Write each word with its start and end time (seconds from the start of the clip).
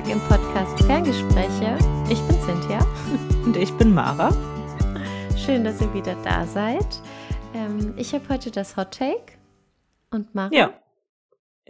zurück 0.00 0.12
im 0.12 0.20
Podcast 0.20 0.82
Ferngespräche. 0.84 1.76
Ich 2.08 2.20
bin 2.22 2.40
Cynthia. 2.40 2.78
Und 3.44 3.56
ich 3.56 3.72
bin 3.74 3.92
Mara. 3.92 4.30
Schön, 5.36 5.64
dass 5.64 5.80
ihr 5.80 5.92
wieder 5.92 6.14
da 6.24 6.46
seid. 6.46 6.86
Ähm, 7.54 7.94
ich 7.96 8.14
habe 8.14 8.24
heute 8.28 8.50
das 8.50 8.76
Hot 8.76 8.92
Take. 8.92 9.32
Und 10.10 10.34
Mara? 10.34 10.50
Ja. 10.52 10.70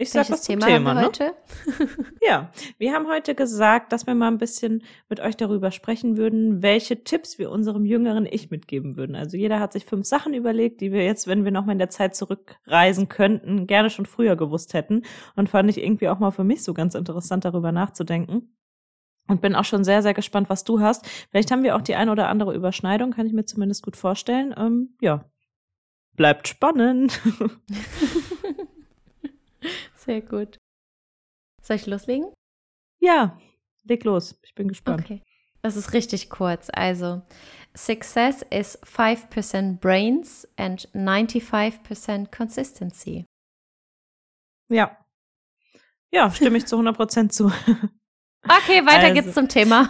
Ich 0.01 0.09
sag 0.09 0.31
was 0.31 0.41
zum 0.41 0.59
Thema, 0.59 0.65
Thema 0.65 0.93
ne? 0.95 1.03
heute? 1.03 1.35
ja, 2.23 2.49
wir 2.79 2.91
haben 2.91 3.07
heute 3.07 3.35
gesagt, 3.35 3.93
dass 3.93 4.07
wir 4.07 4.15
mal 4.15 4.29
ein 4.29 4.39
bisschen 4.39 4.81
mit 5.09 5.19
euch 5.19 5.37
darüber 5.37 5.69
sprechen 5.69 6.17
würden, 6.17 6.63
welche 6.63 7.03
Tipps 7.03 7.37
wir 7.37 7.51
unserem 7.51 7.85
jüngeren 7.85 8.25
Ich 8.25 8.49
mitgeben 8.49 8.97
würden. 8.97 9.15
Also 9.15 9.37
jeder 9.37 9.59
hat 9.59 9.73
sich 9.73 9.85
fünf 9.85 10.07
Sachen 10.07 10.33
überlegt, 10.33 10.81
die 10.81 10.91
wir 10.91 11.05
jetzt, 11.05 11.27
wenn 11.27 11.45
wir 11.45 11.51
noch 11.51 11.65
mal 11.65 11.73
in 11.73 11.77
der 11.77 11.91
Zeit 11.91 12.15
zurückreisen 12.15 13.09
könnten, 13.09 13.67
gerne 13.67 13.91
schon 13.91 14.07
früher 14.07 14.35
gewusst 14.35 14.73
hätten. 14.73 15.03
Und 15.35 15.49
fand 15.49 15.69
ich 15.69 15.79
irgendwie 15.79 16.09
auch 16.09 16.17
mal 16.17 16.31
für 16.31 16.43
mich 16.43 16.63
so 16.63 16.73
ganz 16.73 16.95
interessant, 16.95 17.45
darüber 17.45 17.71
nachzudenken. 17.71 18.57
Und 19.27 19.39
bin 19.41 19.53
auch 19.53 19.65
schon 19.65 19.83
sehr, 19.83 20.01
sehr 20.01 20.15
gespannt, 20.15 20.49
was 20.49 20.63
du 20.63 20.79
hast. 20.79 21.05
Vielleicht 21.29 21.51
haben 21.51 21.61
wir 21.61 21.75
auch 21.75 21.81
die 21.81 21.93
ein 21.93 22.09
oder 22.09 22.27
andere 22.27 22.55
Überschneidung, 22.55 23.11
kann 23.11 23.27
ich 23.27 23.33
mir 23.33 23.45
zumindest 23.45 23.83
gut 23.83 23.95
vorstellen. 23.95 24.55
Ähm, 24.57 24.95
ja, 24.99 25.25
bleibt 26.15 26.47
spannend. 26.47 27.21
Sehr 30.03 30.21
gut. 30.21 30.57
Soll 31.61 31.75
ich 31.75 31.85
loslegen? 31.85 32.33
Ja, 32.99 33.39
leg 33.83 34.03
los. 34.03 34.39
Ich 34.43 34.55
bin 34.55 34.67
gespannt. 34.67 35.01
Okay. 35.03 35.21
Das 35.61 35.75
ist 35.75 35.93
richtig 35.93 36.31
kurz. 36.31 36.69
Also, 36.73 37.21
Success 37.75 38.41
is 38.49 38.79
5% 38.83 39.79
brains 39.79 40.47
and 40.57 40.89
95% 40.95 42.35
consistency. 42.35 43.25
Ja. 44.69 44.97
Ja, 46.11 46.31
stimme 46.31 46.57
ich 46.57 46.65
zu 46.65 46.77
100% 46.77 47.29
zu. 47.29 47.51
Okay, 48.43 48.85
weiter 48.85 49.07
also. 49.07 49.13
geht's 49.13 49.33
zum 49.33 49.47
Thema. 49.47 49.89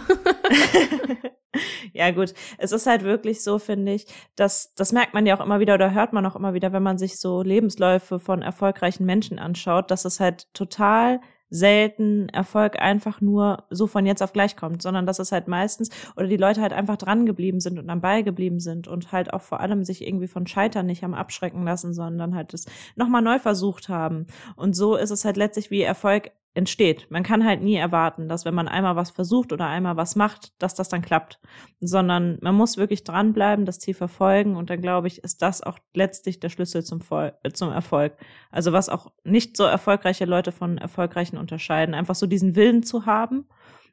ja, 1.92 2.10
gut. 2.10 2.34
Es 2.58 2.72
ist 2.72 2.86
halt 2.86 3.02
wirklich 3.02 3.42
so, 3.42 3.58
finde 3.58 3.92
ich, 3.92 4.06
dass 4.36 4.74
das 4.74 4.92
merkt 4.92 5.14
man 5.14 5.26
ja 5.26 5.36
auch 5.36 5.44
immer 5.44 5.60
wieder 5.60 5.74
oder 5.74 5.92
hört 5.92 6.12
man 6.12 6.26
auch 6.26 6.36
immer 6.36 6.54
wieder, 6.54 6.72
wenn 6.72 6.82
man 6.82 6.98
sich 6.98 7.18
so 7.18 7.42
Lebensläufe 7.42 8.18
von 8.18 8.42
erfolgreichen 8.42 9.06
Menschen 9.06 9.38
anschaut, 9.38 9.90
dass 9.90 10.04
es 10.04 10.20
halt 10.20 10.52
total 10.54 11.20
selten 11.52 12.30
Erfolg 12.30 12.80
einfach 12.80 13.20
nur 13.20 13.64
so 13.68 13.86
von 13.86 14.06
jetzt 14.06 14.22
auf 14.22 14.32
gleich 14.32 14.56
kommt, 14.56 14.80
sondern 14.80 15.04
dass 15.04 15.18
es 15.18 15.32
halt 15.32 15.48
meistens 15.48 15.90
oder 16.16 16.26
die 16.26 16.38
Leute 16.38 16.62
halt 16.62 16.72
einfach 16.72 16.96
dran 16.96 17.26
geblieben 17.26 17.60
sind 17.60 17.78
und 17.78 17.90
am 17.90 18.00
Ball 18.00 18.24
geblieben 18.24 18.58
sind 18.58 18.88
und 18.88 19.12
halt 19.12 19.34
auch 19.34 19.42
vor 19.42 19.60
allem 19.60 19.84
sich 19.84 20.06
irgendwie 20.06 20.28
von 20.28 20.46
Scheitern 20.46 20.86
nicht 20.86 21.04
haben 21.04 21.14
abschrecken 21.14 21.62
lassen, 21.64 21.92
sondern 21.92 22.34
halt 22.34 22.54
es 22.54 22.64
nochmal 22.96 23.20
neu 23.20 23.38
versucht 23.38 23.90
haben. 23.90 24.26
Und 24.56 24.74
so 24.74 24.96
ist 24.96 25.10
es 25.10 25.26
halt 25.26 25.36
letztlich 25.36 25.70
wie 25.70 25.82
Erfolg 25.82 26.32
entsteht. 26.54 27.06
Man 27.10 27.22
kann 27.22 27.44
halt 27.44 27.62
nie 27.62 27.76
erwarten, 27.76 28.28
dass 28.28 28.44
wenn 28.44 28.54
man 28.54 28.68
einmal 28.68 28.94
was 28.94 29.10
versucht 29.10 29.52
oder 29.52 29.66
einmal 29.66 29.96
was 29.96 30.16
macht, 30.16 30.52
dass 30.60 30.74
das 30.74 30.88
dann 30.88 31.00
klappt, 31.00 31.40
sondern 31.80 32.38
man 32.42 32.54
muss 32.54 32.76
wirklich 32.76 33.04
dranbleiben, 33.04 33.64
das 33.64 33.78
Ziel 33.78 33.94
verfolgen 33.94 34.56
und 34.56 34.68
dann 34.68 34.82
glaube 34.82 35.06
ich, 35.06 35.24
ist 35.24 35.40
das 35.40 35.62
auch 35.62 35.78
letztlich 35.94 36.40
der 36.40 36.50
Schlüssel 36.50 36.84
zum, 36.84 37.00
Vol 37.00 37.32
äh, 37.42 37.52
zum 37.52 37.70
Erfolg. 37.70 38.16
Also 38.50 38.72
was 38.72 38.90
auch 38.90 39.12
nicht 39.24 39.56
so 39.56 39.64
erfolgreiche 39.64 40.26
Leute 40.26 40.52
von 40.52 40.76
erfolgreichen 40.76 41.38
unterscheiden, 41.38 41.94
einfach 41.94 42.14
so 42.14 42.26
diesen 42.26 42.54
Willen 42.54 42.82
zu 42.82 43.06
haben. 43.06 43.46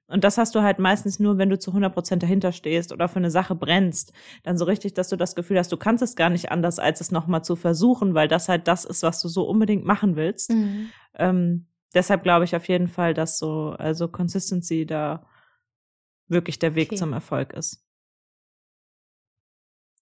Und 0.10 0.24
das 0.24 0.38
hast 0.38 0.56
du 0.56 0.62
halt 0.62 0.80
meistens 0.80 1.20
nur, 1.20 1.38
wenn 1.38 1.50
du 1.50 1.60
zu 1.60 1.70
100 1.70 1.94
Prozent 1.94 2.24
dahinter 2.24 2.52
stehst 2.52 2.92
oder 2.92 3.08
für 3.08 3.18
eine 3.18 3.32
Sache 3.32 3.56
brennst. 3.56 4.12
Dann 4.44 4.58
so 4.58 4.66
richtig, 4.66 4.96
dass 4.96 5.08
du 5.08 5.16
das 5.16 5.36
Gefühl 5.36 5.60
hast, 5.60 5.72
du 5.72 5.78
kannst 5.78 6.04
es 6.04 6.16
gar 6.16 6.32
nicht 6.32 6.52
anders, 6.52 6.80
als 6.80 7.00
es 7.00 7.12
nochmal 7.12 7.44
zu 7.44 7.56
versuchen, 7.56 8.16
weil 8.16 8.28
das 8.28 8.50
halt 8.50 8.68
das 8.68 8.86
ist, 8.86 9.04
was 9.04 9.22
du 9.22 9.28
so 9.28 9.44
unbedingt 9.44 9.86
machen 9.86 10.16
willst. 10.16 10.52
Mhm. 10.52 10.90
Ähm, 11.14 11.68
deshalb 11.94 12.24
glaube 12.24 12.46
ich 12.46 12.56
auf 12.56 12.68
jeden 12.68 12.88
Fall, 12.88 13.14
dass 13.14 13.38
so, 13.38 13.76
also 13.78 14.08
Consistency 14.08 14.86
da 14.86 15.26
wirklich 16.28 16.60
der 16.60 16.76
Weg 16.76 16.90
okay. 16.90 16.98
zum 16.98 17.14
Erfolg 17.14 17.54
ist. 17.54 17.84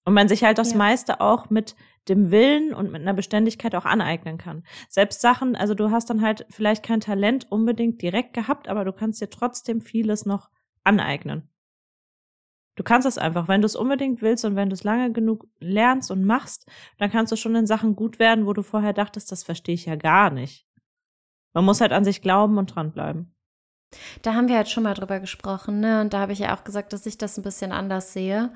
Und 0.05 0.13
man 0.13 0.29
sich 0.29 0.43
halt 0.43 0.57
das 0.57 0.71
ja. 0.71 0.77
meiste 0.77 1.19
auch 1.19 1.49
mit 1.49 1.75
dem 2.07 2.31
Willen 2.31 2.73
und 2.73 2.91
mit 2.91 3.01
einer 3.01 3.13
Beständigkeit 3.13 3.75
auch 3.75 3.83
aneignen 3.83 4.37
kann. 4.37 4.63
Selbst 4.87 5.19
Sachen, 5.19 5.55
also 5.55 5.73
du 5.73 5.91
hast 5.91 6.09
dann 6.09 6.21
halt 6.21 6.45
vielleicht 6.49 6.83
kein 6.83 7.01
Talent 7.01 7.51
unbedingt 7.51 8.01
direkt 8.01 8.33
gehabt, 8.33 8.69
aber 8.69 8.85
du 8.85 8.93
kannst 8.93 9.21
dir 9.21 9.29
trotzdem 9.29 9.81
vieles 9.81 10.25
noch 10.25 10.49
aneignen. 10.85 11.49
Du 12.75 12.83
kannst 12.83 13.07
es 13.07 13.17
einfach, 13.17 13.47
wenn 13.47 13.61
du 13.61 13.65
es 13.65 13.75
unbedingt 13.75 14.21
willst 14.21 14.45
und 14.45 14.55
wenn 14.55 14.69
du 14.69 14.75
es 14.75 14.83
lange 14.83 15.11
genug 15.11 15.47
lernst 15.59 16.11
und 16.11 16.23
machst, 16.23 16.69
dann 16.99 17.09
kannst 17.09 17.31
du 17.31 17.35
schon 17.35 17.55
in 17.55 17.65
Sachen 17.65 17.95
gut 17.95 18.19
werden, 18.19 18.45
wo 18.45 18.53
du 18.53 18.61
vorher 18.61 18.93
dachtest, 18.93 19.31
das 19.31 19.43
verstehe 19.43 19.75
ich 19.75 19.87
ja 19.87 19.95
gar 19.95 20.29
nicht. 20.29 20.66
Man 21.57 21.65
muss 21.65 21.81
halt 21.81 21.91
an 21.91 22.05
sich 22.05 22.21
glauben 22.21 22.59
und 22.59 22.75
dranbleiben. 22.75 23.33
Da 24.21 24.35
haben 24.35 24.47
wir 24.47 24.57
halt 24.57 24.69
schon 24.69 24.83
mal 24.83 24.93
drüber 24.93 25.19
gesprochen, 25.19 25.79
ne? 25.79 26.01
Und 26.01 26.13
da 26.13 26.19
habe 26.19 26.31
ich 26.31 26.37
ja 26.37 26.55
auch 26.55 26.63
gesagt, 26.63 26.93
dass 26.93 27.07
ich 27.07 27.17
das 27.17 27.35
ein 27.35 27.41
bisschen 27.41 27.71
anders 27.71 28.13
sehe. 28.13 28.53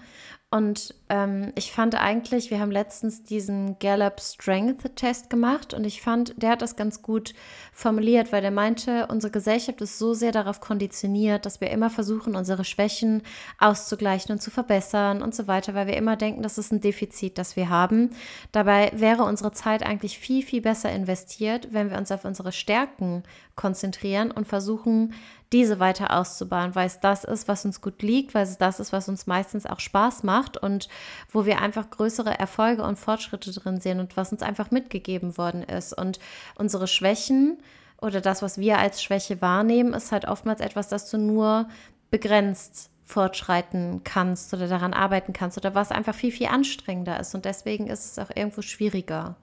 Und 0.53 0.93
ähm, 1.07 1.53
ich 1.55 1.71
fand 1.71 1.95
eigentlich, 1.95 2.51
wir 2.51 2.59
haben 2.59 2.71
letztens 2.71 3.23
diesen 3.23 3.79
Gallup 3.79 4.19
Strength 4.19 4.97
Test 4.97 5.29
gemacht 5.29 5.73
und 5.73 5.85
ich 5.85 6.01
fand, 6.01 6.33
der 6.43 6.49
hat 6.49 6.61
das 6.61 6.75
ganz 6.75 7.01
gut 7.01 7.33
formuliert, 7.71 8.33
weil 8.33 8.41
der 8.41 8.51
meinte, 8.51 9.07
unsere 9.07 9.31
Gesellschaft 9.31 9.79
ist 9.79 9.97
so 9.97 10.13
sehr 10.13 10.33
darauf 10.33 10.59
konditioniert, 10.59 11.45
dass 11.45 11.61
wir 11.61 11.71
immer 11.71 11.89
versuchen, 11.89 12.35
unsere 12.35 12.65
Schwächen 12.65 13.21
auszugleichen 13.59 14.33
und 14.33 14.41
zu 14.41 14.51
verbessern 14.51 15.21
und 15.21 15.33
so 15.33 15.47
weiter, 15.47 15.73
weil 15.73 15.87
wir 15.87 15.95
immer 15.95 16.17
denken, 16.17 16.43
das 16.43 16.57
ist 16.57 16.73
ein 16.73 16.81
Defizit, 16.81 17.37
das 17.37 17.55
wir 17.55 17.69
haben. 17.69 18.09
Dabei 18.51 18.91
wäre 18.93 19.23
unsere 19.23 19.53
Zeit 19.53 19.83
eigentlich 19.83 20.19
viel, 20.19 20.43
viel 20.43 20.61
besser 20.61 20.91
investiert, 20.91 21.69
wenn 21.71 21.89
wir 21.89 21.97
uns 21.97 22.11
auf 22.11 22.25
unsere 22.25 22.51
Stärken 22.51 23.23
konzentrieren 23.55 24.31
und 24.31 24.49
versuchen, 24.49 25.13
diese 25.51 25.79
weiter 25.79 26.17
auszubauen, 26.17 26.75
weil 26.75 26.87
es 26.87 26.99
das 26.99 27.23
ist, 27.23 27.47
was 27.47 27.65
uns 27.65 27.81
gut 27.81 28.01
liegt, 28.01 28.33
weil 28.33 28.43
es 28.43 28.57
das 28.57 28.79
ist, 28.79 28.93
was 28.93 29.09
uns 29.09 29.27
meistens 29.27 29.65
auch 29.65 29.79
Spaß 29.79 30.23
macht 30.23 30.57
und 30.57 30.87
wo 31.29 31.45
wir 31.45 31.61
einfach 31.61 31.89
größere 31.89 32.37
Erfolge 32.39 32.83
und 32.83 32.97
Fortschritte 32.97 33.51
drin 33.51 33.81
sehen 33.81 33.99
und 33.99 34.15
was 34.15 34.31
uns 34.31 34.43
einfach 34.43 34.71
mitgegeben 34.71 35.37
worden 35.37 35.63
ist. 35.63 35.93
Und 35.93 36.19
unsere 36.55 36.87
Schwächen 36.87 37.57
oder 38.01 38.21
das, 38.21 38.41
was 38.41 38.57
wir 38.57 38.79
als 38.79 39.03
Schwäche 39.03 39.41
wahrnehmen, 39.41 39.93
ist 39.93 40.11
halt 40.11 40.25
oftmals 40.25 40.61
etwas, 40.61 40.87
das 40.87 41.09
du 41.09 41.17
nur 41.17 41.67
begrenzt 42.09 42.89
fortschreiten 43.03 44.01
kannst 44.03 44.53
oder 44.53 44.67
daran 44.67 44.93
arbeiten 44.93 45.33
kannst 45.33 45.57
oder 45.57 45.75
was 45.75 45.91
einfach 45.91 46.15
viel, 46.15 46.31
viel 46.31 46.47
anstrengender 46.47 47.19
ist. 47.19 47.35
Und 47.35 47.45
deswegen 47.45 47.87
ist 47.87 48.05
es 48.05 48.17
auch 48.17 48.33
irgendwo 48.33 48.61
schwieriger. 48.61 49.35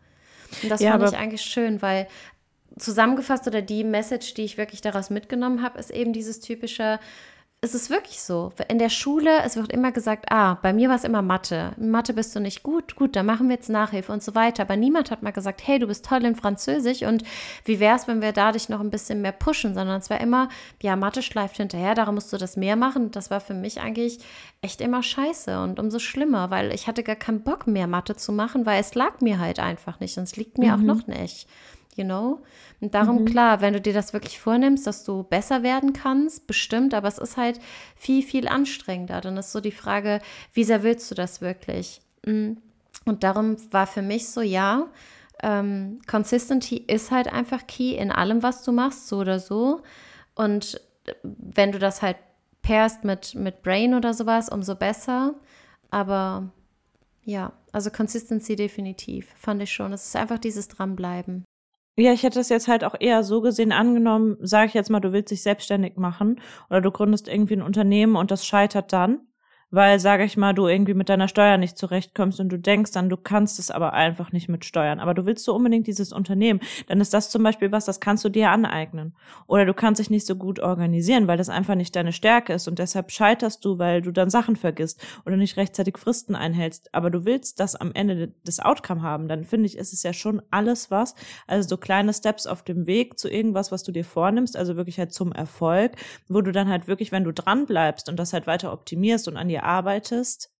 Und 0.63 0.71
das 0.71 0.81
ja, 0.81 0.93
fand 0.93 1.13
ich 1.13 1.19
eigentlich 1.19 1.43
schön, 1.43 1.83
weil 1.83 2.09
zusammengefasst 2.77 3.47
oder 3.47 3.63
die 3.63 3.85
Message, 3.85 4.35
die 4.35 4.45
ich 4.45 4.59
wirklich 4.59 4.81
daraus 4.81 5.11
mitgenommen 5.11 5.63
habe, 5.63 5.79
ist 5.79 5.91
eben 5.91 6.13
dieses 6.13 6.41
typische, 6.41 6.99
es 7.61 7.75
ist 7.75 7.91
wirklich 7.91 8.21
so. 8.21 8.53
In 8.69 8.79
der 8.79 8.89
Schule, 8.89 9.43
es 9.45 9.57
wird 9.57 9.73
immer 9.73 9.91
gesagt, 9.91 10.27
ah, 10.31 10.55
bei 10.63 10.73
mir 10.73 10.89
war 10.89 10.95
es 10.95 11.03
immer 11.03 11.23
Mathe. 11.23 11.73
In 11.77 11.91
Mathe 11.91 12.13
bist 12.13 12.37
du 12.37 12.41
nicht 12.41 12.63
gut, 12.63 12.95
gut, 12.95 13.17
dann 13.17 13.27
machen 13.27 13.49
wir 13.49 13.57
jetzt 13.57 13.69
Nachhilfe 13.69 14.13
und 14.13 14.23
so 14.23 14.37
weiter. 14.37 14.63
Aber 14.63 14.77
niemand 14.77 15.11
hat 15.11 15.25
mal 15.25 15.33
gesagt, 15.33 15.67
hey, 15.67 15.81
du 15.81 15.89
bist 15.89 16.05
toll 16.05 16.25
in 16.25 16.37
Französisch 16.37 17.03
und 17.03 17.25
wie 17.65 17.81
wäre 17.81 17.97
es, 17.97 18.07
wenn 18.07 18.23
wir 18.23 18.31
dadurch 18.31 18.69
noch 18.69 18.79
ein 18.79 18.91
bisschen 18.91 19.23
mehr 19.23 19.33
pushen, 19.33 19.75
sondern 19.75 19.99
es 19.99 20.09
war 20.09 20.21
immer, 20.21 20.51
ja, 20.81 20.95
Mathe 20.95 21.21
schleift 21.21 21.57
hinterher, 21.57 21.97
darum 21.97 22.15
musst 22.15 22.33
du 22.33 22.37
das 22.37 22.57
mehr 22.57 22.77
machen. 22.77 23.11
Das 23.11 23.29
war 23.29 23.41
für 23.41 23.55
mich 23.55 23.81
eigentlich 23.81 24.21
echt 24.63 24.81
immer 24.81 25.03
scheiße 25.03 25.61
und 25.61 25.81
umso 25.81 25.99
schlimmer, 25.99 26.51
weil 26.51 26.73
ich 26.73 26.87
hatte 26.87 27.03
gar 27.03 27.17
keinen 27.17 27.43
Bock 27.43 27.67
mehr 27.67 27.89
Mathe 27.89 28.15
zu 28.15 28.31
machen, 28.31 28.67
weil 28.67 28.81
es 28.81 28.95
lag 28.95 29.21
mir 29.21 29.41
halt 29.41 29.59
einfach 29.59 29.99
nicht 29.99 30.17
und 30.17 30.25
es 30.25 30.37
liegt 30.37 30.59
mir 30.59 30.77
mhm. 30.77 30.91
auch 30.91 30.95
noch 30.95 31.07
nicht 31.09 31.49
you 31.99 32.05
know? 32.05 32.41
Und 32.81 32.95
darum, 32.95 33.23
mhm. 33.23 33.25
klar, 33.27 33.61
wenn 33.61 33.75
du 33.75 33.81
dir 33.81 33.93
das 33.93 34.13
wirklich 34.13 34.39
vornimmst, 34.39 34.87
dass 34.87 35.05
du 35.05 35.25
besser 35.25 35.63
werden 35.63 35.93
kannst, 35.93 36.47
bestimmt, 36.47 36.95
aber 36.95 37.09
es 37.09 37.19
ist 37.19 37.37
halt 37.37 37.61
viel, 37.97 38.23
viel 38.23 38.49
anstrengender. 38.49 39.21
Dann 39.21 39.37
ist 39.37 39.53
so 39.53 39.61
die 39.61 39.73
Frage, 39.73 40.21
wie 40.53 40.65
sehr 40.65 40.83
willst 40.83 41.11
du 41.11 41.15
das 41.15 41.41
wirklich? 41.41 42.01
Mm. 42.25 42.53
Und 43.05 43.25
darum 43.25 43.57
war 43.73 43.87
für 43.87 44.03
mich 44.03 44.29
so, 44.29 44.41
ja, 44.41 44.87
ähm, 45.43 46.01
Consistency 46.07 46.77
ist 46.77 47.11
halt 47.11 47.33
einfach 47.33 47.67
key 47.67 47.97
in 47.97 48.11
allem, 48.11 48.43
was 48.43 48.65
du 48.65 48.73
machst, 48.73 49.09
so 49.09 49.19
oder 49.19 49.39
so. 49.39 49.83
Und 50.35 50.81
wenn 51.23 51.73
du 51.73 51.79
das 51.79 52.03
halt 52.03 52.17
pairst 52.63 53.05
mit, 53.05 53.35
mit 53.35 53.63
Brain 53.63 53.95
oder 53.95 54.13
sowas, 54.15 54.49
umso 54.49 54.75
besser. 54.75 55.35
Aber 55.91 56.51
ja, 57.25 57.53
also 57.73 57.91
Consistency 57.91 58.57
definitiv, 58.57 59.33
fand 59.37 59.63
ich 59.63 59.73
schon. 59.73 59.93
Es 59.93 60.07
ist 60.07 60.17
einfach 60.17 60.39
dieses 60.39 60.69
Dranbleiben. 60.69 61.45
Ja, 62.01 62.13
ich 62.13 62.23
hätte 62.23 62.39
es 62.39 62.49
jetzt 62.49 62.69
halt 62.69 62.85
auch 62.85 62.95
eher 63.01 63.25
so 63.25 63.41
gesehen 63.41 63.73
angenommen, 63.73 64.37
sage 64.41 64.69
ich 64.69 64.75
jetzt 64.75 64.89
mal, 64.89 65.01
du 65.01 65.13
willst 65.13 65.33
dich 65.33 65.43
selbstständig 65.43 65.97
machen 65.97 66.41
oder 66.71 66.81
du 66.81 66.93
gründest 66.93 67.27
irgendwie 67.27 67.55
ein 67.57 67.63
Unternehmen 67.63 68.15
und 68.17 68.31
das 68.31 68.47
scheitert 68.47 68.93
dann. 68.93 69.28
Weil, 69.71 70.01
sage 70.01 70.25
ich 70.25 70.37
mal, 70.37 70.55
du 70.55 70.67
irgendwie 70.67 70.95
mit 70.95 71.09
deiner 71.09 71.29
Steuer 71.29 71.59
nicht 71.59 71.77
zurechtkommst 71.77 72.41
und 72.41 72.49
du 72.49 72.59
denkst 72.59 72.93
dann, 72.93 73.09
du 73.09 73.17
kannst 73.17 73.59
es 73.59 73.71
aber 73.71 73.93
einfach 73.93 74.33
nicht 74.33 74.49
mit 74.49 74.65
Steuern. 74.65 75.01
Aber 75.01 75.15
du 75.15 75.27
willst 75.27 75.45
so 75.45 75.55
unbedingt 75.55 75.87
dieses 75.87 76.13
Unternehmen, 76.13 76.61
dann 76.87 77.01
ist 77.01 77.13
das 77.13 77.31
zum 77.31 77.43
Beispiel 77.43 77.73
was, 77.73 77.85
das 77.85 78.01
kannst 78.01 78.25
du 78.25 78.29
dir 78.29 78.51
aneignen. 78.51 79.15
Oder 79.47 79.67
du 79.67 79.75
kannst 79.75 79.99
dich 79.99 80.11
nicht 80.11 80.27
so 80.27 80.37
gut 80.37 80.61
organisieren, 80.61 81.27
weil 81.27 81.37
das 81.37 81.49
einfach 81.49 81.75
nicht 81.75 81.95
deine 81.97 82.13
Stärke 82.13 82.55
ist 82.55 82.69
und 82.69 82.79
deshalb 82.79 83.11
scheiterst 83.11 83.65
du, 83.65 83.79
weil 83.79 84.03
du 84.03 84.11
dann 84.11 84.31
Sachen 84.31 84.57
vergisst 84.57 85.05
oder 85.27 85.37
nicht 85.37 85.57
rechtzeitig 85.57 85.99
Fristen 85.99 86.35
einhältst. 86.35 86.95
Aber 86.95 87.11
du 87.11 87.25
willst 87.25 87.61
das 87.61 87.77
am 87.77 87.93
Ende 87.93 88.29
des 88.47 88.61
Outcome 88.61 89.03
haben, 89.03 89.29
dann 89.29 89.45
finde 89.45 89.67
ich, 89.67 89.77
ist 89.77 89.93
es 89.93 90.03
ja 90.03 90.13
schon 90.13 90.41
alles 90.51 90.91
was. 90.91 91.15
Also 91.47 91.69
so 91.69 91.77
kleine 91.77 92.13
Steps 92.15 92.47
auf 92.47 92.63
dem 92.63 92.87
Weg 92.87 93.19
zu 93.19 93.29
irgendwas, 93.29 93.71
was 93.71 93.83
du 93.83 93.93
dir 93.93 94.05
vornimmst, 94.05 94.57
also 94.57 94.77
wirklich 94.77 94.99
halt 94.99 95.13
zum 95.13 95.33
Erfolg, 95.33 95.93
wo 96.29 96.41
du 96.41 96.53
dann 96.53 96.69
halt 96.69 96.89
wirklich, 96.89 97.13
wenn 97.13 97.25
du 97.25 97.33
dran 97.33 97.67
bleibst 97.67 98.09
und 98.09 98.17
das 98.19 98.33
halt 98.33 98.47
weiter 98.47 98.73
optimierst 98.73 99.29
und 99.29 99.37
an 99.37 99.51
dir 99.59 99.65
arbeitest, 99.65 100.51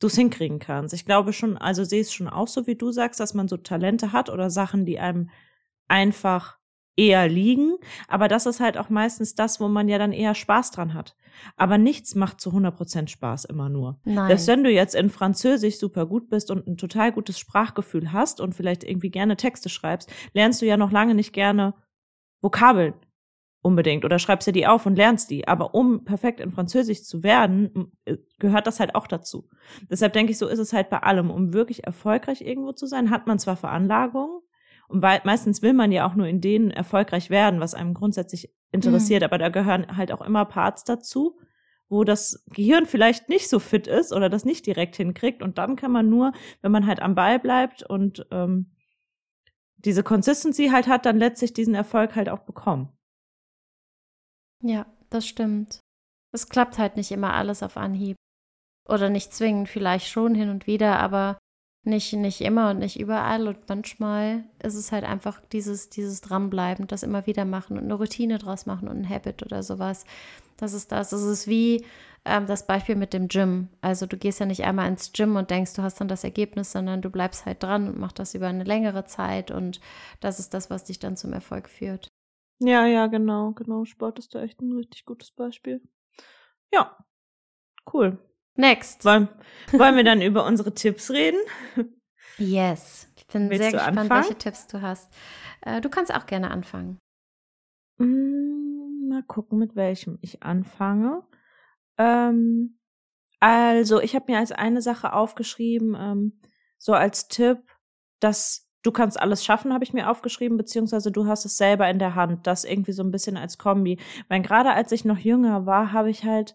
du 0.00 0.06
es 0.06 0.14
hinkriegen 0.14 0.58
kannst. 0.58 0.94
Ich 0.94 1.04
glaube 1.04 1.32
schon, 1.32 1.56
also 1.56 1.84
sehe 1.84 2.00
es 2.00 2.12
schon 2.12 2.28
auch 2.28 2.48
so, 2.48 2.66
wie 2.66 2.76
du 2.76 2.92
sagst, 2.92 3.20
dass 3.20 3.34
man 3.34 3.48
so 3.48 3.56
Talente 3.56 4.12
hat 4.12 4.30
oder 4.30 4.50
Sachen, 4.50 4.84
die 4.84 4.98
einem 4.98 5.30
einfach 5.88 6.58
eher 6.96 7.28
liegen. 7.28 7.76
Aber 8.08 8.28
das 8.28 8.46
ist 8.46 8.60
halt 8.60 8.76
auch 8.76 8.90
meistens 8.90 9.34
das, 9.34 9.60
wo 9.60 9.68
man 9.68 9.88
ja 9.88 9.98
dann 9.98 10.12
eher 10.12 10.34
Spaß 10.34 10.72
dran 10.72 10.94
hat. 10.94 11.16
Aber 11.56 11.78
nichts 11.78 12.14
macht 12.14 12.40
zu 12.40 12.50
100% 12.50 13.08
Spaß 13.08 13.44
immer 13.46 13.68
nur. 13.68 14.00
Nein. 14.04 14.26
Selbst 14.28 14.48
wenn 14.48 14.64
du 14.64 14.70
jetzt 14.70 14.94
in 14.94 15.08
Französisch 15.08 15.78
super 15.78 16.06
gut 16.06 16.28
bist 16.28 16.50
und 16.50 16.66
ein 16.66 16.76
total 16.76 17.12
gutes 17.12 17.38
Sprachgefühl 17.38 18.12
hast 18.12 18.40
und 18.40 18.54
vielleicht 18.54 18.82
irgendwie 18.82 19.10
gerne 19.10 19.36
Texte 19.36 19.68
schreibst, 19.68 20.12
lernst 20.32 20.60
du 20.60 20.66
ja 20.66 20.76
noch 20.76 20.90
lange 20.90 21.14
nicht 21.14 21.32
gerne 21.32 21.74
Vokabeln 22.40 22.94
unbedingt 23.68 24.04
oder 24.04 24.18
schreibst 24.18 24.48
dir 24.48 24.52
die 24.52 24.66
auf 24.66 24.86
und 24.86 24.96
lernst 24.96 25.30
die. 25.30 25.46
Aber 25.46 25.74
um 25.74 26.04
perfekt 26.04 26.40
in 26.40 26.50
Französisch 26.50 27.04
zu 27.04 27.22
werden, 27.22 27.92
äh, 28.04 28.16
gehört 28.38 28.66
das 28.66 28.80
halt 28.80 28.94
auch 28.94 29.06
dazu. 29.06 29.48
Deshalb 29.90 30.12
denke 30.14 30.32
ich, 30.32 30.38
so 30.38 30.48
ist 30.48 30.58
es 30.58 30.72
halt 30.72 30.90
bei 30.90 30.98
allem. 30.98 31.30
Um 31.30 31.52
wirklich 31.52 31.84
erfolgreich 31.84 32.40
irgendwo 32.40 32.72
zu 32.72 32.86
sein, 32.86 33.10
hat 33.10 33.26
man 33.26 33.38
zwar 33.38 33.56
Veranlagungen 33.56 34.40
und 34.88 35.02
weil, 35.02 35.20
meistens 35.24 35.62
will 35.62 35.74
man 35.74 35.92
ja 35.92 36.08
auch 36.08 36.14
nur 36.14 36.26
in 36.26 36.40
denen 36.40 36.70
erfolgreich 36.70 37.30
werden, 37.30 37.60
was 37.60 37.74
einem 37.74 37.94
grundsätzlich 37.94 38.52
interessiert, 38.72 39.20
mhm. 39.20 39.26
aber 39.26 39.38
da 39.38 39.50
gehören 39.50 39.96
halt 39.96 40.10
auch 40.12 40.22
immer 40.22 40.46
Parts 40.46 40.84
dazu, 40.84 41.38
wo 41.90 42.04
das 42.04 42.44
Gehirn 42.48 42.86
vielleicht 42.86 43.28
nicht 43.28 43.48
so 43.48 43.58
fit 43.60 43.86
ist 43.86 44.12
oder 44.12 44.28
das 44.28 44.44
nicht 44.44 44.66
direkt 44.66 44.96
hinkriegt. 44.96 45.42
Und 45.42 45.58
dann 45.58 45.76
kann 45.76 45.92
man 45.92 46.08
nur, 46.08 46.32
wenn 46.62 46.72
man 46.72 46.86
halt 46.86 47.00
am 47.00 47.14
Ball 47.14 47.38
bleibt 47.38 47.82
und 47.82 48.26
ähm, 48.30 48.72
diese 49.76 50.02
Consistency 50.02 50.68
halt 50.68 50.86
hat, 50.86 51.06
dann 51.06 51.18
letztlich 51.18 51.52
diesen 51.52 51.74
Erfolg 51.74 52.16
halt 52.16 52.28
auch 52.28 52.40
bekommen. 52.40 52.88
Ja, 54.62 54.86
das 55.10 55.26
stimmt. 55.26 55.80
Es 56.32 56.48
klappt 56.48 56.78
halt 56.78 56.96
nicht 56.96 57.10
immer 57.10 57.34
alles 57.34 57.62
auf 57.62 57.76
Anhieb. 57.76 58.16
Oder 58.88 59.10
nicht 59.10 59.32
zwingend, 59.32 59.68
vielleicht 59.68 60.08
schon 60.08 60.34
hin 60.34 60.48
und 60.48 60.66
wieder, 60.66 60.98
aber 60.98 61.38
nicht, 61.84 62.12
nicht 62.14 62.40
immer 62.40 62.70
und 62.70 62.78
nicht 62.78 62.98
überall. 62.98 63.48
Und 63.48 63.68
manchmal 63.68 64.44
ist 64.62 64.74
es 64.74 64.92
halt 64.92 65.04
einfach 65.04 65.40
dieses, 65.52 65.90
dieses 65.90 66.20
Dranbleiben, 66.20 66.86
das 66.86 67.02
immer 67.02 67.26
wieder 67.26 67.44
machen 67.44 67.78
und 67.78 67.84
eine 67.84 67.94
Routine 67.94 68.38
draus 68.38 68.66
machen 68.66 68.88
und 68.88 68.98
ein 68.98 69.08
Habit 69.08 69.42
oder 69.42 69.62
sowas. 69.62 70.04
Das 70.56 70.72
ist 70.72 70.90
das. 70.92 71.12
Es 71.12 71.22
ist 71.22 71.46
wie 71.46 71.84
ähm, 72.24 72.46
das 72.46 72.66
Beispiel 72.66 72.96
mit 72.96 73.12
dem 73.12 73.28
Gym. 73.28 73.68
Also 73.80 74.06
du 74.06 74.16
gehst 74.16 74.40
ja 74.40 74.46
nicht 74.46 74.64
einmal 74.64 74.88
ins 74.88 75.12
Gym 75.12 75.36
und 75.36 75.50
denkst, 75.50 75.74
du 75.74 75.82
hast 75.82 76.00
dann 76.00 76.08
das 76.08 76.24
Ergebnis, 76.24 76.72
sondern 76.72 77.02
du 77.02 77.10
bleibst 77.10 77.46
halt 77.46 77.62
dran 77.62 77.88
und 77.88 77.98
machst 77.98 78.18
das 78.18 78.34
über 78.34 78.48
eine 78.48 78.64
längere 78.64 79.04
Zeit 79.04 79.50
und 79.50 79.80
das 80.20 80.40
ist 80.40 80.54
das, 80.54 80.70
was 80.70 80.84
dich 80.84 80.98
dann 80.98 81.16
zum 81.16 81.32
Erfolg 81.32 81.68
führt. 81.68 82.08
Ja, 82.60 82.86
ja, 82.86 83.06
genau, 83.06 83.52
genau. 83.52 83.84
Sport 83.84 84.18
ist 84.18 84.34
da 84.34 84.42
echt 84.42 84.60
ein 84.60 84.72
richtig 84.72 85.04
gutes 85.04 85.30
Beispiel. 85.30 85.80
Ja, 86.72 86.96
cool. 87.92 88.18
Next. 88.54 89.04
Wollen, 89.04 89.28
wollen 89.72 89.96
wir 89.96 90.04
dann 90.04 90.20
über 90.22 90.44
unsere 90.44 90.74
Tipps 90.74 91.10
reden? 91.10 91.38
Yes. 92.38 93.08
Ich 93.16 93.26
bin 93.28 93.48
Willst 93.50 93.62
sehr 93.62 93.72
gespannt, 93.72 93.98
anfangen? 93.98 94.22
welche 94.22 94.38
Tipps 94.38 94.66
du 94.66 94.82
hast. 94.82 95.12
Äh, 95.62 95.80
du 95.80 95.88
kannst 95.88 96.12
auch 96.12 96.26
gerne 96.26 96.50
anfangen. 96.50 96.98
Mm, 97.98 99.08
mal 99.08 99.22
gucken, 99.22 99.58
mit 99.58 99.76
welchem 99.76 100.18
ich 100.22 100.42
anfange. 100.42 101.24
Ähm, 101.96 102.78
also, 103.40 104.00
ich 104.00 104.14
habe 104.16 104.32
mir 104.32 104.38
als 104.38 104.52
eine 104.52 104.82
Sache 104.82 105.12
aufgeschrieben, 105.12 105.96
ähm, 105.98 106.40
so 106.78 106.92
als 106.94 107.28
Tipp, 107.28 107.58
dass 108.20 108.67
du 108.82 108.92
kannst 108.92 109.20
alles 109.20 109.44
schaffen, 109.44 109.72
habe 109.72 109.84
ich 109.84 109.92
mir 109.92 110.10
aufgeschrieben, 110.10 110.56
beziehungsweise 110.56 111.10
du 111.10 111.26
hast 111.26 111.44
es 111.44 111.56
selber 111.56 111.88
in 111.88 111.98
der 111.98 112.14
Hand. 112.14 112.46
Das 112.46 112.64
irgendwie 112.64 112.92
so 112.92 113.02
ein 113.02 113.10
bisschen 113.10 113.36
als 113.36 113.58
Kombi. 113.58 113.98
Weil 114.28 114.42
gerade 114.42 114.72
als 114.72 114.92
ich 114.92 115.04
noch 115.04 115.18
jünger 115.18 115.66
war, 115.66 115.92
habe 115.92 116.10
ich 116.10 116.24
halt 116.24 116.54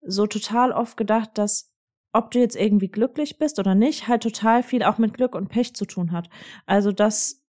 so 0.00 0.26
total 0.26 0.72
oft 0.72 0.96
gedacht, 0.96 1.30
dass 1.34 1.72
ob 2.12 2.30
du 2.30 2.40
jetzt 2.40 2.56
irgendwie 2.56 2.88
glücklich 2.88 3.38
bist 3.38 3.58
oder 3.58 3.74
nicht, 3.74 4.06
halt 4.06 4.22
total 4.22 4.62
viel 4.62 4.82
auch 4.82 4.98
mit 4.98 5.14
Glück 5.14 5.34
und 5.34 5.48
Pech 5.48 5.74
zu 5.74 5.86
tun 5.86 6.12
hat. 6.12 6.28
Also, 6.66 6.92
dass 6.92 7.41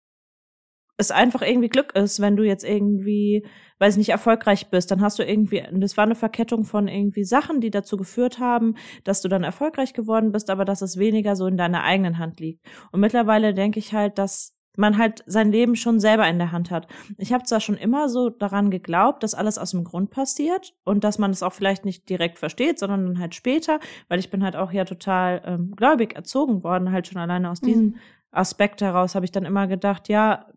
es 0.98 1.12
einfach 1.12 1.42
irgendwie 1.42 1.70
Glück 1.70 1.96
ist, 1.96 2.20
wenn 2.22 2.36
du 2.36 2.44
jetzt 2.44 2.64
irgendwie, 2.64 3.46
weiß 3.80 3.98
nicht, 3.98 4.10
erfolgreich 4.10 4.70
bist, 4.70 4.92
dann 4.92 5.02
hast 5.02 5.20
du 5.20 5.24
irgendwie, 5.24 5.64
das 5.72 5.98
war 5.98 6.04
eine 6.04 6.16
Verkettung 6.16 6.66
von 6.66 6.88
irgendwie 6.88 7.24
Sachen, 7.24 7.62
die 7.62 7.72
dazu 7.72 7.98
geführt 7.98 8.40
haben, 8.40 8.76
dass 9.04 9.22
du 9.22 9.28
dann 9.28 9.44
erfolgreich 9.44 9.94
geworden 9.94 10.32
bist, 10.32 10.50
aber 10.50 10.66
dass 10.66 10.82
es 10.82 10.98
weniger 10.98 11.36
so 11.36 11.48
in 11.48 11.58
deiner 11.58 11.84
eigenen 11.84 12.20
Hand 12.20 12.40
liegt. 12.40 12.66
Und 12.92 13.00
mittlerweile 13.00 13.54
denke 13.54 13.80
ich 13.80 13.94
halt, 13.94 14.18
dass 14.18 14.56
man 14.76 14.98
halt 14.98 15.24
sein 15.28 15.52
Leben 15.52 15.76
schon 15.76 16.00
selber 16.00 16.28
in 16.28 16.40
der 16.40 16.52
Hand 16.52 16.72
hat. 16.72 16.88
Ich 17.18 17.32
habe 17.32 17.44
zwar 17.44 17.60
schon 17.60 17.78
immer 17.78 18.10
so 18.10 18.30
daran 18.30 18.72
geglaubt, 18.72 19.22
dass 19.22 19.36
alles 19.36 19.60
aus 19.60 19.72
dem 19.72 19.84
Grund 19.84 20.10
passiert 20.10 20.74
und 20.84 21.04
dass 21.04 21.20
man 21.20 21.30
es 21.30 21.44
auch 21.44 21.54
vielleicht 21.54 21.86
nicht 21.86 22.10
direkt 22.10 22.40
versteht, 22.40 22.80
sondern 22.80 23.06
dann 23.06 23.20
halt 23.20 23.36
später, 23.36 23.80
weil 24.10 24.20
ich 24.20 24.32
bin 24.32 24.44
halt 24.44 24.56
auch 24.56 24.72
ja 24.72 24.86
total 24.86 25.44
ähm, 25.46 25.76
gläubig 25.76 26.16
erzogen 26.16 26.64
worden, 26.64 26.92
halt 26.92 27.08
schon 27.08 27.22
alleine 27.22 27.52
aus 27.52 27.62
mhm. 27.62 27.66
diesem 27.68 27.96
Aspekt 28.34 28.82
heraus 28.82 29.14
habe 29.14 29.26
ich 29.26 29.32
dann 29.32 29.46
immer 29.46 29.68
gedacht, 29.68 30.10
ja, 30.10 30.48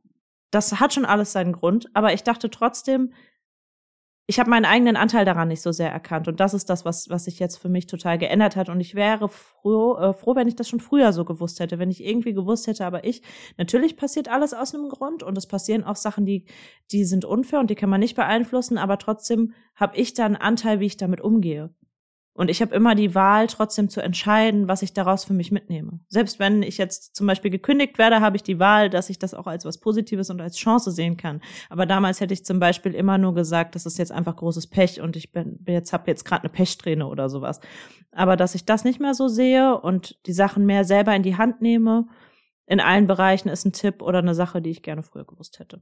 das 0.56 0.80
hat 0.80 0.94
schon 0.94 1.04
alles 1.04 1.32
seinen 1.32 1.52
Grund, 1.52 1.88
aber 1.92 2.14
ich 2.14 2.22
dachte 2.22 2.50
trotzdem, 2.50 3.12
ich 4.26 4.40
habe 4.40 4.50
meinen 4.50 4.64
eigenen 4.64 4.96
Anteil 4.96 5.24
daran 5.24 5.48
nicht 5.48 5.60
so 5.60 5.70
sehr 5.70 5.92
erkannt. 5.92 6.26
Und 6.26 6.40
das 6.40 6.54
ist 6.54 6.68
das, 6.68 6.84
was, 6.84 7.10
was 7.10 7.24
sich 7.24 7.38
jetzt 7.38 7.58
für 7.58 7.68
mich 7.68 7.86
total 7.86 8.18
geändert 8.18 8.56
hat. 8.56 8.68
Und 8.68 8.80
ich 8.80 8.96
wäre 8.96 9.28
froh, 9.28 9.94
äh, 9.96 10.14
froh, 10.14 10.34
wenn 10.34 10.48
ich 10.48 10.56
das 10.56 10.68
schon 10.68 10.80
früher 10.80 11.12
so 11.12 11.24
gewusst 11.24 11.60
hätte, 11.60 11.78
wenn 11.78 11.90
ich 11.90 12.02
irgendwie 12.02 12.32
gewusst 12.32 12.66
hätte, 12.66 12.86
aber 12.86 13.04
ich, 13.04 13.22
natürlich 13.56 13.96
passiert 13.96 14.28
alles 14.28 14.52
aus 14.54 14.74
einem 14.74 14.88
Grund 14.88 15.22
und 15.22 15.38
es 15.38 15.46
passieren 15.46 15.84
auch 15.84 15.94
Sachen, 15.94 16.24
die, 16.24 16.46
die 16.90 17.04
sind 17.04 17.24
unfair 17.24 17.60
und 17.60 17.70
die 17.70 17.76
kann 17.76 17.90
man 17.90 18.00
nicht 18.00 18.16
beeinflussen, 18.16 18.78
aber 18.78 18.98
trotzdem 18.98 19.52
habe 19.76 19.96
ich 19.96 20.14
da 20.14 20.24
einen 20.24 20.36
Anteil, 20.36 20.80
wie 20.80 20.86
ich 20.86 20.96
damit 20.96 21.20
umgehe. 21.20 21.72
Und 22.36 22.50
ich 22.50 22.60
habe 22.60 22.74
immer 22.74 22.94
die 22.94 23.14
Wahl, 23.14 23.46
trotzdem 23.46 23.88
zu 23.88 24.02
entscheiden, 24.02 24.68
was 24.68 24.82
ich 24.82 24.92
daraus 24.92 25.24
für 25.24 25.32
mich 25.32 25.52
mitnehme. 25.52 26.00
Selbst 26.08 26.38
wenn 26.38 26.62
ich 26.62 26.76
jetzt 26.76 27.16
zum 27.16 27.26
Beispiel 27.26 27.50
gekündigt 27.50 27.96
werde, 27.96 28.20
habe 28.20 28.36
ich 28.36 28.42
die 28.42 28.58
Wahl, 28.58 28.90
dass 28.90 29.08
ich 29.08 29.18
das 29.18 29.32
auch 29.32 29.46
als 29.46 29.64
was 29.64 29.78
Positives 29.78 30.28
und 30.28 30.42
als 30.42 30.56
Chance 30.56 30.90
sehen 30.90 31.16
kann. 31.16 31.40
Aber 31.70 31.86
damals 31.86 32.20
hätte 32.20 32.34
ich 32.34 32.44
zum 32.44 32.60
Beispiel 32.60 32.94
immer 32.94 33.16
nur 33.16 33.34
gesagt, 33.34 33.74
das 33.74 33.86
ist 33.86 33.98
jetzt 33.98 34.12
einfach 34.12 34.36
großes 34.36 34.66
Pech 34.66 35.00
und 35.00 35.16
ich 35.16 35.32
bin 35.32 35.64
jetzt 35.66 35.94
habe 35.94 36.10
jetzt 36.10 36.26
gerade 36.26 36.42
eine 36.42 36.50
Pechsträhne 36.50 37.06
oder 37.06 37.30
sowas. 37.30 37.60
Aber 38.12 38.36
dass 38.36 38.54
ich 38.54 38.66
das 38.66 38.84
nicht 38.84 39.00
mehr 39.00 39.14
so 39.14 39.28
sehe 39.28 39.80
und 39.80 40.18
die 40.26 40.34
Sachen 40.34 40.66
mehr 40.66 40.84
selber 40.84 41.16
in 41.16 41.22
die 41.22 41.38
Hand 41.38 41.62
nehme, 41.62 42.06
in 42.66 42.80
allen 42.80 43.06
Bereichen 43.06 43.48
ist 43.48 43.64
ein 43.64 43.72
Tipp 43.72 44.02
oder 44.02 44.18
eine 44.18 44.34
Sache, 44.34 44.60
die 44.60 44.70
ich 44.70 44.82
gerne 44.82 45.02
früher 45.02 45.24
gewusst 45.24 45.58
hätte. 45.58 45.80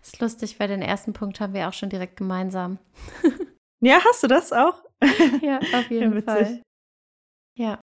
Das 0.00 0.14
ist 0.14 0.20
lustig, 0.20 0.60
weil 0.60 0.68
den 0.68 0.82
ersten 0.82 1.12
Punkt 1.12 1.40
haben 1.40 1.54
wir 1.54 1.68
auch 1.68 1.72
schon 1.72 1.90
direkt 1.90 2.16
gemeinsam. 2.16 2.78
ja, 3.80 4.00
hast 4.04 4.22
du 4.22 4.26
das 4.26 4.52
auch? 4.52 4.82
ja, 5.42 5.58
auf 5.58 5.90
jeden 5.90 6.14
ja, 6.14 6.22
Fall. 6.22 6.62
Ja. 7.54 7.80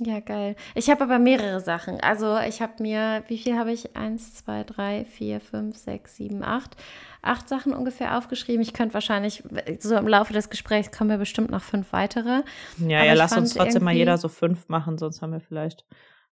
Ja, 0.00 0.20
geil. 0.20 0.56
Ich 0.74 0.90
habe 0.90 1.04
aber 1.04 1.18
mehrere 1.18 1.60
Sachen. 1.60 2.00
Also 2.00 2.38
ich 2.38 2.62
habe 2.62 2.82
mir, 2.82 3.22
wie 3.28 3.38
viel 3.38 3.56
habe 3.56 3.72
ich? 3.72 3.94
Eins, 3.94 4.34
zwei, 4.34 4.64
drei, 4.64 5.04
vier, 5.04 5.40
fünf, 5.40 5.76
sechs, 5.76 6.16
sieben, 6.16 6.42
acht. 6.42 6.76
Acht 7.20 7.48
Sachen 7.48 7.72
ungefähr 7.72 8.16
aufgeschrieben. 8.18 8.62
Ich 8.62 8.72
könnte 8.72 8.94
wahrscheinlich, 8.94 9.44
so 9.78 9.96
im 9.96 10.08
Laufe 10.08 10.32
des 10.32 10.50
Gesprächs 10.50 10.90
kommen 10.90 11.10
wir 11.10 11.18
bestimmt 11.18 11.50
noch 11.50 11.62
fünf 11.62 11.92
weitere. 11.92 12.42
Ja, 12.78 12.98
aber 12.98 13.06
ja, 13.06 13.12
lass 13.12 13.36
uns 13.36 13.54
trotzdem 13.54 13.84
mal 13.84 13.94
jeder 13.94 14.18
so 14.18 14.28
fünf 14.28 14.68
machen, 14.68 14.98
sonst 14.98 15.22
haben 15.22 15.32
wir 15.32 15.40
vielleicht 15.40 15.84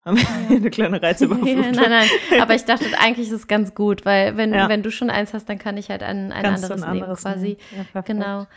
haben 0.05 0.17
wir 0.17 0.57
eine 0.57 0.69
kleine 0.69 1.01
Reizüberflutung. 1.01 1.71
Nein, 1.71 1.89
nein, 1.89 2.07
aber 2.41 2.55
ich 2.55 2.65
dachte, 2.65 2.85
eigentlich 2.99 3.27
ist 3.27 3.33
es 3.33 3.47
ganz 3.47 3.75
gut, 3.75 4.05
weil 4.05 4.37
wenn, 4.37 4.53
ja. 4.53 4.69
wenn 4.69 4.81
du 4.81 4.91
schon 4.91 5.09
eins 5.09 5.33
hast, 5.33 5.49
dann 5.49 5.59
kann 5.59 5.77
ich 5.77 5.89
halt 5.89 6.03
ein, 6.03 6.31
ein 6.31 6.45
anderes, 6.45 6.71
ein 6.71 6.83
anderes 6.83 7.23
nehmen 7.23 7.33
quasi. 7.33 7.57
Ja, 7.93 8.01
genau. 8.01 8.47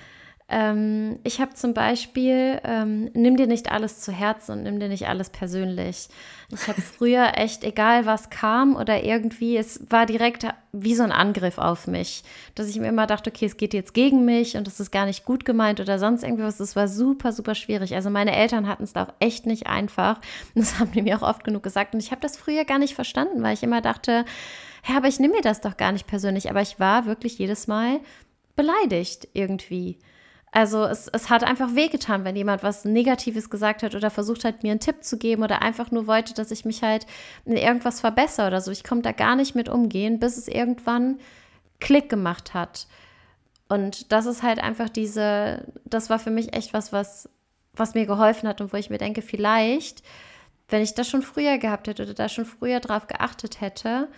Ähm, 0.49 1.19
ich 1.25 1.41
habe 1.41 1.55
zum 1.55 1.73
Beispiel, 1.73 2.61
ähm, 2.65 3.11
nimm 3.15 3.37
dir 3.37 3.47
nicht 3.47 3.73
alles 3.73 4.01
zu 4.01 4.13
Herzen 4.13 4.53
und 4.53 4.63
nimm 4.65 4.81
dir 4.81 4.89
nicht 4.89 5.09
alles 5.09 5.31
persönlich. 5.31 6.09
Ich 6.51 6.69
habe 6.69 6.81
früher 6.99 7.39
echt, 7.39 7.65
egal 7.65 8.05
was 8.05 8.29
kam 8.29 8.77
oder 8.77 9.03
irgendwie, 9.03 9.57
es 9.57 9.81
war 9.91 10.05
direkt 10.05 10.47
wie 10.73 10.95
so 10.95 11.03
ein 11.03 11.13
Angriff 11.13 11.59
auf 11.59 11.87
mich, 11.87 12.23
dass 12.55 12.69
ich 12.69 12.79
mir 12.79 12.89
immer 12.89 13.07
dachte, 13.07 13.31
okay, 13.31 13.47
es 13.47 13.57
geht 13.57 13.73
jetzt 13.73 13.95
gegen 13.95 14.25
mich 14.25 14.57
und 14.57 14.69
es 14.69 14.81
ist 14.81 14.91
gar 14.91 15.07
nicht 15.07 15.25
gut 15.25 15.45
gemeint 15.45 15.81
oder 15.81 15.99
sonst 15.99 16.23
irgendwas. 16.23 16.59
Das 16.59 16.77
war 16.77 16.89
super, 16.89 17.33
super 17.33 17.55
schwierig. 17.55 17.95
Also 17.95 18.11
meine 18.11 18.35
Eltern 18.35 18.69
hatten 18.69 18.85
es 18.85 18.93
da 18.93 19.05
auch 19.05 19.15
echt 19.21 19.47
nicht 19.47 19.67
einfach. 19.67 20.21
Das 20.55 20.79
haben 20.79 20.93
die 20.93 21.03
mir 21.03 21.17
auch 21.17 21.29
oft 21.29 21.45
genug 21.45 21.63
gesagt. 21.63 21.95
Und 21.95 22.01
ich 22.01 22.11
habe 22.11 22.21
das 22.21 22.37
früher 22.37 22.65
gar 22.65 22.79
nicht 22.79 22.95
verstanden, 22.95 23.43
weil 23.43 23.55
ich 23.55 23.63
immer 23.63 23.81
dachte, 23.81 24.25
ja, 24.87 24.97
aber 24.97 25.09
ich 25.09 25.19
nehme 25.19 25.35
mir 25.35 25.43
das 25.43 25.61
doch 25.61 25.77
gar 25.77 25.93
nicht 25.93 26.07
persönlich. 26.07 26.51
Aber 26.51 26.61
ich 26.61 26.79
war 26.79 27.07
wirklich 27.07 27.39
jedes 27.39 27.67
Mal 27.67 28.01
beleidigt 28.55 29.29
irgendwie. 29.33 29.99
Also 30.55 30.85
es, 30.85 31.09
es 31.09 31.31
hat 31.31 31.45
einfach 31.45 31.75
wehgetan, 31.75 32.25
wenn 32.25 32.37
jemand 32.37 32.63
was 32.63 32.85
Negatives 32.85 33.49
gesagt 33.49 33.83
hat 33.83 33.95
oder 33.95 34.11
versucht 34.11 34.45
hat, 34.45 34.63
mir 34.63 34.71
einen 34.71 34.81
Tipp 34.81 35.03
zu 35.03 35.17
geben 35.17 35.43
oder 35.43 35.63
einfach 35.63 35.91
nur 35.91 36.07
wollte, 36.07 36.35
dass 36.35 36.51
ich 36.51 36.67
mich 36.67 36.83
halt 36.83 37.07
in 37.47 37.57
irgendwas 37.57 38.01
verbessere 38.01 38.49
oder 38.49 38.61
so. 38.61 38.71
Ich 38.71 38.85
konnte 38.85 39.05
da 39.05 39.13
gar 39.13 39.35
nicht 39.35 39.55
mit 39.55 39.71
umgehen, 39.71 40.21
bis 40.21 40.37
es 40.37 40.49
irgendwann 40.49 41.19
Klick 41.81 42.11
gemacht 42.11 42.53
hat. 42.53 42.87
Und 43.69 44.13
das 44.13 44.27
ist 44.27 44.43
halt 44.43 44.63
einfach 44.63 44.91
diese, 44.91 45.67
das 45.87 46.11
war 46.11 46.19
für 46.19 46.31
mich 46.31 46.53
echt 46.55 46.75
was, 46.75 46.93
was, 46.93 47.31
was 47.73 47.95
mir 47.95 48.05
geholfen 48.05 48.47
hat 48.47 48.61
und 48.61 48.75
wo 48.75 48.77
ich 48.77 48.91
mir 48.91 48.99
denke, 48.99 49.23
vielleicht, 49.23 50.03
wenn 50.69 50.83
ich 50.83 50.93
das 50.93 51.09
schon 51.09 51.23
früher 51.23 51.57
gehabt 51.57 51.89
hätte 51.89 52.03
oder 52.03 52.13
da 52.13 52.29
schon 52.29 52.45
früher 52.45 52.81
drauf 52.81 53.07
geachtet 53.07 53.63
hätte, 53.63 54.09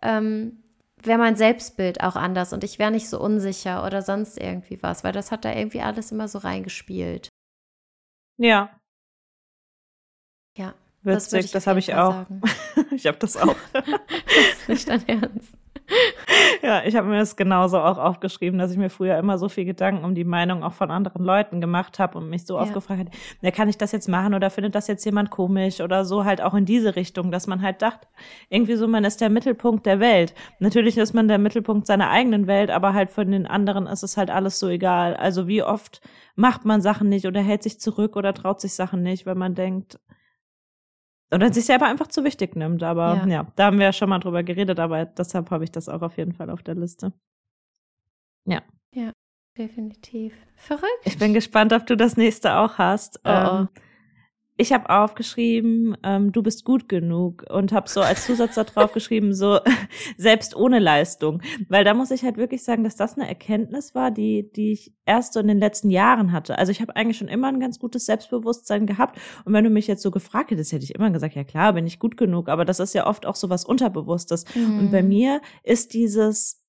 ähm, 0.00 0.62
wäre 1.06 1.18
mein 1.18 1.36
Selbstbild 1.36 2.02
auch 2.02 2.16
anders 2.16 2.52
und 2.52 2.64
ich 2.64 2.78
wäre 2.78 2.90
nicht 2.90 3.08
so 3.08 3.20
unsicher 3.20 3.84
oder 3.84 4.02
sonst 4.02 4.38
irgendwie 4.38 4.82
was, 4.82 5.04
weil 5.04 5.12
das 5.12 5.30
hat 5.30 5.44
da 5.44 5.52
irgendwie 5.52 5.80
alles 5.80 6.12
immer 6.12 6.28
so 6.28 6.38
reingespielt. 6.38 7.28
Ja. 8.38 8.70
Ja. 10.56 10.74
Witzig, 11.02 11.42
das, 11.42 11.50
das 11.52 11.66
habe 11.66 11.80
ich 11.80 11.94
auch. 11.94 12.26
ich 12.92 13.06
habe 13.06 13.18
das 13.18 13.36
auch. 13.36 13.56
das 13.72 13.88
ist 14.58 14.68
nicht 14.68 14.88
dein 14.88 15.08
Ernst. 15.08 15.54
ja, 16.66 16.82
ich 16.84 16.94
habe 16.96 17.08
mir 17.08 17.18
das 17.18 17.36
genauso 17.36 17.78
auch 17.80 17.98
aufgeschrieben, 17.98 18.58
dass 18.58 18.70
ich 18.70 18.78
mir 18.78 18.90
früher 18.90 19.18
immer 19.18 19.36
so 19.36 19.48
viel 19.48 19.64
Gedanken 19.64 20.04
um 20.04 20.14
die 20.14 20.24
Meinung 20.24 20.62
auch 20.62 20.72
von 20.72 20.90
anderen 20.90 21.24
Leuten 21.24 21.60
gemacht 21.60 21.98
habe 21.98 22.18
und 22.18 22.30
mich 22.30 22.46
so 22.46 22.54
ja. 22.56 22.62
oft 22.62 22.72
gefragt 22.72 23.00
habe, 23.00 23.10
ja, 23.40 23.50
kann 23.50 23.68
ich 23.68 23.78
das 23.78 23.92
jetzt 23.92 24.08
machen 24.08 24.34
oder 24.34 24.48
findet 24.48 24.74
das 24.74 24.86
jetzt 24.86 25.04
jemand 25.04 25.30
komisch 25.30 25.80
oder 25.80 26.04
so 26.04 26.24
halt 26.24 26.40
auch 26.40 26.54
in 26.54 26.64
diese 26.64 26.94
Richtung, 26.94 27.30
dass 27.32 27.46
man 27.46 27.62
halt 27.62 27.82
dachte, 27.82 28.06
irgendwie 28.48 28.76
so, 28.76 28.86
man 28.86 29.04
ist 29.04 29.20
der 29.20 29.30
Mittelpunkt 29.30 29.86
der 29.86 29.98
Welt. 30.00 30.34
Natürlich 30.60 30.96
ist 30.98 31.14
man 31.14 31.28
der 31.28 31.38
Mittelpunkt 31.38 31.86
seiner 31.86 32.10
eigenen 32.10 32.46
Welt, 32.46 32.70
aber 32.70 32.94
halt 32.94 33.10
von 33.10 33.30
den 33.30 33.46
anderen 33.46 33.86
ist 33.86 34.04
es 34.04 34.16
halt 34.16 34.30
alles 34.30 34.58
so 34.58 34.68
egal. 34.68 35.16
Also 35.16 35.48
wie 35.48 35.62
oft 35.62 36.00
macht 36.36 36.64
man 36.64 36.80
Sachen 36.80 37.08
nicht 37.08 37.26
oder 37.26 37.40
hält 37.40 37.62
sich 37.62 37.80
zurück 37.80 38.16
oder 38.16 38.32
traut 38.32 38.60
sich 38.60 38.74
Sachen 38.74 39.02
nicht, 39.02 39.26
wenn 39.26 39.36
man 39.36 39.54
denkt, 39.54 39.98
oder 41.32 41.52
sich 41.52 41.64
selber 41.64 41.86
einfach 41.86 42.08
zu 42.08 42.24
wichtig 42.24 42.56
nimmt. 42.56 42.82
Aber 42.82 43.16
ja. 43.16 43.26
ja, 43.26 43.46
da 43.56 43.66
haben 43.66 43.78
wir 43.78 43.86
ja 43.86 43.92
schon 43.92 44.08
mal 44.08 44.18
drüber 44.18 44.42
geredet, 44.42 44.78
aber 44.78 45.06
deshalb 45.06 45.50
habe 45.50 45.64
ich 45.64 45.72
das 45.72 45.88
auch 45.88 46.02
auf 46.02 46.16
jeden 46.16 46.32
Fall 46.32 46.50
auf 46.50 46.62
der 46.62 46.74
Liste. 46.74 47.12
Ja. 48.44 48.62
Ja, 48.94 49.12
definitiv. 49.56 50.34
Verrückt. 50.56 50.86
Ich 51.04 51.18
bin 51.18 51.32
gespannt, 51.32 51.72
ob 51.72 51.86
du 51.86 51.96
das 51.96 52.16
nächste 52.16 52.56
auch 52.56 52.78
hast. 52.78 53.20
Oh, 53.24 53.30
oh. 53.30 53.66
Ich 54.58 54.72
habe 54.72 54.90
aufgeschrieben, 54.90 55.96
ähm, 56.02 56.30
du 56.30 56.42
bist 56.42 56.64
gut 56.64 56.88
genug 56.88 57.44
und 57.48 57.72
habe 57.72 57.88
so 57.88 58.02
als 58.02 58.26
Zusatz 58.26 58.54
da 58.54 58.64
drauf 58.64 58.92
geschrieben, 58.92 59.32
so 59.32 59.60
selbst 60.18 60.54
ohne 60.54 60.78
Leistung. 60.78 61.40
Weil 61.68 61.84
da 61.84 61.94
muss 61.94 62.10
ich 62.10 62.22
halt 62.22 62.36
wirklich 62.36 62.62
sagen, 62.62 62.84
dass 62.84 62.94
das 62.94 63.16
eine 63.16 63.26
Erkenntnis 63.26 63.94
war, 63.94 64.10
die, 64.10 64.52
die 64.52 64.72
ich 64.72 64.92
erst 65.06 65.32
so 65.32 65.40
in 65.40 65.48
den 65.48 65.58
letzten 65.58 65.88
Jahren 65.88 66.32
hatte. 66.32 66.58
Also 66.58 66.70
ich 66.70 66.82
habe 66.82 66.94
eigentlich 66.96 67.16
schon 67.16 67.28
immer 67.28 67.48
ein 67.48 67.60
ganz 67.60 67.78
gutes 67.78 68.04
Selbstbewusstsein 68.04 68.86
gehabt. 68.86 69.18
Und 69.46 69.54
wenn 69.54 69.64
du 69.64 69.70
mich 69.70 69.86
jetzt 69.86 70.02
so 70.02 70.10
gefragt 70.10 70.50
hättest, 70.50 70.72
hätte 70.72 70.84
ich 70.84 70.94
immer 70.94 71.10
gesagt, 71.10 71.34
ja 71.34 71.44
klar, 71.44 71.72
bin 71.72 71.86
ich 71.86 71.98
gut 71.98 72.18
genug. 72.18 72.50
Aber 72.50 72.66
das 72.66 72.78
ist 72.78 72.94
ja 72.94 73.06
oft 73.06 73.24
auch 73.24 73.36
so 73.36 73.48
was 73.48 73.64
Unterbewusstes. 73.64 74.44
Mhm. 74.54 74.78
Und 74.78 74.90
bei 74.90 75.02
mhm. 75.02 75.08
mir 75.08 75.40
ist 75.62 75.94
dieses 75.94 76.62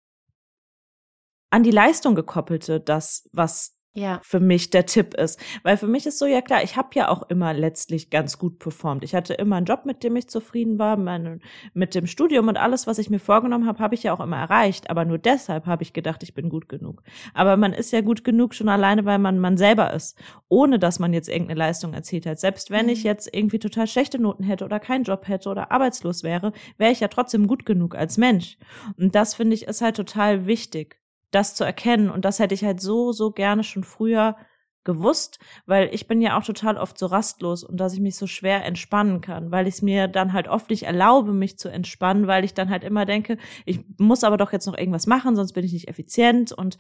an 1.50 1.64
die 1.64 1.72
Leistung 1.72 2.16
gekoppelte, 2.16 2.80
das, 2.80 3.30
was 3.32 3.78
ja. 3.94 4.20
für 4.24 4.40
mich 4.40 4.70
der 4.70 4.86
Tipp 4.86 5.14
ist. 5.14 5.40
Weil 5.64 5.78
für 5.78 5.88
mich 5.88 6.06
ist 6.06 6.20
so, 6.20 6.26
ja 6.26 6.42
klar, 6.42 6.64
ich 6.64 6.76
habe 6.76 6.90
ja 6.94 7.10
auch 7.10 7.24
immer 7.30 7.54
letztlich 7.54 8.10
ganz 8.10 8.38
gut 8.38 8.60
performt. 8.60 9.04
Ich 9.04 9.16
hatte 9.16 9.34
immer 9.34 9.58
einen 9.58 9.66
Job, 9.66 9.86
mit 9.86 10.04
dem 10.04 10.16
ich 10.16 10.28
zufrieden 10.28 10.80
war, 10.80 10.98
meine, 10.98 11.40
mit 11.74 11.96
dem 11.96 12.08
Studium 12.08 12.48
und 12.48 12.58
alles, 12.58 12.88
was 12.88 12.98
ich 12.98 13.10
mir 13.10 13.20
vorgenommen 13.20 13.68
habe, 13.68 13.80
habe 13.80 13.96
ich 13.96 14.04
ja 14.04 14.14
auch 14.14 14.20
immer 14.20 14.38
erreicht. 14.38 14.90
Aber 14.90 15.06
nur 15.06 15.18
deshalb 15.18 15.66
habe 15.66 15.84
ich 15.84 15.94
gedacht, 15.94 16.24
ich 16.24 16.34
bin 16.34 16.50
gut 16.50 16.70
genug. 16.70 17.04
Aber 17.34 17.58
man 17.58 17.74
ist 17.74 17.92
ja 17.92 18.02
gut 18.02 18.24
genug 18.24 18.56
schon 18.56 18.70
alleine, 18.70 19.06
weil 19.06 19.20
man 19.20 19.40
man 19.40 19.58
selber 19.58 19.94
ist, 19.94 20.18
ohne 20.50 20.80
dass 20.80 21.00
man 21.00 21.14
jetzt 21.14 21.30
irgendeine 21.30 21.60
Leistung 21.60 21.94
erzielt 21.94 22.26
hat. 22.26 22.40
Selbst 22.40 22.72
wenn 22.72 22.90
ich 22.90 23.00
mhm. 23.00 23.06
jetzt 23.06 23.30
irgendwie 23.34 23.60
total 23.60 23.88
schlechte 23.88 24.20
Noten 24.20 24.44
hätte 24.44 24.66
oder 24.66 24.80
keinen 24.80 25.04
Job 25.04 25.28
hätte 25.28 25.50
oder 25.50 25.72
arbeitslos 25.72 26.24
wäre, 26.24 26.54
wäre 26.78 26.92
ich 26.92 27.00
ja 27.00 27.08
trotzdem 27.08 27.48
gut 27.48 27.66
genug 27.66 27.96
als 27.96 28.18
Mensch. 28.18 28.58
Und 28.98 29.16
das 29.16 29.36
finde 29.36 29.56
ich 29.56 29.68
ist 29.68 29.82
halt 29.82 29.96
total 29.96 30.46
wichtig 30.48 31.03
das 31.36 31.56
zu 31.56 31.64
erkennen. 31.64 32.10
Und 32.10 32.26
das 32.26 32.40
hätte 32.40 32.54
ich 32.54 32.64
halt 32.64 32.82
so, 32.82 33.12
so 33.12 33.32
gerne 33.32 33.64
schon 33.64 33.84
früher 33.84 34.36
gewusst, 34.84 35.40
weil 35.66 35.90
ich 35.94 36.08
bin 36.08 36.22
ja 36.22 36.38
auch 36.38 36.44
total 36.44 36.78
oft 36.78 36.98
so 36.98 37.06
rastlos 37.06 37.64
und 37.64 37.78
dass 37.78 37.94
ich 37.94 38.02
mich 38.02 38.18
so 38.18 38.28
schwer 38.28 38.66
entspannen 38.66 39.22
kann, 39.22 39.52
weil 39.52 39.68
ich 39.68 39.76
es 39.76 39.82
mir 39.82 40.08
dann 40.08 40.34
halt 40.34 40.48
oft 40.48 40.70
nicht 40.70 40.84
erlaube, 40.84 41.32
mich 41.32 41.58
zu 41.58 41.70
entspannen, 41.70 42.28
weil 42.28 42.44
ich 42.44 42.54
dann 42.54 42.70
halt 42.70 42.84
immer 42.84 43.06
denke, 43.06 43.38
ich 43.66 43.80
muss 43.98 44.26
aber 44.26 44.38
doch 44.38 44.52
jetzt 44.52 44.66
noch 44.66 44.78
irgendwas 44.78 45.08
machen, 45.08 45.36
sonst 45.38 45.54
bin 45.54 45.64
ich 45.64 45.72
nicht 45.72 45.88
effizient 45.88 46.52
und 46.52 46.78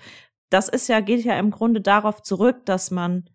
das 0.50 0.67
ist 0.67 0.89
ja, 0.89 1.00
geht 1.00 1.24
ja 1.24 1.39
im 1.39 1.50
Grunde 1.50 1.81
darauf 1.81 2.22
zurück, 2.22 2.65
dass 2.65 2.91
man 2.91 3.29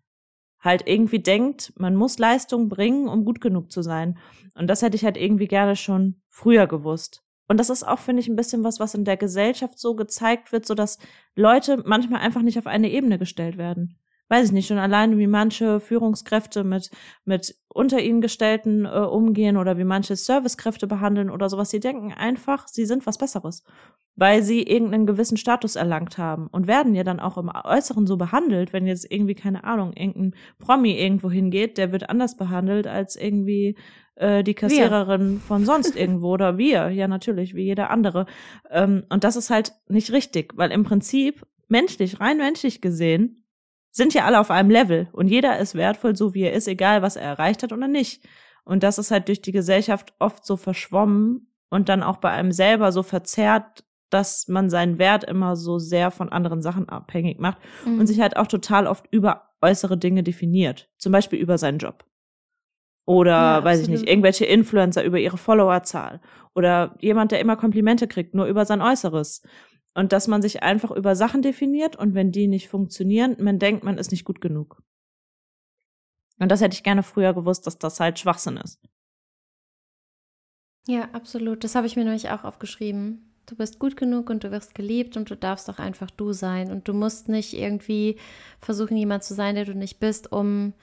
halt 0.61 0.87
irgendwie 0.87 1.21
denkt, 1.21 1.73
man 1.77 1.97
muss 1.97 2.19
Leistung 2.19 2.69
bringen, 2.69 3.09
um 3.09 3.25
gut 3.25 3.41
genug 3.41 3.73
zu 3.73 3.83
sein. 3.83 4.19
Und 4.55 4.67
das 4.67 4.83
hätte 4.83 4.97
ich 4.97 5.05
halt 5.05 5.17
irgendwie 5.17 5.47
gerne 5.47 5.77
schon 5.77 6.21
früher 6.29 6.67
gewusst. 6.67 7.25
Und 7.49 7.59
das 7.59 7.71
ist 7.71 7.83
auch, 7.83 7.99
finde 7.99 8.21
ich, 8.21 8.29
ein 8.29 8.37
bisschen 8.37 8.63
was, 8.63 8.79
was 8.79 8.95
in 8.95 9.05
der 9.05 9.17
Gesellschaft 9.17 9.79
so 9.79 9.97
gezeigt 9.97 10.53
wird, 10.53 10.67
so 10.67 10.75
dass 10.75 10.99
Leute 11.35 11.83
manchmal 11.85 12.21
einfach 12.21 12.43
nicht 12.43 12.59
auf 12.59 12.67
eine 12.67 12.91
Ebene 12.91 13.19
gestellt 13.19 13.57
werden. 13.57 13.97
Weiß 14.29 14.47
ich 14.47 14.53
nicht, 14.53 14.67
schon 14.67 14.79
alleine, 14.79 15.17
wie 15.19 15.27
manche 15.27 15.81
Führungskräfte 15.81 16.65
mit, 16.65 16.91
mit 17.25 17.57
unter 17.69 18.01
ihnen 18.01 18.21
Gestellten 18.21 18.85
äh, 18.85 18.89
umgehen 18.89 19.57
oder 19.57 19.79
wie 19.79 19.85
manche 19.85 20.17
Servicekräfte 20.17 20.87
behandeln 20.87 21.31
oder 21.31 21.49
sowas. 21.49 21.71
Sie 21.71 21.81
denken 21.81 22.13
einfach, 22.13 22.69
sie 22.69 22.87
sind 22.87 23.07
was 23.07 23.19
Besseres, 23.19 23.65
weil 24.17 24.43
sie 24.43 24.63
irgendeinen 24.63 25.07
gewissen 25.07 25.37
Status 25.37 25.77
erlangt 25.77 26.19
haben 26.19 26.49
und 26.49 26.67
werden 26.67 26.95
ja 26.95 27.05
dann 27.05 27.21
auch 27.21 27.39
im 27.39 27.51
Äußeren 27.51 28.07
so 28.07 28.17
behandelt, 28.17 28.73
wenn 28.73 28.87
jetzt 28.87 29.11
irgendwie, 29.11 29.35
keine 29.35 29.65
Ahnung, 29.65 29.93
irgendein 29.95 30.35
Promi 30.59 30.93
irgendwo 30.93 31.31
hingeht, 31.31 31.79
der 31.79 31.93
wird 31.93 32.11
anders 32.11 32.37
behandelt 32.37 32.87
als 32.87 33.17
irgendwie 33.17 33.77
äh, 34.17 34.43
die 34.43 34.55
Kassiererin 34.55 35.35
wir. 35.35 35.41
von 35.41 35.65
sonst 35.65 35.97
irgendwo 35.97 36.33
oder 36.33 36.59
wir, 36.59 36.91
ja 36.91 37.09
natürlich, 37.09 37.55
wie 37.55 37.65
jeder 37.65 37.91
andere. 37.91 38.27
Ähm, 38.71 39.05
und 39.09 39.25
das 39.25 39.37
ist 39.37 39.51
halt 39.51 39.73
nicht 39.89 40.13
richtig, 40.13 40.53
weil 40.57 40.73
im 40.73 40.85
Prinzip 40.85 41.47
menschlich, 41.69 42.21
rein 42.21 42.39
menschlich 42.39 42.81
gesehen, 42.81 43.45
sind 43.91 44.15
ja 44.15 44.25
alle 44.25 44.41
auf 44.41 44.51
einem 44.51 44.71
Level 44.71 45.09
und 45.13 45.29
jeder 45.29 45.59
ist 45.59 45.75
wertvoll, 45.75 46.17
so 46.17 46.35
wie 46.35 46.43
er 46.43 46.53
ist, 46.53 46.69
egal 46.69 47.03
was 47.03 47.17
er 47.17 47.23
erreicht 47.23 47.63
hat 47.63 47.73
oder 47.73 47.89
nicht. 47.89 48.27
Und 48.65 48.83
das 48.83 48.99
ist 48.99 49.11
halt 49.11 49.29
durch 49.29 49.41
die 49.41 49.53
Gesellschaft 49.53 50.13
oft 50.19 50.45
so 50.45 50.57
verschwommen 50.57 51.51
und 51.71 51.89
dann 51.89 52.03
auch 52.03 52.19
bei 52.19 52.31
einem 52.31 52.53
selber 52.53 52.93
so 52.93 53.03
verzerrt, 53.03 53.85
dass 54.11 54.49
man 54.49 54.71
seinen 54.71 54.99
Wert 54.99 55.25
immer 55.25 55.57
so 55.57 55.79
sehr 55.79 56.11
von 56.11 56.31
anderen 56.31 56.63
Sachen 56.63 56.89
abhängig 56.89 57.39
macht 57.39 57.59
mhm. 57.85 58.01
und 58.01 58.07
sich 58.07 58.21
halt 58.21 58.37
auch 58.37 58.47
total 58.47 58.87
oft 58.87 59.07
über 59.11 59.51
äußere 59.61 59.99
Dinge 59.99 60.23
definiert. 60.23 60.89
Zum 60.99 61.13
Beispiel 61.13 61.39
über 61.39 61.59
seinen 61.59 61.79
Job. 61.79 62.05
Oder, 63.05 63.31
ja, 63.31 63.65
weiß 63.65 63.81
ich 63.81 63.89
nicht, 63.89 64.07
irgendwelche 64.07 64.45
Influencer 64.45 65.03
über 65.03 65.19
ihre 65.19 65.39
Followerzahl. 65.39 66.21
Oder 66.55 66.95
jemand, 67.01 67.33
der 67.33 67.41
immer 67.41 67.57
Komplimente 67.57 68.07
kriegt, 68.07 68.35
nur 68.35 68.45
über 68.45 68.67
sein 68.67 68.83
Äußeres. 68.83 69.43
Und 69.99 70.13
dass 70.13 70.29
man 70.29 70.43
sich 70.43 70.63
einfach 70.63 70.93
über 70.93 71.17
Sachen 71.17 71.43
definiert 71.43 71.97
und 71.97 72.15
wenn 72.15 72.31
die 72.31 72.47
nicht 72.47 72.69
funktionieren, 72.69 73.35
man 73.41 73.59
denkt, 73.59 73.83
man 73.83 73.99
ist 73.99 74.13
nicht 74.13 74.25
gut 74.25 74.41
genug. 74.41 74.81
Und 76.39 76.53
das 76.53 76.61
hätte 76.61 76.75
ich 76.77 76.85
gerne 76.85 77.03
früher 77.03 77.35
gewusst, 77.35 77.67
dass 77.67 77.81
das 77.81 77.99
halt 77.99 78.17
Schwachsinn 78.17 78.59
ist. 78.59 78.81
Ja, 80.87 81.09
absolut. 81.15 81.65
Das 81.65 81.75
habe 81.75 81.89
ich 81.89 81.97
mir 81.97 82.05
nämlich 82.05 82.31
auch 82.31 82.45
aufgeschrieben. 82.45 83.35
Du 83.47 83.57
bist 83.57 83.81
gut 83.81 83.97
genug 83.97 84.31
und 84.31 84.45
du 84.45 84.53
wirst 84.53 84.77
geliebt 84.77 85.17
und 85.17 85.31
du 85.31 85.37
darfst 85.37 85.69
auch 85.69 85.81
einfach 85.81 86.13
du 86.13 86.33
sein. 86.33 86.71
Und 86.71 86.87
du 86.87 86.95
musst 86.95 87.29
nicht 87.29 87.55
irgendwie 87.55 88.21
versuchen, 88.61 88.97
jemand 88.97 89.25
zu 89.25 89.35
sein, 89.35 89.57
der 89.57 89.65
du 89.65 89.75
nicht 89.75 89.99
bist, 89.99 90.31
um 90.31 90.75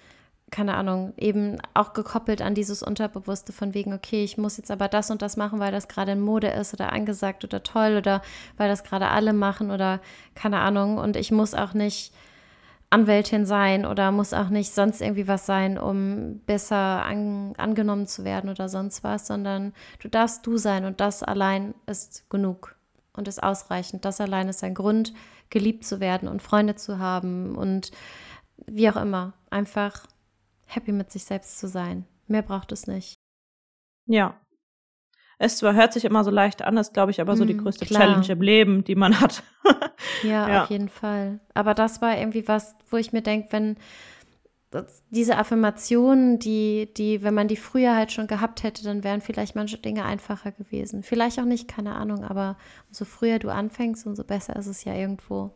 keine 0.52 0.76
Ahnung, 0.76 1.14
eben 1.18 1.58
auch 1.74 1.94
gekoppelt 1.94 2.42
an 2.42 2.54
dieses 2.56 2.84
Unterbewusste 2.84 3.52
von 3.52 3.74
wegen, 3.74 3.94
okay, 3.94 4.24
ich 4.24 4.38
muss 4.38 4.58
jetzt 4.58 4.72
aber 4.72 4.88
das 4.88 5.10
und 5.10 5.22
das 5.22 5.38
machen, 5.38 5.60
weil 5.60 5.72
das 5.72 5.88
gerade 5.88 6.12
in 6.12 6.22
Mode 6.22 6.48
ist 6.48 6.74
oder 6.74 6.94
angesagt 6.94 7.44
oder 7.44 7.64
toll 7.64 7.98
oder 7.98 8.22
weil 8.58 8.70
das 8.70 8.84
gerade 8.84 9.10
alle 9.10 9.34
machen 9.34 9.72
oder 9.72 10.00
keine 10.36 10.60
Ahnung. 10.60 10.98
Und 10.98 11.16
ich 11.16 11.32
muss 11.32 11.56
auch 11.56 11.74
nicht 11.74 12.14
Anwältin 12.90 13.46
sein 13.46 13.86
oder 13.86 14.12
muss 14.12 14.34
auch 14.34 14.50
nicht 14.50 14.74
sonst 14.74 15.02
irgendwie 15.02 15.28
was 15.28 15.46
sein, 15.46 15.78
um 15.78 16.40
besser 16.46 17.04
an, 17.04 17.54
angenommen 17.58 18.08
zu 18.08 18.24
werden 18.24 18.50
oder 18.50 18.70
sonst 18.70 19.04
was, 19.04 19.28
sondern 19.28 19.74
du 20.00 20.08
darfst 20.08 20.46
du 20.46 20.58
sein 20.58 20.86
und 20.86 21.02
das 21.02 21.24
allein 21.24 21.74
ist 21.88 22.30
genug 22.30 22.76
und 23.14 23.28
ist 23.28 23.42
ausreichend. 23.42 24.06
Das 24.06 24.22
allein 24.22 24.48
ist 24.48 24.64
ein 24.64 24.76
Grund, 24.76 25.14
geliebt 25.50 25.86
zu 25.86 26.00
werden 26.00 26.28
und 26.30 26.42
Freunde 26.42 26.76
zu 26.76 27.00
haben 27.00 27.56
und 27.56 27.92
wie 28.68 28.90
auch 28.90 28.96
immer. 28.96 29.34
Einfach 29.50 30.06
happy 30.66 30.92
mit 30.92 31.12
sich 31.12 31.24
selbst 31.24 31.60
zu 31.60 31.68
sein. 31.68 32.06
Mehr 32.28 32.42
braucht 32.42 32.72
es 32.72 32.88
nicht. 32.88 33.16
Ja. 34.06 34.40
Es 35.38 35.58
zwar 35.58 35.74
hört 35.74 35.92
sich 35.92 36.06
immer 36.06 36.24
so 36.24 36.32
leicht 36.32 36.62
an, 36.62 36.78
ist, 36.78 36.94
glaube 36.94 37.12
ich, 37.12 37.20
aber 37.20 37.36
so 37.36 37.44
die 37.44 37.56
mm, 37.56 37.64
größte 37.64 37.86
klar. 37.86 38.02
Challenge 38.02 38.28
im 38.32 38.42
Leben, 38.42 38.84
die 38.86 38.96
man 38.96 39.20
hat. 39.20 39.44
ja, 40.24 40.48
ja, 40.48 40.64
auf 40.64 40.70
jeden 40.70 40.88
Fall. 40.88 41.42
Aber 41.54 41.74
das 41.74 42.02
war 42.02 42.18
irgendwie 42.18 42.48
was, 42.48 42.76
wo 42.90 42.98
ich 42.98 43.12
mir 43.12 43.22
denke, 43.22 43.52
wenn 43.52 43.76
diese 45.10 45.38
Affirmationen, 45.38 46.40
die, 46.40 46.90
die, 46.96 47.24
wenn 47.24 47.34
man 47.34 47.48
die 47.48 47.56
früher 47.56 47.96
halt 47.96 48.12
schon 48.12 48.28
gehabt 48.28 48.64
hätte, 48.64 48.84
dann 48.84 49.04
wären 49.04 49.22
vielleicht 49.22 49.56
manche 49.56 49.78
Dinge 49.78 50.06
einfacher 50.06 50.52
gewesen. 50.52 51.04
Vielleicht 51.04 51.40
auch 51.40 51.46
nicht, 51.46 51.68
keine 51.68 51.96
Ahnung, 51.96 52.24
aber 52.24 52.58
umso 52.88 53.06
früher 53.06 53.40
du 53.40 53.50
anfängst, 53.50 54.06
umso 54.06 54.24
besser 54.24 54.56
ist 54.56 54.68
es 54.68 54.84
ja 54.84 54.94
irgendwo. 54.94 55.52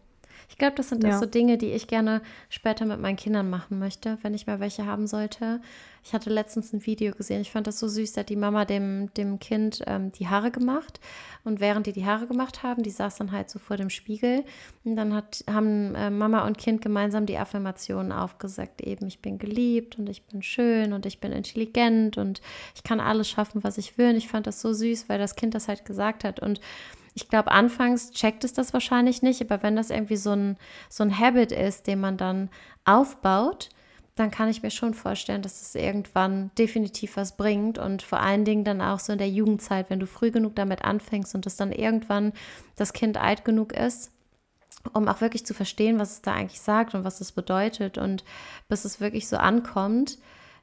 Ich 0.49 0.57
glaube, 0.57 0.75
das 0.75 0.89
sind 0.89 1.03
ja. 1.03 1.15
auch 1.15 1.19
so 1.19 1.27
Dinge, 1.27 1.57
die 1.57 1.71
ich 1.71 1.87
gerne 1.87 2.21
später 2.49 2.85
mit 2.85 2.99
meinen 2.99 3.15
Kindern 3.15 3.49
machen 3.49 3.77
möchte, 3.77 4.17
wenn 4.23 4.33
ich 4.33 4.47
mal 4.47 4.59
welche 4.59 4.85
haben 4.85 5.05
sollte. 5.05 5.61
Ich 6.03 6.13
hatte 6.13 6.31
letztens 6.31 6.73
ein 6.73 6.85
Video 6.85 7.13
gesehen, 7.13 7.41
ich 7.41 7.51
fand 7.51 7.67
das 7.67 7.79
so 7.79 7.87
süß, 7.87 8.13
da 8.13 8.21
hat 8.21 8.29
die 8.29 8.35
Mama 8.35 8.65
dem, 8.65 9.13
dem 9.13 9.39
Kind 9.39 9.83
ähm, 9.85 10.11
die 10.11 10.27
Haare 10.27 10.49
gemacht. 10.49 10.99
Und 11.43 11.59
während 11.59 11.85
die 11.85 11.93
die 11.93 12.05
Haare 12.05 12.25
gemacht 12.25 12.63
haben, 12.63 12.81
die 12.83 12.89
saß 12.89 13.17
dann 13.17 13.31
halt 13.31 13.49
so 13.49 13.59
vor 13.59 13.77
dem 13.77 13.89
Spiegel. 13.89 14.43
Und 14.83 14.95
dann 14.95 15.13
hat, 15.13 15.43
haben 15.49 15.93
äh, 15.93 16.09
Mama 16.09 16.47
und 16.47 16.57
Kind 16.57 16.81
gemeinsam 16.81 17.27
die 17.27 17.37
Affirmationen 17.37 18.11
aufgesagt. 18.11 18.81
Eben, 18.81 19.07
ich 19.07 19.21
bin 19.21 19.37
geliebt 19.37 19.99
und 19.99 20.09
ich 20.09 20.23
bin 20.23 20.41
schön 20.41 20.93
und 20.93 21.05
ich 21.05 21.19
bin 21.19 21.31
intelligent 21.31 22.17
und 22.17 22.41
ich 22.75 22.83
kann 22.83 22.99
alles 22.99 23.29
schaffen, 23.29 23.63
was 23.63 23.77
ich 23.77 23.97
will. 23.97 24.09
Und 24.09 24.15
ich 24.15 24.27
fand 24.27 24.47
das 24.47 24.61
so 24.61 24.73
süß, 24.73 25.09
weil 25.09 25.19
das 25.19 25.35
Kind 25.35 25.53
das 25.53 25.67
halt 25.67 25.85
gesagt 25.85 26.23
hat. 26.23 26.39
Und 26.39 26.59
ich 27.13 27.27
glaube, 27.27 27.51
anfangs 27.51 28.11
checkt 28.11 28.43
es 28.43 28.53
das 28.53 28.73
wahrscheinlich 28.73 29.21
nicht, 29.21 29.41
aber 29.41 29.63
wenn 29.63 29.75
das 29.75 29.89
irgendwie 29.89 30.17
so 30.17 30.31
ein, 30.31 30.57
so 30.89 31.03
ein 31.03 31.17
Habit 31.17 31.51
ist, 31.51 31.87
den 31.87 31.99
man 31.99 32.17
dann 32.17 32.49
aufbaut, 32.85 33.69
dann 34.15 34.31
kann 34.31 34.49
ich 34.49 34.61
mir 34.61 34.71
schon 34.71 34.93
vorstellen, 34.93 35.41
dass 35.41 35.61
es 35.61 35.75
irgendwann 35.75 36.51
definitiv 36.57 37.15
was 37.15 37.37
bringt 37.37 37.77
und 37.77 38.01
vor 38.01 38.19
allen 38.19 38.43
Dingen 38.43 38.65
dann 38.65 38.81
auch 38.81 38.99
so 38.99 39.13
in 39.13 39.17
der 39.17 39.29
Jugendzeit, 39.29 39.89
wenn 39.89 39.99
du 39.99 40.07
früh 40.07 40.29
genug 40.29 40.55
damit 40.55 40.83
anfängst 40.83 41.33
und 41.35 41.45
dass 41.45 41.55
dann 41.55 41.71
irgendwann 41.71 42.33
das 42.75 42.91
Kind 42.91 43.17
alt 43.17 43.45
genug 43.45 43.71
ist, 43.71 44.11
um 44.93 45.07
auch 45.07 45.21
wirklich 45.21 45.45
zu 45.45 45.53
verstehen, 45.53 45.99
was 45.99 46.11
es 46.11 46.21
da 46.21 46.33
eigentlich 46.33 46.59
sagt 46.59 46.95
und 46.95 47.05
was 47.05 47.21
es 47.21 47.31
bedeutet 47.31 47.97
und 47.97 48.25
bis 48.67 48.83
es 48.83 48.99
wirklich 48.99 49.27
so 49.27 49.37
ankommt, 49.37 50.17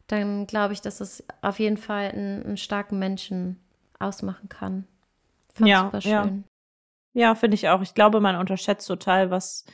dann 0.07 0.47
glaube 0.47 0.75
ich, 0.75 0.83
dass 0.83 1.01
es 1.01 1.25
auf 1.41 1.59
jeden 1.59 1.79
Fall 1.79 2.11
einen, 2.11 2.45
einen 2.45 2.57
starken 2.59 2.99
Menschen 2.99 3.59
ausmachen 3.99 4.49
kann. 4.49 4.87
Fand 5.57 5.69
ja, 5.69 5.85
super 5.85 6.01
schön. 6.01 6.45
Ja, 7.15 7.29
ja 7.29 7.35
finde 7.35 7.55
ich 7.55 7.69
auch. 7.69 7.83
Ich 7.83 7.95
glaube, 7.95 8.21
man 8.21 8.37
unterschätzt 8.37 8.87
total, 8.87 9.31
was 9.31 9.65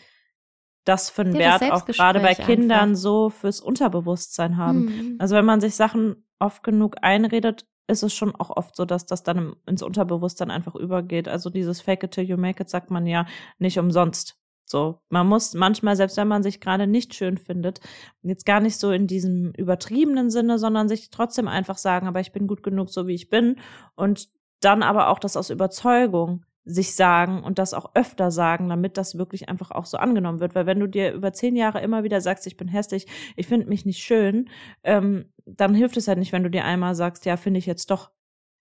das 0.85 1.11
für 1.11 1.23
einen 1.23 1.35
ja, 1.35 1.61
Wert 1.61 1.73
auch 1.73 1.85
gerade 1.85 2.21
bei 2.21 2.35
Kindern 2.35 2.91
einfach. 2.91 3.01
so 3.01 3.31
fürs 3.31 3.61
Unterbewusstsein 3.61 4.57
haben. 4.57 4.85
Mhm. 4.85 5.17
Also 5.19 5.37
wenn 5.37 5.45
man 5.45 5.61
sich 5.61 5.75
Sachen 5.75 6.25
oft 6.39 6.63
genug 6.63 6.97
einredet, 7.03 7.67
ist 7.89 8.03
es 8.03 8.15
schon 8.15 8.35
auch 8.35 8.51
oft 8.51 8.77
so, 8.77 8.85
dass 8.85 9.07
das 9.07 9.23
dann 9.23 9.55
ins 9.67 9.83
Unterbewusstsein 9.83 10.51
einfach 10.51 10.75
übergeht. 10.75 11.29
Also 11.29 11.51
dieses 11.51 11.81
Fake 11.81 12.05
it 12.05 12.13
till 12.13 12.25
you 12.25 12.37
make 12.37 12.63
it 12.63 12.71
sagt 12.71 12.91
man 12.91 13.07
ja 13.07 13.27
nicht 13.59 13.79
umsonst. 13.79 14.39
So, 14.65 15.01
man 15.11 15.27
muss 15.27 15.55
manchmal, 15.55 15.97
selbst 15.97 16.17
wenn 16.17 16.29
man 16.29 16.43
sich 16.43 16.61
gerade 16.61 16.87
nicht 16.87 17.15
schön 17.15 17.37
findet, 17.37 17.81
jetzt 18.23 18.47
gar 18.47 18.61
nicht 18.61 18.79
so 18.79 18.91
in 18.91 19.07
diesem 19.07 19.53
übertriebenen 19.53 20.31
Sinne, 20.31 20.59
sondern 20.59 20.89
sich 20.89 21.11
trotzdem 21.11 21.47
einfach 21.47 21.77
sagen, 21.77 22.07
aber 22.07 22.21
ich 22.21 22.33
bin 22.33 22.47
gut 22.47 22.63
genug, 22.63 22.89
so 22.89 23.07
wie 23.07 23.15
ich 23.15 23.29
bin. 23.29 23.59
Und 23.97 24.31
dann 24.65 24.83
aber 24.83 25.09
auch 25.09 25.19
das 25.19 25.37
aus 25.37 25.51
Überzeugung 25.51 26.45
sich 26.65 26.95
sagen 26.95 27.43
und 27.43 27.59
das 27.59 27.75
auch 27.75 27.91
öfter 27.95 28.31
sagen, 28.31 28.69
damit 28.69 28.97
das 28.97 29.19
wirklich 29.19 29.49
einfach 29.49 29.73
auch 29.73 29.85
so 29.85 29.97
angenommen 29.97 30.39
wird. 30.39 30.55
Weil 30.55 30.67
wenn 30.67 30.79
du 30.79 30.87
dir 30.87 31.13
über 31.13 31.33
zehn 31.33 31.57
Jahre 31.57 31.81
immer 31.81 32.05
wieder 32.05 32.21
sagst, 32.21 32.47
ich 32.47 32.57
bin 32.57 32.69
hässlich, 32.69 33.07
ich 33.37 33.49
finde 33.49 33.67
mich 33.67 33.85
nicht 33.85 34.03
schön, 34.03 34.49
ähm, 34.85 35.33
dann 35.45 35.75
hilft 35.75 35.97
es 35.97 36.07
halt 36.07 36.19
nicht, 36.19 36.33
wenn 36.33 36.45
du 36.45 36.51
dir 36.51 36.65
einmal 36.65 36.95
sagst, 36.95 37.27
ja, 37.27 37.37
finde 37.37 37.59
ich 37.59 37.67
jetzt 37.67 37.91
doch. 37.91 38.11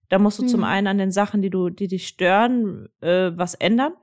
Da 0.09 0.17
musst 0.17 0.39
du 0.39 0.43
mhm. 0.43 0.47
zum 0.47 0.63
einen 0.63 0.87
an 0.87 0.97
den 0.97 1.11
Sachen, 1.11 1.41
die 1.41 1.51
du, 1.51 1.69
die 1.69 1.87
dich 1.87 2.07
stören, 2.07 2.89
äh, 3.01 3.31
was 3.35 3.53
ändern. 3.53 3.93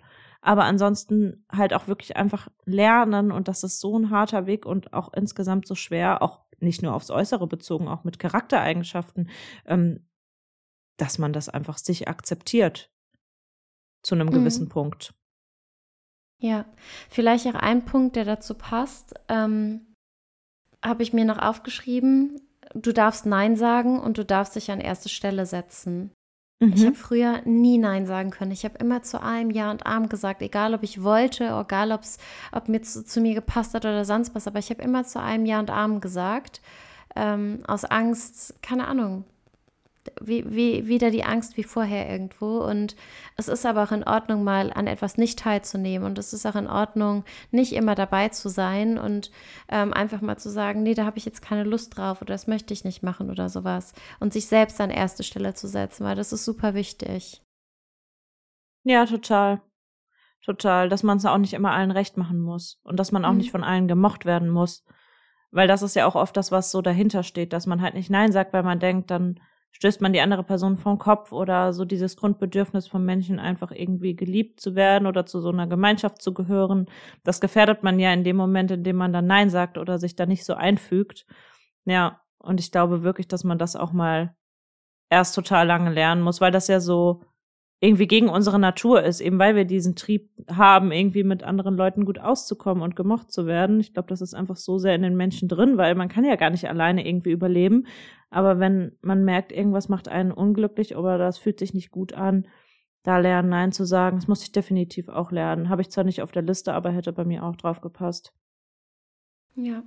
Aber 0.41 0.65
ansonsten 0.65 1.45
halt 1.51 1.75
auch 1.75 1.89
wirklich 1.89 2.17
einfach 2.17 2.49
lernen 2.65 3.33
und 3.33 3.49
das 3.49 3.65
ist 3.65 3.81
so 3.81 3.99
ein 3.99 4.11
harter 4.11 4.47
Weg 4.47 4.65
und 4.65 4.93
auch 4.93 5.13
insgesamt 5.13 5.67
so 5.67 5.75
schwer, 5.75 6.23
auch 6.23 6.41
nicht 6.61 6.83
nur 6.83 6.95
aufs 6.95 7.11
Äußere 7.11 7.47
bezogen, 7.47 7.89
auch 7.89 8.05
mit 8.05 8.19
Charaktereigenschaften, 8.19 9.29
ähm, 9.67 10.07
dass 10.99 11.19
man 11.19 11.33
das 11.33 11.49
einfach 11.49 11.79
sich 11.79 12.09
akzeptiert 12.09 12.91
zu 14.03 14.15
einem 14.15 14.31
gewissen 14.31 14.65
mhm. 14.65 14.71
Punkt. 14.71 15.15
Ja, 16.41 16.67
vielleicht 17.09 17.47
auch 17.47 17.55
ein 17.55 17.85
Punkt, 17.85 18.15
der 18.17 18.25
dazu 18.25 18.55
passt, 18.55 19.15
ähm, 19.29 19.95
habe 20.85 21.03
ich 21.03 21.13
mir 21.13 21.25
noch 21.25 21.39
aufgeschrieben. 21.39 22.41
Du 22.75 22.93
darfst 22.93 23.27
Nein 23.27 23.57
sagen 23.57 23.99
und 23.99 24.19
du 24.19 24.25
darfst 24.25 24.55
dich 24.55 24.71
an 24.71 24.81
erste 24.81 25.09
Stelle 25.09 25.47
setzen. 25.47 26.13
Mhm. 26.61 26.73
Ich 26.75 26.85
habe 26.85 26.95
früher 26.95 27.43
nie 27.45 27.79
Nein 27.79 28.07
sagen 28.07 28.31
können. 28.31 28.53
Ich 28.53 28.65
habe 28.65 28.79
immer 28.79 29.03
zu 29.03 29.21
allem 29.21 29.51
Ja 29.51 29.71
und 29.71 29.87
Arm 29.87 30.09
gesagt, 30.09 30.43
egal 30.43 30.75
ob 30.75 30.83
ich 30.83 31.03
wollte, 31.03 31.45
egal 31.45 31.93
ob's, 31.93 32.19
ob 32.53 32.69
mir 32.69 32.83
zu, 32.83 33.05
zu 33.05 33.21
mir 33.21 33.35
gepasst 33.35 33.75
hat 33.75 33.85
oder 33.85 34.05
sonst 34.05 34.35
was, 34.35 34.47
aber 34.47 34.59
ich 34.59 34.71
habe 34.71 34.83
immer 34.83 35.05
zu 35.05 35.21
allem 35.21 35.47
Ja 35.47 35.59
und 35.59 35.71
Arm 35.71 36.01
gesagt. 36.01 36.61
Ähm, 37.17 37.63
aus 37.67 37.85
Angst, 37.85 38.55
keine 38.63 38.87
Ahnung, 38.87 39.25
wie, 40.21 40.45
wie, 40.49 40.87
wieder 40.87 41.11
die 41.11 41.25
Angst 41.25 41.57
wie 41.57 41.63
vorher 41.63 42.09
irgendwo. 42.09 42.59
Und 42.59 42.97
es 43.37 43.49
ist 43.49 43.67
aber 43.67 43.85
auch 43.85 43.93
in 43.93 44.05
Ordnung, 44.05 44.45
mal 44.45 44.73
an 44.73 44.87
etwas 44.87 45.17
nicht 45.17 45.39
teilzunehmen. 45.39 46.07
Und 46.07 46.19
es 46.19 46.33
ist 46.33 46.47
auch 46.47 46.57
in 46.57 46.67
Ordnung, 46.67 47.25
nicht 47.51 47.73
immer 47.73 47.95
dabei 47.95 48.29
zu 48.29 48.49
sein 48.49 48.99
und 48.99 49.31
ähm, 49.69 49.93
einfach 49.93 50.21
mal 50.21 50.37
zu 50.39 50.51
sagen, 50.51 50.83
nee, 50.83 50.95
da 50.95 51.05
habe 51.05 51.19
ich 51.19 51.25
jetzt 51.25 51.43
keine 51.43 51.65
Lust 51.65 51.97
drauf 51.97 52.23
oder 52.23 52.35
das 52.35 52.47
möchte 52.47 52.73
ich 52.75 52.85
nicht 52.85 53.03
machen 53.03 53.31
oder 53.31 53.49
sowas. 53.49 53.93
Und 54.21 54.33
sich 54.33 54.47
selbst 54.47 54.81
an 54.81 54.91
erste 54.91 55.23
Stelle 55.23 55.55
zu 55.55 55.69
setzen, 55.69 56.05
weil 56.05 56.17
das 56.17 56.33
ist 56.33 56.45
super 56.45 56.75
wichtig. 56.75 57.43
Ja, 58.85 59.07
total. 59.07 59.61
Total. 60.45 60.89
Dass 60.89 61.03
man 61.03 61.19
es 61.19 61.27
auch 61.27 61.39
nicht 61.39 61.55
immer 61.55 61.73
allen 61.73 61.91
recht 61.91 62.17
machen 62.17 62.41
muss. 62.41 62.81
Und 62.85 62.99
dass 62.99 63.13
man 63.13 63.25
auch 63.25 63.33
mhm. 63.33 63.39
nicht 63.39 63.51
von 63.51 63.65
allen 63.65 63.89
gemocht 63.89 64.25
werden 64.25 64.49
muss. 64.49 64.85
Weil 65.51 65.69
das 65.69 65.83
ist 65.83 65.97
ja 65.97 66.07
auch 66.07 66.15
oft 66.15 66.37
das, 66.37 66.53
was 66.53 66.71
so 66.71 66.83
dahinter 66.83 67.23
steht, 67.23 67.53
dass 67.53 67.67
man 67.67 67.81
halt 67.81 67.95
nicht 67.95 68.11
Nein 68.11 68.33
sagt, 68.33 68.53
weil 68.53 68.63
man 68.63 68.81
denkt, 68.81 69.11
dann 69.11 69.41
stößt 69.73 70.01
man 70.01 70.13
die 70.13 70.21
andere 70.21 70.43
Person 70.43 70.77
vom 70.77 70.99
Kopf 70.99 71.33
oder 71.33 71.73
so 71.73 71.85
dieses 71.85 72.17
Grundbedürfnis 72.17 72.89
von 72.89 73.05
Menschen 73.05 73.39
einfach 73.39 73.71
irgendwie 73.71 74.17
geliebt 74.17 74.61
zu 74.61 74.75
werden 74.75 75.07
oder 75.07 75.27
zu 75.27 75.41
so 75.41 75.51
einer 75.51 75.67
Gemeinschaft 75.67 76.21
zu 76.21 76.35
gehören. 76.35 76.87
Das 77.25 77.41
gefährdet 77.41 77.83
man 77.83 77.99
ja 77.99 78.13
in 78.13 78.25
dem 78.25 78.37
Moment, 78.37 78.71
in 78.71 78.83
dem 78.85 78.97
man 78.97 79.13
dann 79.13 79.27
Nein 79.27 79.51
sagt 79.51 79.79
oder 79.79 79.99
sich 79.99 80.17
da 80.17 80.27
nicht 80.27 80.45
so 80.45 80.55
einfügt. 80.55 81.27
Ja, 81.85 82.21
und 82.39 82.61
ich 82.61 82.73
glaube 82.73 83.03
wirklich, 83.03 83.29
dass 83.29 83.45
man 83.45 83.59
das 83.59 83.77
auch 83.77 83.93
mal 83.93 84.35
erst 85.11 85.35
total 85.35 85.67
lange 85.67 85.91
lernen 85.93 86.23
muss, 86.23 86.41
weil 86.41 86.53
das 86.53 86.69
ja 86.69 86.81
so 86.81 87.23
irgendwie 87.81 88.09
gegen 88.09 88.29
unsere 88.29 88.59
Natur 88.59 89.05
ist, 89.05 89.21
eben 89.21 89.39
weil 89.39 89.55
wir 89.55 89.65
diesen 89.65 89.95
Trieb 89.95 90.31
haben, 90.51 90.91
irgendwie 90.91 91.23
mit 91.23 91.45
anderen 91.45 91.77
Leuten 91.77 92.05
gut 92.05 92.19
auszukommen 92.19 92.83
und 92.83 92.97
gemocht 92.97 93.31
zu 93.31 93.47
werden. 93.47 93.79
Ich 93.79 93.93
glaube, 93.93 94.09
das 94.09 94.21
ist 94.21 94.35
einfach 94.35 94.57
so 94.57 94.79
sehr 94.79 94.97
in 94.97 95.03
den 95.03 95.17
Menschen 95.17 95.49
drin, 95.49 95.77
weil 95.77 95.95
man 95.95 96.09
kann 96.09 96.25
ja 96.25 96.35
gar 96.35 96.51
nicht 96.51 96.69
alleine 96.69 97.07
irgendwie 97.07 97.31
überleben. 97.31 97.87
Aber 98.31 98.59
wenn 98.59 98.97
man 99.01 99.25
merkt, 99.25 99.53
irgendwas 99.53 99.89
macht 99.89 100.09
einen 100.09 100.33
unglücklich 100.33 100.97
oder 100.97 101.19
das 101.19 101.39
fühlt 101.39 101.59
sich 101.59 101.75
nicht 101.75 101.91
gut 101.91 102.13
an, 102.13 102.47
da 103.03 103.19
lernen, 103.19 103.49
Nein 103.49 103.73
zu 103.73 103.85
sagen, 103.85 104.19
das 104.19 104.29
muss 104.29 104.43
ich 104.43 104.53
definitiv 104.53 105.09
auch 105.09 105.31
lernen. 105.31 105.69
Habe 105.69 105.83
ich 105.83 105.91
zwar 105.91 106.05
nicht 106.05 106.21
auf 106.21 106.33
der 106.33 106.43
Liste, 106.43 106.75
aber 106.75 106.91
hätte 106.91 107.13
bei 107.13 107.25
mir 107.25 107.45
auch 107.45 107.57
drauf 107.57 107.81
gepasst. 107.81 108.35
Ja. 109.55 109.83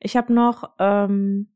Ich 0.00 0.16
habe 0.16 0.32
noch 0.32 0.74
ähm, 0.78 1.48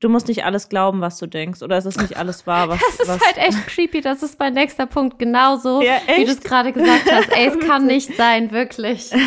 du 0.00 0.08
musst 0.08 0.28
nicht 0.28 0.44
alles 0.44 0.68
glauben, 0.68 1.00
was 1.00 1.18
du 1.18 1.26
denkst, 1.26 1.62
oder 1.62 1.76
es 1.76 1.86
ist 1.86 2.00
nicht 2.00 2.16
alles 2.16 2.46
wahr, 2.46 2.68
was. 2.70 2.80
Das 2.80 3.00
ist 3.00 3.08
was 3.08 3.20
halt 3.20 3.38
echt 3.38 3.66
creepy. 3.66 4.00
Das 4.00 4.22
ist 4.22 4.38
mein 4.38 4.54
nächster 4.54 4.86
Punkt, 4.86 5.18
genauso 5.18 5.82
ja, 5.82 6.00
wie 6.16 6.24
du 6.24 6.30
es 6.30 6.40
gerade 6.40 6.72
gesagt 6.72 7.10
hast. 7.10 7.32
Ey, 7.32 7.48
es 7.48 7.58
kann 7.66 7.86
nicht 7.86 8.14
sein, 8.16 8.52
wirklich. 8.52 9.10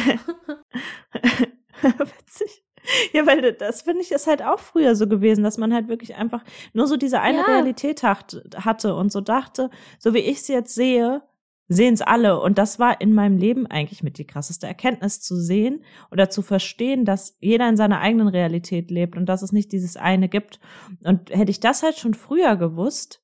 Witzig. 1.81 2.63
Ja, 3.13 3.25
weil 3.25 3.53
das 3.53 3.81
finde 3.81 4.01
ich 4.01 4.11
ist 4.11 4.27
halt 4.27 4.43
auch 4.43 4.59
früher 4.59 4.95
so 4.95 5.07
gewesen, 5.07 5.43
dass 5.43 5.57
man 5.57 5.73
halt 5.73 5.87
wirklich 5.87 6.15
einfach 6.15 6.43
nur 6.73 6.87
so 6.87 6.97
diese 6.97 7.21
eine 7.21 7.39
ja. 7.39 7.45
Realität 7.45 8.03
hatte 8.03 8.95
und 8.95 9.11
so 9.11 9.21
dachte, 9.21 9.69
so 9.97 10.13
wie 10.13 10.19
ich 10.19 10.37
es 10.37 10.47
jetzt 10.47 10.75
sehe, 10.75 11.21
sehen 11.69 11.93
es 11.93 12.01
alle. 12.01 12.41
Und 12.41 12.57
das 12.57 12.79
war 12.79 12.99
in 12.99 13.13
meinem 13.13 13.37
Leben 13.37 13.67
eigentlich 13.67 14.03
mit 14.03 14.17
die 14.17 14.25
krasseste 14.25 14.67
Erkenntnis 14.67 15.21
zu 15.21 15.35
sehen 15.35 15.83
oder 16.11 16.29
zu 16.29 16.41
verstehen, 16.41 17.05
dass 17.05 17.37
jeder 17.39 17.69
in 17.69 17.77
seiner 17.77 18.01
eigenen 18.01 18.27
Realität 18.27 18.91
lebt 18.91 19.15
und 19.15 19.27
dass 19.27 19.43
es 19.43 19.51
nicht 19.51 19.71
dieses 19.71 19.95
eine 19.95 20.27
gibt. 20.27 20.59
Und 21.03 21.29
hätte 21.29 21.51
ich 21.51 21.59
das 21.59 21.83
halt 21.83 21.97
schon 21.97 22.15
früher 22.15 22.55
gewusst, 22.57 23.23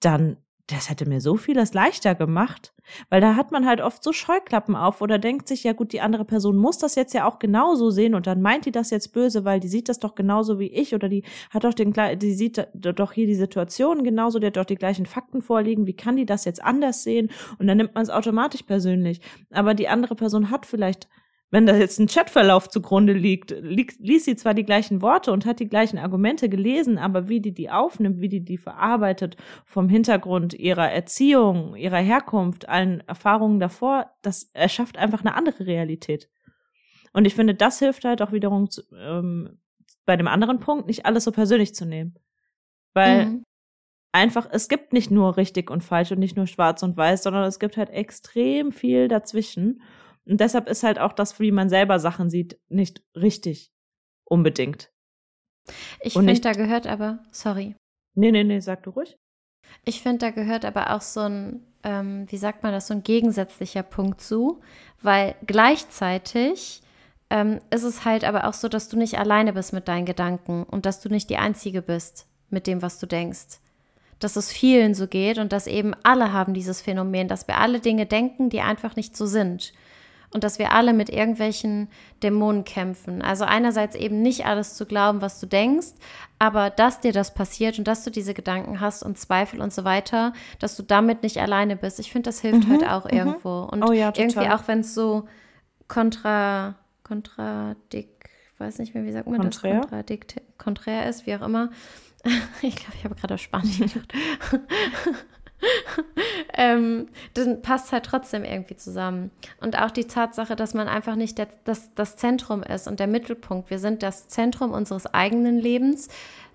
dann 0.00 0.36
das 0.68 0.88
hätte 0.88 1.08
mir 1.08 1.20
so 1.20 1.36
vieles 1.36 1.74
leichter 1.74 2.14
gemacht, 2.14 2.72
weil 3.10 3.20
da 3.20 3.34
hat 3.34 3.50
man 3.50 3.66
halt 3.66 3.80
oft 3.80 4.02
so 4.02 4.12
Scheuklappen 4.12 4.76
auf 4.76 5.00
oder 5.00 5.18
denkt 5.18 5.48
sich, 5.48 5.64
ja 5.64 5.72
gut, 5.72 5.92
die 5.92 6.00
andere 6.00 6.24
Person 6.24 6.56
muss 6.56 6.78
das 6.78 6.94
jetzt 6.94 7.14
ja 7.14 7.26
auch 7.28 7.38
genauso 7.38 7.90
sehen 7.90 8.14
und 8.14 8.26
dann 8.26 8.40
meint 8.40 8.64
die 8.66 8.72
das 8.72 8.90
jetzt 8.90 9.12
böse, 9.12 9.44
weil 9.44 9.60
die 9.60 9.68
sieht 9.68 9.88
das 9.88 9.98
doch 9.98 10.14
genauso 10.14 10.58
wie 10.58 10.68
ich 10.68 10.94
oder 10.94 11.08
die 11.08 11.24
hat 11.50 11.64
doch 11.64 11.74
den, 11.74 11.92
die 12.18 12.34
sieht 12.34 12.68
doch 12.74 13.12
hier 13.12 13.26
die 13.26 13.34
Situation 13.34 14.04
genauso, 14.04 14.38
die 14.38 14.46
hat 14.46 14.56
doch 14.56 14.64
die 14.64 14.76
gleichen 14.76 15.06
Fakten 15.06 15.42
vorliegen, 15.42 15.86
wie 15.86 15.96
kann 15.96 16.16
die 16.16 16.26
das 16.26 16.44
jetzt 16.44 16.62
anders 16.62 17.02
sehen? 17.02 17.30
Und 17.58 17.66
dann 17.66 17.76
nimmt 17.76 17.94
man 17.94 18.04
es 18.04 18.10
automatisch 18.10 18.62
persönlich. 18.62 19.20
Aber 19.50 19.74
die 19.74 19.88
andere 19.88 20.14
Person 20.14 20.50
hat 20.50 20.64
vielleicht 20.64 21.08
wenn 21.52 21.66
da 21.66 21.76
jetzt 21.76 22.00
ein 22.00 22.06
Chatverlauf 22.06 22.70
zugrunde 22.70 23.12
liegt, 23.12 23.50
liegt, 23.50 24.00
liest 24.00 24.24
sie 24.24 24.36
zwar 24.36 24.54
die 24.54 24.64
gleichen 24.64 25.02
Worte 25.02 25.32
und 25.32 25.44
hat 25.44 25.60
die 25.60 25.68
gleichen 25.68 25.98
Argumente 25.98 26.48
gelesen, 26.48 26.96
aber 26.96 27.28
wie 27.28 27.40
die 27.40 27.52
die 27.52 27.70
aufnimmt, 27.70 28.22
wie 28.22 28.30
die 28.30 28.42
die 28.42 28.56
verarbeitet 28.56 29.36
vom 29.66 29.90
Hintergrund 29.90 30.54
ihrer 30.54 30.90
Erziehung, 30.90 31.76
ihrer 31.76 31.98
Herkunft, 31.98 32.70
allen 32.70 33.00
Erfahrungen 33.06 33.60
davor, 33.60 34.10
das 34.22 34.44
erschafft 34.54 34.96
einfach 34.96 35.20
eine 35.20 35.34
andere 35.34 35.66
Realität. 35.66 36.30
Und 37.12 37.26
ich 37.26 37.34
finde, 37.34 37.54
das 37.54 37.78
hilft 37.78 38.06
halt 38.06 38.22
auch 38.22 38.32
wiederum 38.32 38.70
zu, 38.70 38.82
ähm, 38.98 39.60
bei 40.06 40.16
dem 40.16 40.28
anderen 40.28 40.58
Punkt, 40.58 40.86
nicht 40.86 41.04
alles 41.04 41.24
so 41.24 41.32
persönlich 41.32 41.74
zu 41.74 41.84
nehmen. 41.84 42.14
Weil 42.94 43.26
mhm. 43.26 43.44
einfach, 44.10 44.48
es 44.50 44.70
gibt 44.70 44.94
nicht 44.94 45.10
nur 45.10 45.36
richtig 45.36 45.70
und 45.70 45.84
falsch 45.84 46.12
und 46.12 46.18
nicht 46.18 46.34
nur 46.36 46.46
schwarz 46.46 46.82
und 46.82 46.96
weiß, 46.96 47.24
sondern 47.24 47.44
es 47.44 47.58
gibt 47.58 47.76
halt 47.76 47.90
extrem 47.90 48.72
viel 48.72 49.08
dazwischen. 49.08 49.82
Und 50.24 50.40
deshalb 50.40 50.68
ist 50.68 50.82
halt 50.82 50.98
auch 50.98 51.12
das, 51.12 51.40
wie 51.40 51.52
man 51.52 51.68
selber 51.68 51.98
Sachen 51.98 52.30
sieht, 52.30 52.58
nicht 52.68 53.02
richtig 53.14 53.72
unbedingt. 54.24 54.90
Ich 56.00 56.14
finde, 56.14 56.40
da 56.40 56.52
gehört 56.52 56.86
aber, 56.86 57.20
sorry. 57.30 57.76
Nee, 58.14 58.32
nee, 58.32 58.44
nee, 58.44 58.60
sag 58.60 58.82
du 58.82 58.90
ruhig. 58.90 59.16
Ich 59.84 60.02
finde, 60.02 60.18
da 60.18 60.30
gehört 60.30 60.64
aber 60.64 60.94
auch 60.94 61.00
so 61.00 61.20
ein, 61.20 61.66
ähm, 61.82 62.26
wie 62.28 62.36
sagt 62.36 62.62
man 62.62 62.72
das, 62.72 62.88
so 62.88 62.94
ein 62.94 63.02
gegensätzlicher 63.02 63.82
Punkt 63.82 64.20
zu, 64.20 64.60
weil 65.00 65.34
gleichzeitig 65.46 66.82
ähm, 67.30 67.60
ist 67.70 67.84
es 67.84 68.04
halt 68.04 68.24
aber 68.24 68.46
auch 68.46 68.52
so, 68.52 68.68
dass 68.68 68.88
du 68.88 68.96
nicht 68.96 69.18
alleine 69.18 69.52
bist 69.52 69.72
mit 69.72 69.88
deinen 69.88 70.06
Gedanken 70.06 70.64
und 70.64 70.84
dass 70.86 71.00
du 71.00 71.08
nicht 71.08 71.30
die 71.30 71.38
Einzige 71.38 71.82
bist 71.82 72.26
mit 72.50 72.66
dem, 72.66 72.82
was 72.82 72.98
du 72.98 73.06
denkst. 73.06 73.60
Dass 74.18 74.36
es 74.36 74.52
vielen 74.52 74.94
so 74.94 75.08
geht 75.08 75.38
und 75.38 75.52
dass 75.52 75.66
eben 75.66 75.94
alle 76.02 76.32
haben 76.32 76.54
dieses 76.54 76.80
Phänomen, 76.80 77.28
dass 77.28 77.48
wir 77.48 77.58
alle 77.58 77.80
Dinge 77.80 78.06
denken, 78.06 78.50
die 78.50 78.60
einfach 78.60 78.94
nicht 78.94 79.16
so 79.16 79.26
sind 79.26 79.72
und 80.32 80.44
dass 80.44 80.58
wir 80.58 80.72
alle 80.72 80.92
mit 80.92 81.10
irgendwelchen 81.10 81.88
Dämonen 82.22 82.64
kämpfen. 82.64 83.22
Also 83.22 83.44
einerseits 83.44 83.94
eben 83.94 84.22
nicht 84.22 84.46
alles 84.46 84.74
zu 84.74 84.86
glauben, 84.86 85.20
was 85.20 85.40
du 85.40 85.46
denkst, 85.46 85.88
aber 86.38 86.70
dass 86.70 87.00
dir 87.00 87.12
das 87.12 87.34
passiert 87.34 87.78
und 87.78 87.86
dass 87.86 88.04
du 88.04 88.10
diese 88.10 88.34
Gedanken 88.34 88.80
hast 88.80 89.02
und 89.02 89.18
Zweifel 89.18 89.60
und 89.60 89.72
so 89.72 89.84
weiter, 89.84 90.32
dass 90.58 90.76
du 90.76 90.82
damit 90.82 91.22
nicht 91.22 91.38
alleine 91.38 91.76
bist. 91.76 92.00
Ich 92.00 92.10
finde, 92.12 92.28
das 92.28 92.40
hilft 92.40 92.66
mhm, 92.66 92.72
halt 92.72 92.88
auch 92.88 93.04
mhm. 93.04 93.18
irgendwo. 93.18 93.60
Und 93.60 93.82
oh 93.82 93.92
ja, 93.92 94.12
irgendwie 94.16 94.48
auch, 94.48 94.66
wenn 94.66 94.80
es 94.80 94.94
so 94.94 95.28
kontra, 95.88 96.74
kontradik, 97.02 98.30
weiß 98.58 98.78
nicht 98.78 98.94
mehr, 98.94 99.04
wie 99.04 99.12
sagt 99.12 99.28
man 99.28 99.40
konträr? 99.40 99.74
das? 99.74 99.80
Kontradikt, 99.82 100.40
konträr 100.56 101.08
ist, 101.08 101.26
wie 101.26 101.34
auch 101.34 101.42
immer. 101.42 101.70
Ich 102.62 102.76
glaube, 102.76 102.94
ich 102.96 103.04
habe 103.04 103.16
gerade 103.16 103.34
auf 103.34 103.40
Spanisch 103.40 103.78
gedacht. 103.78 104.14
ähm, 106.54 107.08
dann 107.34 107.62
passt 107.62 107.92
halt 107.92 108.04
trotzdem 108.04 108.44
irgendwie 108.44 108.76
zusammen. 108.76 109.30
Und 109.60 109.78
auch 109.78 109.90
die 109.90 110.06
Tatsache, 110.06 110.56
dass 110.56 110.74
man 110.74 110.88
einfach 110.88 111.16
nicht 111.16 111.38
der, 111.38 111.48
das, 111.64 111.94
das 111.94 112.16
Zentrum 112.16 112.62
ist 112.62 112.88
und 112.88 113.00
der 113.00 113.06
Mittelpunkt. 113.06 113.70
Wir 113.70 113.78
sind 113.78 114.02
das 114.02 114.28
Zentrum 114.28 114.72
unseres 114.72 115.06
eigenen 115.12 115.58
Lebens, 115.58 116.08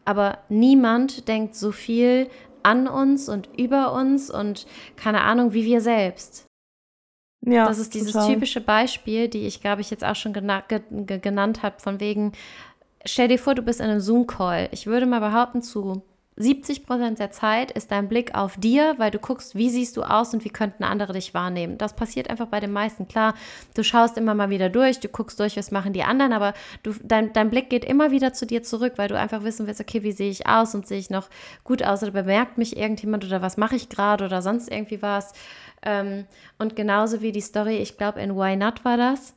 aber 0.05 0.39
niemand 0.49 1.27
denkt 1.27 1.55
so 1.55 1.71
viel 1.71 2.29
an 2.63 2.87
uns 2.87 3.29
und 3.29 3.49
über 3.57 3.93
uns 3.93 4.29
und 4.29 4.67
keine 4.95 5.21
Ahnung, 5.21 5.53
wie 5.53 5.65
wir 5.65 5.81
selbst. 5.81 6.45
Ja, 7.45 7.65
das 7.65 7.79
ist 7.79 7.93
dieses 7.93 8.11
total. 8.11 8.33
typische 8.33 8.61
Beispiel, 8.61 9.29
die 9.29 9.47
ich, 9.47 9.61
glaube 9.61 9.81
ich, 9.81 9.89
jetzt 9.89 10.03
auch 10.03 10.15
schon 10.15 10.33
gena 10.33 10.61
ge 10.61 10.81
genannt 11.19 11.63
habe, 11.63 11.79
von 11.79 11.99
wegen, 11.99 12.33
stell 13.05 13.29
dir 13.29 13.39
vor, 13.39 13.55
du 13.55 13.61
bist 13.61 13.79
in 13.79 13.85
einem 13.85 14.01
Zoom-Call. 14.01 14.67
Ich 14.71 14.85
würde 14.85 15.05
mal 15.05 15.19
behaupten, 15.19 15.61
zu 15.61 16.03
70 16.37 16.85
Prozent 16.85 17.17
der 17.17 17.31
Zeit 17.31 17.71
ist 17.71 17.91
dein 17.91 18.07
Blick 18.07 18.35
auf 18.35 18.57
dir, 18.57 18.93
weil 18.97 19.09
du 19.09 19.17
guckst, 19.17 19.55
wie 19.55 19.71
siehst 19.71 19.97
du 19.97 20.03
aus 20.03 20.33
und 20.33 20.45
wie 20.45 20.49
könnten 20.49 20.83
andere 20.83 21.13
dich 21.13 21.33
wahrnehmen. 21.33 21.79
Das 21.79 21.95
passiert 21.95 22.29
einfach 22.29 22.45
bei 22.47 22.59
den 22.59 22.71
meisten. 22.71 23.07
Klar, 23.07 23.33
du 23.73 23.83
schaust 23.83 24.17
immer 24.17 24.35
mal 24.35 24.51
wieder 24.51 24.69
durch, 24.69 24.99
du 24.99 25.07
guckst 25.07 25.39
durch, 25.39 25.57
was 25.57 25.71
machen 25.71 25.93
die 25.93 26.03
anderen, 26.03 26.33
aber 26.33 26.53
du, 26.83 26.93
dein, 27.03 27.33
dein 27.33 27.49
Blick 27.49 27.71
geht 27.71 27.83
immer 27.83 28.11
wieder 28.11 28.33
zu 28.33 28.45
dir 28.45 28.61
zurück, 28.61 28.93
weil 28.97 29.09
du 29.09 29.17
einfach 29.17 29.43
wissen 29.43 29.65
willst, 29.65 29.81
okay, 29.81 30.03
wie 30.03 30.11
sehe 30.11 30.29
ich 30.29 30.47
aus 30.47 30.75
und 30.75 30.87
sehe 30.87 30.99
ich 30.99 31.09
noch 31.09 31.27
gut 31.63 31.81
aus 31.81 32.03
oder 32.03 32.11
bemerkt 32.11 32.59
mich 32.59 32.77
irgendjemand 32.77 33.25
oder 33.25 33.41
was 33.41 33.57
mache 33.57 33.75
ich 33.75 33.89
gerade 33.89 34.23
oder 34.23 34.43
sonst 34.43 34.71
irgendwie 34.71 35.01
was. 35.01 35.33
Ähm, 35.81 36.25
und 36.59 36.75
genauso 36.75 37.21
wie 37.21 37.31
die 37.31 37.41
Story, 37.41 37.77
ich 37.77 37.97
glaube, 37.97 38.21
in 38.21 38.35
Why 38.35 38.55
Not 38.55 38.85
war 38.85 38.97
das 38.97 39.36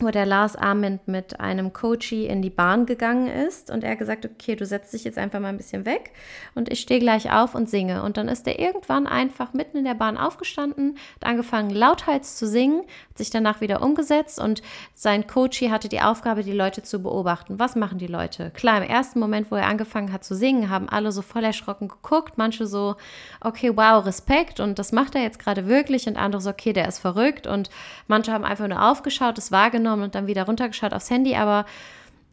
wo 0.00 0.10
der 0.10 0.26
Lars 0.26 0.54
Arment 0.54 1.08
mit 1.08 1.40
einem 1.40 1.72
Coachie 1.72 2.26
in 2.26 2.42
die 2.42 2.50
Bahn 2.50 2.86
gegangen 2.86 3.26
ist 3.28 3.70
und 3.70 3.82
er 3.82 3.96
gesagt, 3.96 4.24
okay, 4.24 4.54
du 4.54 4.64
setzt 4.64 4.92
dich 4.92 5.04
jetzt 5.04 5.18
einfach 5.18 5.40
mal 5.40 5.48
ein 5.48 5.56
bisschen 5.56 5.84
weg 5.84 6.12
und 6.54 6.70
ich 6.70 6.80
stehe 6.80 7.00
gleich 7.00 7.32
auf 7.32 7.54
und 7.54 7.68
singe. 7.68 8.02
Und 8.02 8.16
dann 8.16 8.28
ist 8.28 8.46
er 8.46 8.58
irgendwann 8.58 9.06
einfach 9.06 9.52
mitten 9.52 9.78
in 9.78 9.84
der 9.84 9.94
Bahn 9.94 10.16
aufgestanden, 10.16 10.96
hat 11.16 11.28
angefangen 11.28 11.70
lauthals 11.70 12.36
zu 12.36 12.46
singen, 12.46 12.82
hat 13.10 13.18
sich 13.18 13.30
danach 13.30 13.60
wieder 13.60 13.82
umgesetzt 13.82 14.40
und 14.40 14.62
sein 14.94 15.26
Coachie 15.26 15.70
hatte 15.70 15.88
die 15.88 16.00
Aufgabe, 16.00 16.44
die 16.44 16.52
Leute 16.52 16.82
zu 16.82 17.02
beobachten. 17.02 17.58
Was 17.58 17.74
machen 17.74 17.98
die 17.98 18.06
Leute? 18.06 18.50
Klar, 18.50 18.82
im 18.82 18.88
ersten 18.88 19.18
Moment, 19.18 19.50
wo 19.50 19.56
er 19.56 19.66
angefangen 19.66 20.12
hat 20.12 20.24
zu 20.24 20.36
singen, 20.36 20.70
haben 20.70 20.88
alle 20.88 21.10
so 21.10 21.22
voll 21.22 21.44
erschrocken 21.44 21.88
geguckt, 21.88 22.34
manche 22.36 22.66
so, 22.66 22.96
okay, 23.40 23.72
wow, 23.74 24.04
Respekt 24.04 24.60
und 24.60 24.78
das 24.78 24.92
macht 24.92 25.16
er 25.16 25.22
jetzt 25.22 25.40
gerade 25.40 25.66
wirklich 25.66 26.06
und 26.06 26.16
andere 26.16 26.40
so, 26.40 26.50
okay, 26.50 26.72
der 26.72 26.86
ist 26.86 27.00
verrückt 27.00 27.46
und 27.46 27.68
manche 28.06 28.32
haben 28.32 28.44
einfach 28.44 28.68
nur 28.68 28.82
aufgeschaut, 28.82 29.38
es 29.38 29.50
wahrgenommen 29.50 29.87
aufgenommen 29.88 30.04
und 30.04 30.14
dann 30.14 30.26
wieder 30.26 30.46
runtergeschaut 30.46 30.92
aufs 30.92 31.10
Handy, 31.10 31.34
aber 31.34 31.64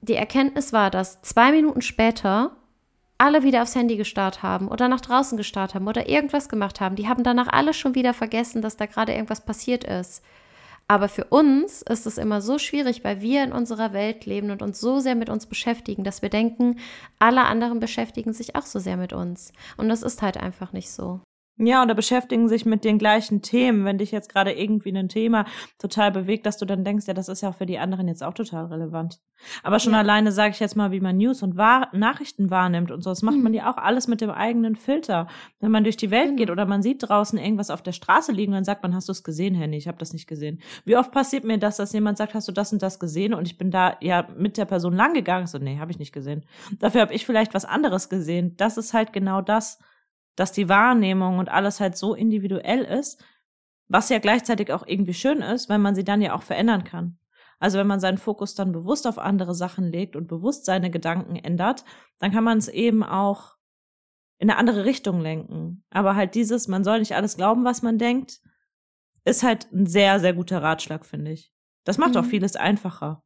die 0.02 0.16
Erkenntnis 0.16 0.74
war, 0.74 0.92
dass 0.92 1.22
zwei 1.22 1.52
Minuten 1.52 1.82
später 1.82 2.52
alle 3.18 3.44
wieder 3.44 3.62
aufs 3.62 3.76
Handy 3.76 3.96
gestarrt 3.96 4.44
haben 4.44 4.68
oder 4.68 4.88
nach 4.88 5.02
draußen 5.02 5.38
gestarrt 5.38 5.74
haben 5.74 5.88
oder 5.88 6.10
irgendwas 6.10 6.50
gemacht 6.50 6.82
haben. 6.82 6.96
Die 6.96 7.08
haben 7.08 7.24
danach 7.24 7.48
alle 7.48 7.74
schon 7.74 7.96
wieder 7.96 8.14
vergessen, 8.14 8.62
dass 8.62 8.76
da 8.76 8.88
gerade 8.88 9.14
irgendwas 9.14 9.46
passiert 9.46 9.86
ist. 9.86 10.22
Aber 10.88 11.08
für 11.08 11.24
uns 11.24 11.82
ist 11.82 12.06
es 12.06 12.20
immer 12.20 12.42
so 12.42 12.60
schwierig, 12.60 13.04
weil 13.04 13.22
wir 13.22 13.44
in 13.44 13.54
unserer 13.54 13.94
Welt 13.94 14.26
leben 14.26 14.52
und 14.52 14.62
uns 14.62 14.80
so 14.80 15.00
sehr 15.00 15.16
mit 15.16 15.30
uns 15.30 15.48
beschäftigen, 15.48 16.04
dass 16.04 16.22
wir 16.22 16.30
denken, 16.30 16.78
alle 17.18 17.46
anderen 17.46 17.80
beschäftigen 17.80 18.34
sich 18.34 18.56
auch 18.56 18.66
so 18.68 18.78
sehr 18.78 18.98
mit 18.98 19.14
uns. 19.14 19.52
Und 19.78 19.90
das 19.90 20.04
ist 20.04 20.22
halt 20.22 20.38
einfach 20.38 20.74
nicht 20.74 20.92
so. 20.92 21.22
Ja, 21.58 21.82
oder 21.84 21.96
beschäftigen 21.96 22.50
sich 22.50 22.66
mit 22.66 22.84
den 22.84 22.98
gleichen 22.98 23.42
Themen. 23.42 23.86
Wenn 23.86 23.98
dich 23.98 24.12
jetzt 24.12 24.28
gerade 24.28 24.52
irgendwie 24.52 24.92
ein 24.92 25.08
Thema 25.08 25.46
total 25.80 26.12
bewegt, 26.12 26.46
dass 26.46 26.58
du 26.58 26.66
dann 26.66 26.84
denkst, 26.84 27.08
ja, 27.08 27.14
das 27.14 27.30
ist 27.30 27.42
ja 27.42 27.50
auch 27.50 27.56
für 27.56 27.66
die 27.66 27.80
anderen 27.80 28.10
jetzt 28.10 28.24
auch 28.24 28.34
total 28.34 28.66
relevant. 28.66 29.22
Aber 29.64 29.80
schon 29.80 29.94
ja. 29.94 30.00
alleine 30.00 30.34
sage 30.34 30.52
ich 30.52 30.60
jetzt 30.60 30.76
mal, 30.76 30.92
wie 30.92 31.00
man 31.00 31.16
News 31.16 31.44
und 31.44 31.56
Wahr 31.56 31.88
Nachrichten 31.94 32.50
wahrnimmt 32.50 32.92
und 32.92 33.04
so. 33.04 33.10
Das 33.10 33.22
macht 33.22 33.38
mhm. 33.38 33.44
man 33.44 33.54
ja 33.54 33.72
auch 33.72 33.78
alles 33.78 34.10
mit 34.10 34.20
dem 34.20 34.32
eigenen 34.32 34.76
Filter. 34.76 35.28
Wenn 35.62 35.72
man 35.72 35.86
durch 35.86 35.96
die 35.96 36.12
Welt 36.12 36.32
mhm. 36.32 36.36
geht 36.36 36.50
oder 36.50 36.66
man 36.66 36.82
sieht 36.82 37.08
draußen 37.08 37.40
irgendwas 37.40 37.70
auf 37.70 37.82
der 37.82 37.94
Straße 37.94 38.34
liegen, 38.34 38.52
dann 38.52 38.66
sagt 38.66 38.84
man, 38.84 38.94
hast 38.94 39.08
du 39.08 39.14
es 39.14 39.24
gesehen, 39.24 39.56
Henny? 39.56 39.78
Ich 39.78 39.88
habe 39.88 39.98
das 39.98 40.12
nicht 40.12 40.28
gesehen. 40.28 40.60
Wie 40.84 40.98
oft 40.98 41.14
passiert 41.14 41.46
mir 41.46 41.58
das, 41.58 41.78
dass 41.78 41.94
jemand 41.94 42.18
sagt, 42.18 42.34
hast 42.34 42.50
du 42.50 42.52
das 42.52 42.74
und 42.74 42.82
das 42.82 43.00
gesehen? 43.00 43.34
Und 43.34 43.48
ich 43.48 43.58
bin 43.58 43.72
da 43.72 43.96
ja 44.02 44.28
mit 44.36 44.58
der 44.58 44.66
Person 44.66 44.94
lang 44.94 45.14
gegangen. 45.14 45.48
So, 45.48 45.58
nee, 45.58 45.80
habe 45.80 45.92
ich 45.92 46.00
nicht 46.00 46.12
gesehen. 46.12 46.44
Dafür 46.80 47.00
habe 47.00 47.14
ich 47.14 47.26
vielleicht 47.26 47.54
was 47.54 47.64
anderes 47.64 48.10
gesehen. 48.10 48.58
Das 48.58 48.78
ist 48.78 48.94
halt 48.94 49.14
genau 49.14 49.42
das 49.42 49.80
dass 50.36 50.52
die 50.52 50.70
Wahrnehmung 50.70 51.38
und 51.40 51.50
alles 51.50 51.80
halt 51.80 51.98
so 51.98 52.14
individuell 52.14 52.84
ist, 52.84 53.24
was 53.88 54.10
ja 54.10 54.20
gleichzeitig 54.20 54.72
auch 54.72 54.86
irgendwie 54.86 55.14
schön 55.14 55.42
ist, 55.42 55.70
weil 55.70 55.80
man 55.80 55.96
sie 55.96 56.04
dann 56.04 56.22
ja 56.22 56.34
auch 56.34 56.44
verändern 56.44 56.84
kann. 56.84 57.18
Also 57.60 57.78
wenn 57.78 57.88
man 57.88 58.00
seinen 58.00 58.18
Fokus 58.18 58.54
dann 58.56 58.72
bewusst 58.72 59.08
auf 59.08 59.18
andere 59.18 59.56
Sachen 59.56 59.92
legt 59.92 60.16
und 60.16 60.28
bewusst 60.28 60.66
seine 60.66 60.92
Gedanken 60.92 61.36
ändert, 61.36 61.86
dann 62.20 62.32
kann 62.32 62.44
man 62.44 62.58
es 62.58 62.68
eben 62.68 63.04
auch 63.04 63.56
in 64.38 64.50
eine 64.50 64.60
andere 64.60 64.86
Richtung 64.86 65.22
lenken. 65.22 65.84
Aber 65.90 66.16
halt 66.16 66.36
dieses, 66.36 66.68
man 66.68 66.84
soll 66.84 67.00
nicht 67.00 67.16
alles 67.16 67.38
glauben, 67.38 67.64
was 67.64 67.82
man 67.82 67.98
denkt, 67.98 68.42
ist 69.24 69.44
halt 69.44 69.72
ein 69.72 69.86
sehr, 69.86 70.20
sehr 70.20 70.34
guter 70.34 70.62
Ratschlag, 70.62 71.06
finde 71.06 71.32
ich. 71.32 71.54
Das 71.86 71.98
macht 71.98 72.16
mhm. 72.16 72.18
auch 72.18 72.26
vieles 72.26 72.56
einfacher. 72.56 73.24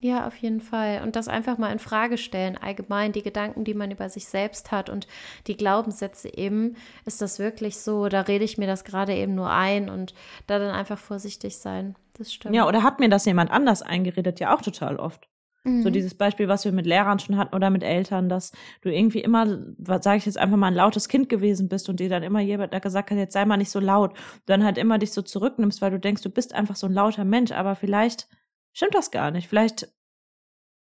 Ja, 0.00 0.26
auf 0.26 0.36
jeden 0.36 0.60
Fall. 0.60 1.02
Und 1.02 1.16
das 1.16 1.28
einfach 1.28 1.56
mal 1.56 1.72
in 1.72 1.78
Frage 1.78 2.18
stellen, 2.18 2.58
allgemein 2.58 3.12
die 3.12 3.22
Gedanken, 3.22 3.64
die 3.64 3.72
man 3.72 3.90
über 3.90 4.08
sich 4.10 4.26
selbst 4.26 4.70
hat 4.70 4.90
und 4.90 5.06
die 5.46 5.56
Glaubenssätze 5.56 6.36
eben. 6.36 6.76
Ist 7.06 7.22
das 7.22 7.38
wirklich 7.38 7.78
so? 7.78 8.08
Da 8.08 8.20
rede 8.20 8.44
ich 8.44 8.58
mir 8.58 8.66
das 8.66 8.84
gerade 8.84 9.14
eben 9.14 9.34
nur 9.34 9.50
ein 9.50 9.88
und 9.88 10.14
da 10.46 10.58
dann 10.58 10.74
einfach 10.74 10.98
vorsichtig 10.98 11.56
sein. 11.56 11.96
Das 12.18 12.32
stimmt. 12.32 12.54
Ja, 12.54 12.68
oder 12.68 12.82
hat 12.82 13.00
mir 13.00 13.08
das 13.08 13.24
jemand 13.24 13.50
anders 13.50 13.80
eingeredet? 13.80 14.40
Ja, 14.40 14.54
auch 14.54 14.60
total 14.60 14.96
oft. 14.96 15.26
Mhm. 15.64 15.82
So 15.82 15.88
dieses 15.88 16.14
Beispiel, 16.14 16.48
was 16.48 16.66
wir 16.66 16.72
mit 16.72 16.84
Lehrern 16.84 17.18
schon 17.18 17.38
hatten 17.38 17.54
oder 17.54 17.70
mit 17.70 17.82
Eltern, 17.82 18.28
dass 18.28 18.52
du 18.82 18.90
irgendwie 18.90 19.20
immer, 19.20 19.46
sage 19.78 20.18
ich 20.18 20.26
jetzt 20.26 20.38
einfach 20.38 20.58
mal, 20.58 20.66
ein 20.66 20.74
lautes 20.74 21.08
Kind 21.08 21.30
gewesen 21.30 21.70
bist 21.70 21.88
und 21.88 21.98
dir 21.98 22.10
dann 22.10 22.22
immer 22.22 22.40
jemand 22.40 22.74
da 22.74 22.78
gesagt 22.78 23.10
hat, 23.10 23.16
jetzt 23.16 23.32
sei 23.32 23.46
mal 23.46 23.56
nicht 23.56 23.70
so 23.70 23.80
laut. 23.80 24.12
Du 24.12 24.18
dann 24.46 24.64
halt 24.64 24.76
immer 24.76 24.98
dich 24.98 25.12
so 25.12 25.22
zurücknimmst, 25.22 25.80
weil 25.80 25.90
du 25.90 25.98
denkst, 25.98 26.22
du 26.22 26.28
bist 26.30 26.54
einfach 26.54 26.76
so 26.76 26.86
ein 26.86 26.92
lauter 26.92 27.24
Mensch, 27.24 27.52
aber 27.52 27.74
vielleicht 27.74 28.28
stimmt 28.74 28.94
das 28.94 29.10
gar 29.10 29.30
nicht. 29.30 29.48
Vielleicht 29.48 29.88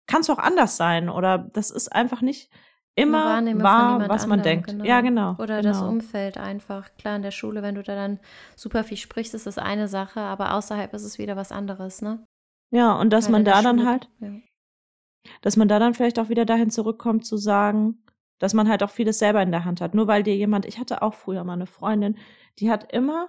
kann 0.07 0.23
es 0.23 0.31
auch 0.31 0.39
anders 0.39 0.77
sein 0.77 1.09
oder 1.09 1.39
das 1.39 1.71
ist 1.71 1.93
einfach 1.93 2.21
nicht 2.21 2.51
immer 2.97 3.43
wahr, 3.63 4.09
was 4.09 4.27
man 4.27 4.43
denkt. 4.43 4.69
Genau. 4.69 4.85
Ja, 4.85 5.01
genau. 5.01 5.35
Oder 5.39 5.61
genau. 5.61 5.73
das 5.73 5.83
Umfeld 5.83 6.39
einfach. 6.39 6.91
Klar, 6.97 7.17
in 7.17 7.23
der 7.23 7.31
Schule, 7.31 7.63
wenn 7.63 7.75
du 7.75 7.83
da 7.83 7.95
dann 7.95 8.21
super 8.57 8.85
viel 8.85 8.97
sprichst, 8.97 9.35
ist 9.35 9.47
das 9.47 9.59
eine 9.59 9.89
Sache, 9.89 10.21
aber 10.21 10.55
außerhalb 10.55 10.93
ist 10.95 11.05
es 11.05 11.19
wieder 11.19 11.37
was 11.37 11.53
anderes, 11.53 12.03
ne? 12.03 12.27
Ja, 12.71 12.95
und 12.95 13.11
dass 13.13 13.29
man 13.29 13.45
da 13.45 13.63
dann 13.63 13.87
halt, 13.87 14.09
ja. 14.19 14.33
dass 15.43 15.57
man 15.57 15.69
da 15.69 15.79
dann 15.79 15.95
vielleicht 15.95 16.19
auch 16.19 16.29
wieder 16.29 16.45
dahin 16.45 16.71
zurückkommt 16.71 17.25
zu 17.25 17.37
sagen, 17.37 18.03
dass 18.39 18.53
man 18.53 18.69
halt 18.69 18.83
auch 18.83 18.91
vieles 18.91 19.19
selber 19.19 19.43
in 19.43 19.53
der 19.53 19.65
Hand 19.65 19.81
hat. 19.81 19.95
Nur 19.95 20.09
weil 20.09 20.23
dir 20.23 20.37
jemand, 20.37 20.67
ich 20.67 20.79
hatte 20.79 21.03
auch 21.03 21.15
früher 21.15 21.45
mal 21.45 21.53
eine 21.53 21.67
Freundin, 21.67 22.19
die 22.59 22.71
hat 22.71 22.93
immer, 22.93 23.29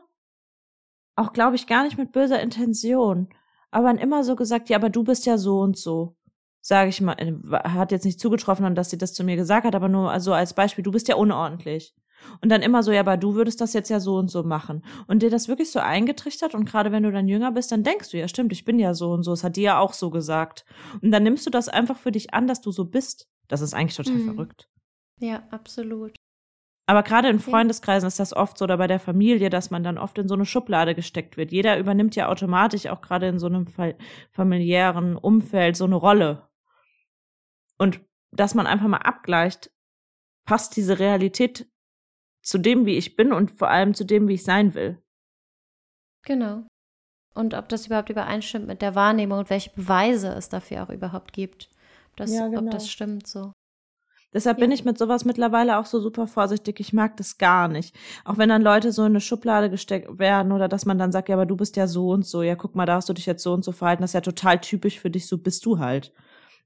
auch 1.15 1.31
glaube 1.31 1.55
ich 1.55 1.67
gar 1.67 1.83
nicht 1.83 1.97
mit 1.97 2.11
böser 2.11 2.41
Intention, 2.41 3.29
aber 3.75 3.87
dann 3.87 3.97
immer 3.97 4.23
so 4.23 4.35
gesagt, 4.35 4.69
ja, 4.69 4.77
aber 4.77 4.89
du 4.89 5.03
bist 5.03 5.25
ja 5.25 5.37
so 5.37 5.59
und 5.59 5.77
so 5.77 6.15
sage 6.65 6.89
ich 6.89 6.99
mal, 6.99 7.13
äh, 7.19 7.69
hat 7.69 7.91
jetzt 7.91 8.05
nicht 8.05 8.19
zugetroffen, 8.19 8.73
dass 8.73 8.89
sie 8.89 8.97
das 8.97 9.13
zu 9.13 9.23
mir 9.23 9.35
gesagt 9.35 9.67
hat, 9.67 9.75
aber 9.75 9.87
nur 9.87 10.11
also 10.11 10.33
als 10.33 10.53
Beispiel, 10.55 10.83
du 10.83 10.91
bist 10.91 11.07
ja 11.07 11.15
unordentlich. 11.15 11.93
Und 12.41 12.49
dann 12.49 12.63
immer 12.63 12.81
so, 12.81 12.91
ja, 12.91 13.01
aber 13.01 13.17
du 13.17 13.35
würdest 13.35 13.61
das 13.61 13.73
jetzt 13.73 13.89
ja 13.89 13.99
so 13.99 14.15
und 14.15 14.31
so 14.31 14.41
machen. 14.41 14.83
Und 15.05 15.21
dir 15.21 15.29
das 15.29 15.47
wirklich 15.47 15.71
so 15.71 15.77
eingetrichtert 15.77 16.55
und 16.55 16.65
gerade 16.65 16.91
wenn 16.91 17.03
du 17.03 17.11
dann 17.11 17.27
jünger 17.27 17.51
bist, 17.51 17.71
dann 17.71 17.83
denkst 17.83 18.09
du, 18.09 18.17
ja 18.17 18.27
stimmt, 18.27 18.51
ich 18.51 18.65
bin 18.65 18.79
ja 18.79 18.95
so 18.95 19.11
und 19.11 19.21
so, 19.21 19.31
es 19.33 19.43
hat 19.43 19.57
dir 19.57 19.63
ja 19.63 19.79
auch 19.79 19.93
so 19.93 20.09
gesagt. 20.09 20.65
Und 21.03 21.11
dann 21.11 21.21
nimmst 21.21 21.45
du 21.45 21.51
das 21.51 21.69
einfach 21.69 21.99
für 21.99 22.11
dich 22.11 22.33
an, 22.33 22.47
dass 22.47 22.61
du 22.61 22.71
so 22.71 22.85
bist. 22.85 23.29
Das 23.47 23.61
ist 23.61 23.75
eigentlich 23.75 23.95
total 23.95 24.15
mhm. 24.15 24.33
verrückt. 24.33 24.67
Ja, 25.19 25.43
absolut. 25.51 26.15
Aber 26.87 27.01
gerade 27.01 27.29
in 27.29 27.39
Freundeskreisen 27.39 28.07
ist 28.07 28.19
das 28.19 28.35
oft 28.35 28.57
so 28.57 28.65
oder 28.65 28.77
bei 28.77 28.85
der 28.85 28.99
Familie, 28.99 29.49
dass 29.49 29.71
man 29.71 29.83
dann 29.83 29.97
oft 29.97 30.17
in 30.19 30.27
so 30.27 30.35
eine 30.35 30.45
Schublade 30.45 30.93
gesteckt 30.93 31.35
wird. 31.35 31.51
Jeder 31.51 31.79
übernimmt 31.79 32.15
ja 32.15 32.29
automatisch 32.29 32.85
auch 32.87 33.01
gerade 33.01 33.27
in 33.27 33.39
so 33.39 33.47
einem 33.47 33.65
familiären 34.31 35.17
Umfeld 35.17 35.75
so 35.77 35.85
eine 35.85 35.95
Rolle. 35.95 36.47
Und 37.79 38.01
dass 38.31 38.53
man 38.53 38.67
einfach 38.67 38.87
mal 38.87 38.97
abgleicht, 38.97 39.71
passt 40.45 40.75
diese 40.75 40.99
Realität 40.99 41.67
zu 42.43 42.59
dem, 42.59 42.85
wie 42.85 42.97
ich 42.97 43.15
bin 43.15 43.33
und 43.33 43.49
vor 43.49 43.69
allem 43.69 43.95
zu 43.95 44.05
dem, 44.05 44.27
wie 44.27 44.35
ich 44.35 44.43
sein 44.43 44.75
will. 44.75 45.01
Genau. 46.23 46.67
Und 47.33 47.55
ob 47.55 47.67
das 47.67 47.87
überhaupt 47.87 48.09
übereinstimmt 48.09 48.67
mit 48.67 48.83
der 48.83 48.93
Wahrnehmung 48.93 49.39
und 49.39 49.49
welche 49.49 49.71
Beweise 49.71 50.29
es 50.33 50.49
dafür 50.49 50.83
auch 50.83 50.89
überhaupt 50.89 51.33
gibt. 51.33 51.69
Das, 52.15 52.31
ja, 52.31 52.47
genau. 52.47 52.61
Ob 52.61 52.71
das 52.71 52.89
stimmt 52.89 53.25
so. 53.27 53.51
Deshalb 54.35 54.57
ja. 54.57 54.65
bin 54.65 54.71
ich 54.71 54.83
mit 54.83 54.97
sowas 54.97 55.23
mittlerweile 55.23 55.79
auch 55.79 55.85
so 55.85 56.01
super 56.01 56.27
vorsichtig. 56.27 56.81
Ich 56.81 56.91
mag 56.91 57.15
das 57.15 57.37
gar 57.37 57.69
nicht. 57.69 57.95
Auch 58.25 58.37
wenn 58.37 58.49
dann 58.49 58.61
Leute 58.61 58.91
so 58.91 59.03
in 59.03 59.13
eine 59.13 59.21
Schublade 59.21 59.69
gesteckt 59.69 60.19
werden 60.19 60.51
oder 60.51 60.67
dass 60.67 60.85
man 60.85 60.99
dann 60.99 61.13
sagt, 61.13 61.29
ja, 61.29 61.35
aber 61.35 61.45
du 61.45 61.55
bist 61.55 61.77
ja 61.77 61.87
so 61.87 62.09
und 62.09 62.25
so. 62.25 62.43
Ja, 62.43 62.55
guck 62.55 62.75
mal, 62.75 62.85
da 62.85 62.95
hast 62.95 63.07
du 63.07 63.13
dich 63.13 63.25
jetzt 63.25 63.41
so 63.41 63.53
und 63.53 63.63
so 63.63 63.71
verhalten. 63.71 64.03
Das 64.03 64.09
ist 64.11 64.15
ja 64.15 64.21
total 64.21 64.59
typisch 64.59 64.99
für 64.99 65.09
dich. 65.09 65.25
So 65.25 65.37
bist 65.37 65.65
du 65.65 65.79
halt. 65.79 66.11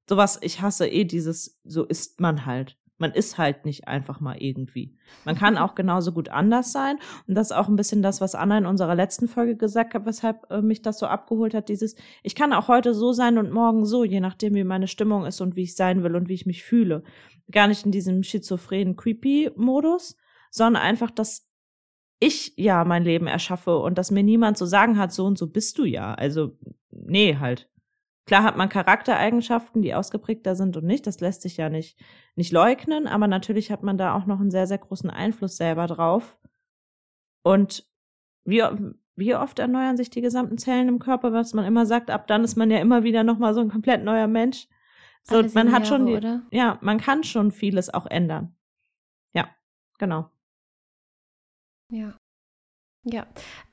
Sowas, 0.09 0.39
ich 0.41 0.61
hasse 0.61 0.87
eh 0.87 1.05
dieses, 1.05 1.59
so 1.63 1.85
ist 1.85 2.19
man 2.19 2.47
halt. 2.47 2.75
Man 2.99 3.11
ist 3.11 3.37
halt 3.37 3.65
nicht 3.65 3.87
einfach 3.87 4.19
mal 4.19 4.37
irgendwie. 4.37 4.95
Man 5.25 5.35
kann 5.35 5.57
auch 5.57 5.73
genauso 5.73 6.11
gut 6.11 6.29
anders 6.29 6.71
sein. 6.71 6.97
Und 7.27 7.35
das 7.35 7.47
ist 7.47 7.57
auch 7.57 7.67
ein 7.67 7.75
bisschen 7.75 8.01
das, 8.01 8.21
was 8.21 8.35
Anna 8.35 8.57
in 8.57 8.65
unserer 8.67 8.93
letzten 8.93 9.27
Folge 9.27 9.55
gesagt 9.55 9.95
hat, 9.95 10.05
weshalb 10.05 10.51
äh, 10.51 10.61
mich 10.61 10.83
das 10.83 10.99
so 10.99 11.07
abgeholt 11.07 11.53
hat. 11.53 11.69
Dieses, 11.69 11.95
ich 12.21 12.35
kann 12.35 12.53
auch 12.53 12.67
heute 12.67 12.93
so 12.93 13.11
sein 13.11 13.37
und 13.37 13.51
morgen 13.51 13.85
so, 13.85 14.03
je 14.03 14.19
nachdem, 14.19 14.53
wie 14.53 14.63
meine 14.63 14.87
Stimmung 14.87 15.25
ist 15.25 15.41
und 15.41 15.55
wie 15.55 15.63
ich 15.63 15.75
sein 15.75 16.03
will 16.03 16.15
und 16.15 16.29
wie 16.29 16.33
ich 16.35 16.45
mich 16.45 16.63
fühle 16.63 17.03
gar 17.51 17.67
nicht 17.67 17.85
in 17.85 17.91
diesem 17.91 18.23
schizophrenen 18.23 18.95
Creepy-Modus, 18.95 20.17
sondern 20.51 20.83
einfach, 20.83 21.11
dass 21.11 21.47
ich 22.19 22.53
ja 22.57 22.83
mein 22.83 23.03
Leben 23.03 23.27
erschaffe 23.27 23.77
und 23.77 23.97
dass 23.97 24.11
mir 24.11 24.23
niemand 24.23 24.57
zu 24.57 24.65
sagen 24.65 24.97
hat, 24.97 25.11
so 25.11 25.25
und 25.25 25.37
so 25.37 25.47
bist 25.47 25.77
du 25.77 25.85
ja. 25.85 26.13
Also, 26.13 26.57
nee, 26.91 27.37
halt. 27.37 27.69
Klar 28.29 28.43
hat 28.43 28.57
man 28.57 28.69
Charaktereigenschaften, 28.69 29.81
die 29.81 29.95
ausgeprägter 29.95 30.53
sind 30.53 30.77
und 30.77 30.85
nicht. 30.85 31.07
Das 31.07 31.19
lässt 31.19 31.41
sich 31.41 31.57
ja 31.57 31.67
nicht, 31.67 31.97
nicht 32.35 32.51
leugnen, 32.51 33.07
aber 33.07 33.25
natürlich 33.25 33.71
hat 33.71 33.81
man 33.81 33.97
da 33.97 34.13
auch 34.15 34.27
noch 34.27 34.39
einen 34.39 34.51
sehr, 34.51 34.67
sehr 34.67 34.77
großen 34.77 35.09
Einfluss 35.09 35.57
selber 35.57 35.87
drauf. 35.87 36.37
Und 37.41 37.89
wie, 38.45 38.61
wie 39.15 39.33
oft 39.33 39.57
erneuern 39.57 39.97
sich 39.97 40.11
die 40.11 40.21
gesamten 40.21 40.59
Zellen 40.59 40.89
im 40.89 40.99
Körper, 40.99 41.33
was 41.33 41.55
man 41.55 41.65
immer 41.65 41.87
sagt, 41.87 42.11
ab 42.11 42.27
dann 42.27 42.43
ist 42.43 42.55
man 42.55 42.69
ja 42.69 42.77
immer 42.77 43.01
wieder 43.01 43.23
nochmal 43.23 43.55
so 43.55 43.61
ein 43.61 43.71
komplett 43.71 44.03
neuer 44.03 44.27
Mensch. 44.27 44.67
So, 45.23 45.37
Alle 45.37 45.49
man 45.55 45.71
hat 45.71 45.85
Jahre, 45.85 45.85
schon 45.87 46.05
die, 46.05 46.13
oder? 46.13 46.43
ja, 46.51 46.77
man 46.81 46.99
kann 46.99 47.23
schon 47.23 47.51
vieles 47.51 47.91
auch 47.91 48.05
ändern. 48.05 48.55
Ja, 49.33 49.49
genau. 49.97 50.29
Ja. 51.91 52.13
Ja. 53.05 53.25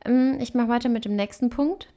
Ähm, 0.07 0.39
ich 0.41 0.55
mache 0.55 0.69
weiter 0.69 0.89
mit 0.89 1.05
dem 1.05 1.15
nächsten 1.15 1.51
Punkt. 1.51 1.93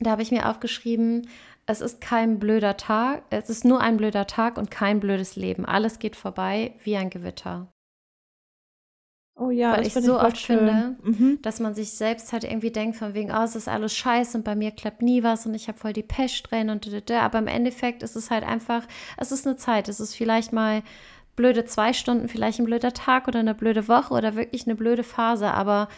Da 0.00 0.10
habe 0.10 0.22
ich 0.22 0.32
mir 0.32 0.48
aufgeschrieben, 0.48 1.28
es 1.68 1.82
ist 1.82 2.00
kein 2.00 2.38
blöder 2.38 2.78
Tag, 2.78 3.24
es 3.28 3.50
ist 3.50 3.66
nur 3.66 3.82
ein 3.82 3.98
blöder 3.98 4.26
Tag 4.26 4.56
und 4.56 4.70
kein 4.70 5.00
blödes 5.00 5.36
Leben. 5.36 5.66
Alles 5.66 5.98
geht 5.98 6.16
vorbei 6.16 6.72
wie 6.82 6.96
ein 6.96 7.10
Gewitter. 7.10 7.68
Oh 9.36 9.50
ja, 9.50 9.72
Weil 9.72 9.86
ich 9.86 9.92
so 9.92 10.18
oft 10.18 10.38
schön. 10.38 10.58
finde, 10.58 10.96
mhm. 11.02 11.42
dass 11.42 11.60
man 11.60 11.74
sich 11.74 11.92
selbst 11.92 12.32
halt 12.32 12.44
irgendwie 12.44 12.70
denkt, 12.70 12.96
von 12.96 13.12
wegen, 13.12 13.30
oh, 13.30 13.42
es 13.42 13.54
ist 13.54 13.68
alles 13.68 13.94
scheiße 13.94 14.38
und 14.38 14.44
bei 14.44 14.56
mir 14.56 14.70
klappt 14.70 15.02
nie 15.02 15.22
was 15.22 15.44
und 15.44 15.54
ich 15.54 15.68
habe 15.68 15.78
voll 15.78 15.92
die 15.92 16.08
drin 16.08 16.70
und 16.70 17.10
da, 17.10 17.20
aber 17.20 17.38
im 17.38 17.46
Endeffekt 17.46 18.02
ist 18.02 18.16
es 18.16 18.30
halt 18.30 18.44
einfach, 18.44 18.84
es 19.18 19.30
ist 19.30 19.46
eine 19.46 19.56
Zeit, 19.56 19.88
es 19.88 20.00
ist 20.00 20.16
vielleicht 20.16 20.54
mal 20.54 20.82
blöde 21.36 21.66
zwei 21.66 21.92
Stunden, 21.92 22.28
vielleicht 22.28 22.58
ein 22.60 22.64
blöder 22.64 22.94
Tag 22.94 23.28
oder 23.28 23.40
eine 23.40 23.54
blöde 23.54 23.88
Woche 23.88 24.14
oder 24.14 24.36
wirklich 24.36 24.66
eine 24.66 24.74
blöde 24.74 25.04
Phase, 25.04 25.52
aber 25.52 25.88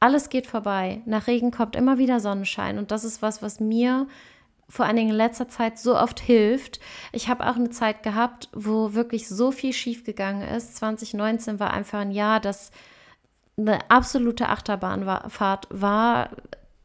alles 0.00 0.30
geht 0.30 0.46
vorbei. 0.46 1.02
Nach 1.04 1.26
Regen 1.26 1.50
kommt 1.50 1.76
immer 1.76 1.98
wieder 1.98 2.18
Sonnenschein 2.18 2.78
und 2.78 2.90
das 2.90 3.04
ist 3.04 3.20
was, 3.20 3.42
was 3.42 3.60
mir 3.60 4.08
vor 4.72 4.86
allen 4.86 4.96
Dingen 4.96 5.10
in 5.10 5.16
letzter 5.16 5.50
Zeit 5.50 5.78
so 5.78 5.98
oft 5.98 6.18
hilft. 6.18 6.80
Ich 7.12 7.28
habe 7.28 7.46
auch 7.46 7.56
eine 7.56 7.68
Zeit 7.68 8.02
gehabt, 8.02 8.48
wo 8.54 8.94
wirklich 8.94 9.28
so 9.28 9.52
viel 9.52 9.74
schiefgegangen 9.74 10.48
ist. 10.48 10.76
2019 10.76 11.60
war 11.60 11.74
einfach 11.74 11.98
ein 11.98 12.10
Jahr, 12.10 12.40
das 12.40 12.70
eine 13.58 13.90
absolute 13.90 14.48
Achterbahnfahrt 14.48 15.66
war, 15.68 16.30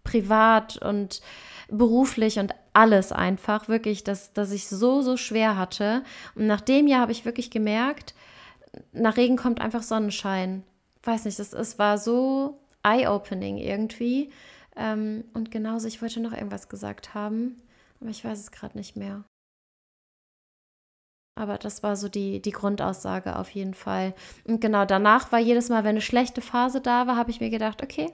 privat 0.03 0.75
und 0.81 1.21
beruflich 1.69 2.39
und 2.39 2.53
alles 2.73 3.13
einfach, 3.13 3.69
wirklich, 3.69 4.03
dass, 4.03 4.33
dass 4.33 4.51
ich 4.51 4.67
so, 4.67 5.01
so 5.01 5.15
schwer 5.15 5.55
hatte. 5.55 6.03
Und 6.35 6.45
nach 6.45 6.59
dem 6.59 6.87
Jahr 6.87 6.99
habe 6.99 7.13
ich 7.13 7.23
wirklich 7.23 7.51
gemerkt, 7.51 8.15
nach 8.91 9.15
Regen 9.15 9.37
kommt 9.37 9.61
einfach 9.61 9.81
Sonnenschein. 9.81 10.63
Weiß 11.03 11.23
nicht, 11.23 11.39
das, 11.39 11.53
es 11.53 11.79
war 11.79 11.97
so 11.97 12.59
eye-opening 12.83 13.57
irgendwie. 13.57 14.29
Ähm, 14.75 15.23
und 15.33 15.51
genauso, 15.51 15.87
ich 15.87 16.01
wollte 16.01 16.19
noch 16.19 16.33
irgendwas 16.33 16.67
gesagt 16.67 17.13
haben. 17.13 17.61
Aber 17.99 18.09
ich 18.09 18.23
weiß 18.23 18.39
es 18.39 18.51
gerade 18.51 18.77
nicht 18.77 18.95
mehr. 18.95 19.25
Aber 21.35 21.57
das 21.59 21.83
war 21.83 21.95
so 21.95 22.09
die, 22.09 22.41
die 22.41 22.51
Grundaussage 22.51 23.37
auf 23.37 23.51
jeden 23.51 23.75
Fall. 23.75 24.15
Und 24.45 24.59
genau 24.59 24.85
danach 24.85 25.31
war 25.31 25.39
jedes 25.39 25.69
Mal, 25.69 25.83
wenn 25.83 25.91
eine 25.91 26.01
schlechte 26.01 26.41
Phase 26.41 26.81
da 26.81 27.05
war, 27.05 27.15
habe 27.15 27.29
ich 27.29 27.39
mir 27.39 27.51
gedacht, 27.51 27.83
okay, 27.83 28.11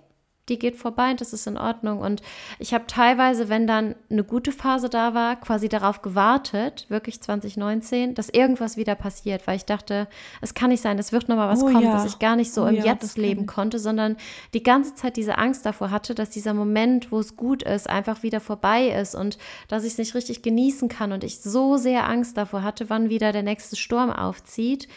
die 0.49 0.59
geht 0.59 0.75
vorbei 0.75 1.11
und 1.11 1.21
das 1.21 1.31
ist 1.31 1.47
in 1.47 1.57
Ordnung. 1.57 1.99
Und 1.99 2.21
ich 2.59 2.73
habe 2.73 2.85
teilweise, 2.85 3.47
wenn 3.47 3.65
dann 3.65 3.95
eine 4.09 4.25
gute 4.25 4.51
Phase 4.51 4.89
da 4.89 5.13
war, 5.13 5.37
quasi 5.37 5.69
darauf 5.69 6.01
gewartet, 6.01 6.85
wirklich 6.89 7.21
2019, 7.21 8.13
dass 8.13 8.27
irgendwas 8.27 8.75
wieder 8.75 8.95
passiert, 8.95 9.47
weil 9.47 9.55
ich 9.55 9.65
dachte, 9.65 10.07
es 10.41 10.53
kann 10.53 10.69
nicht 10.69 10.81
sein, 10.81 10.99
es 10.99 11.13
wird 11.13 11.29
nochmal 11.29 11.47
was 11.47 11.63
oh, 11.63 11.67
kommen, 11.67 11.83
ja. 11.83 11.93
dass 11.93 12.05
ich 12.05 12.19
gar 12.19 12.35
nicht 12.35 12.53
so 12.53 12.63
oh, 12.63 12.67
im 12.67 12.75
ja, 12.75 12.85
Jetzt 12.85 13.17
leben 13.17 13.45
konnte, 13.45 13.79
sondern 13.79 14.17
die 14.53 14.63
ganze 14.63 14.95
Zeit 14.95 15.15
diese 15.15 15.37
Angst 15.37 15.65
davor 15.65 15.91
hatte, 15.91 16.13
dass 16.13 16.29
dieser 16.29 16.53
Moment, 16.53 17.11
wo 17.11 17.19
es 17.19 17.37
gut 17.37 17.63
ist, 17.63 17.89
einfach 17.89 18.21
wieder 18.21 18.41
vorbei 18.41 18.87
ist 18.87 19.15
und 19.15 19.37
dass 19.69 19.85
ich 19.85 19.93
es 19.93 19.97
nicht 19.97 20.13
richtig 20.13 20.41
genießen 20.41 20.89
kann 20.89 21.13
und 21.13 21.23
ich 21.23 21.39
so 21.39 21.77
sehr 21.77 22.09
Angst 22.09 22.35
davor 22.35 22.63
hatte, 22.63 22.89
wann 22.89 23.09
wieder 23.09 23.31
der 23.31 23.43
nächste 23.43 23.77
Sturm 23.77 24.11
aufzieht. 24.11 24.89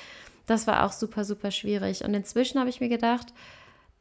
Das 0.46 0.66
war 0.66 0.84
auch 0.84 0.92
super, 0.92 1.24
super 1.24 1.52
schwierig. 1.52 2.04
Und 2.04 2.14
inzwischen 2.14 2.58
habe 2.58 2.70
ich 2.70 2.80
mir 2.80 2.88
gedacht, 2.88 3.32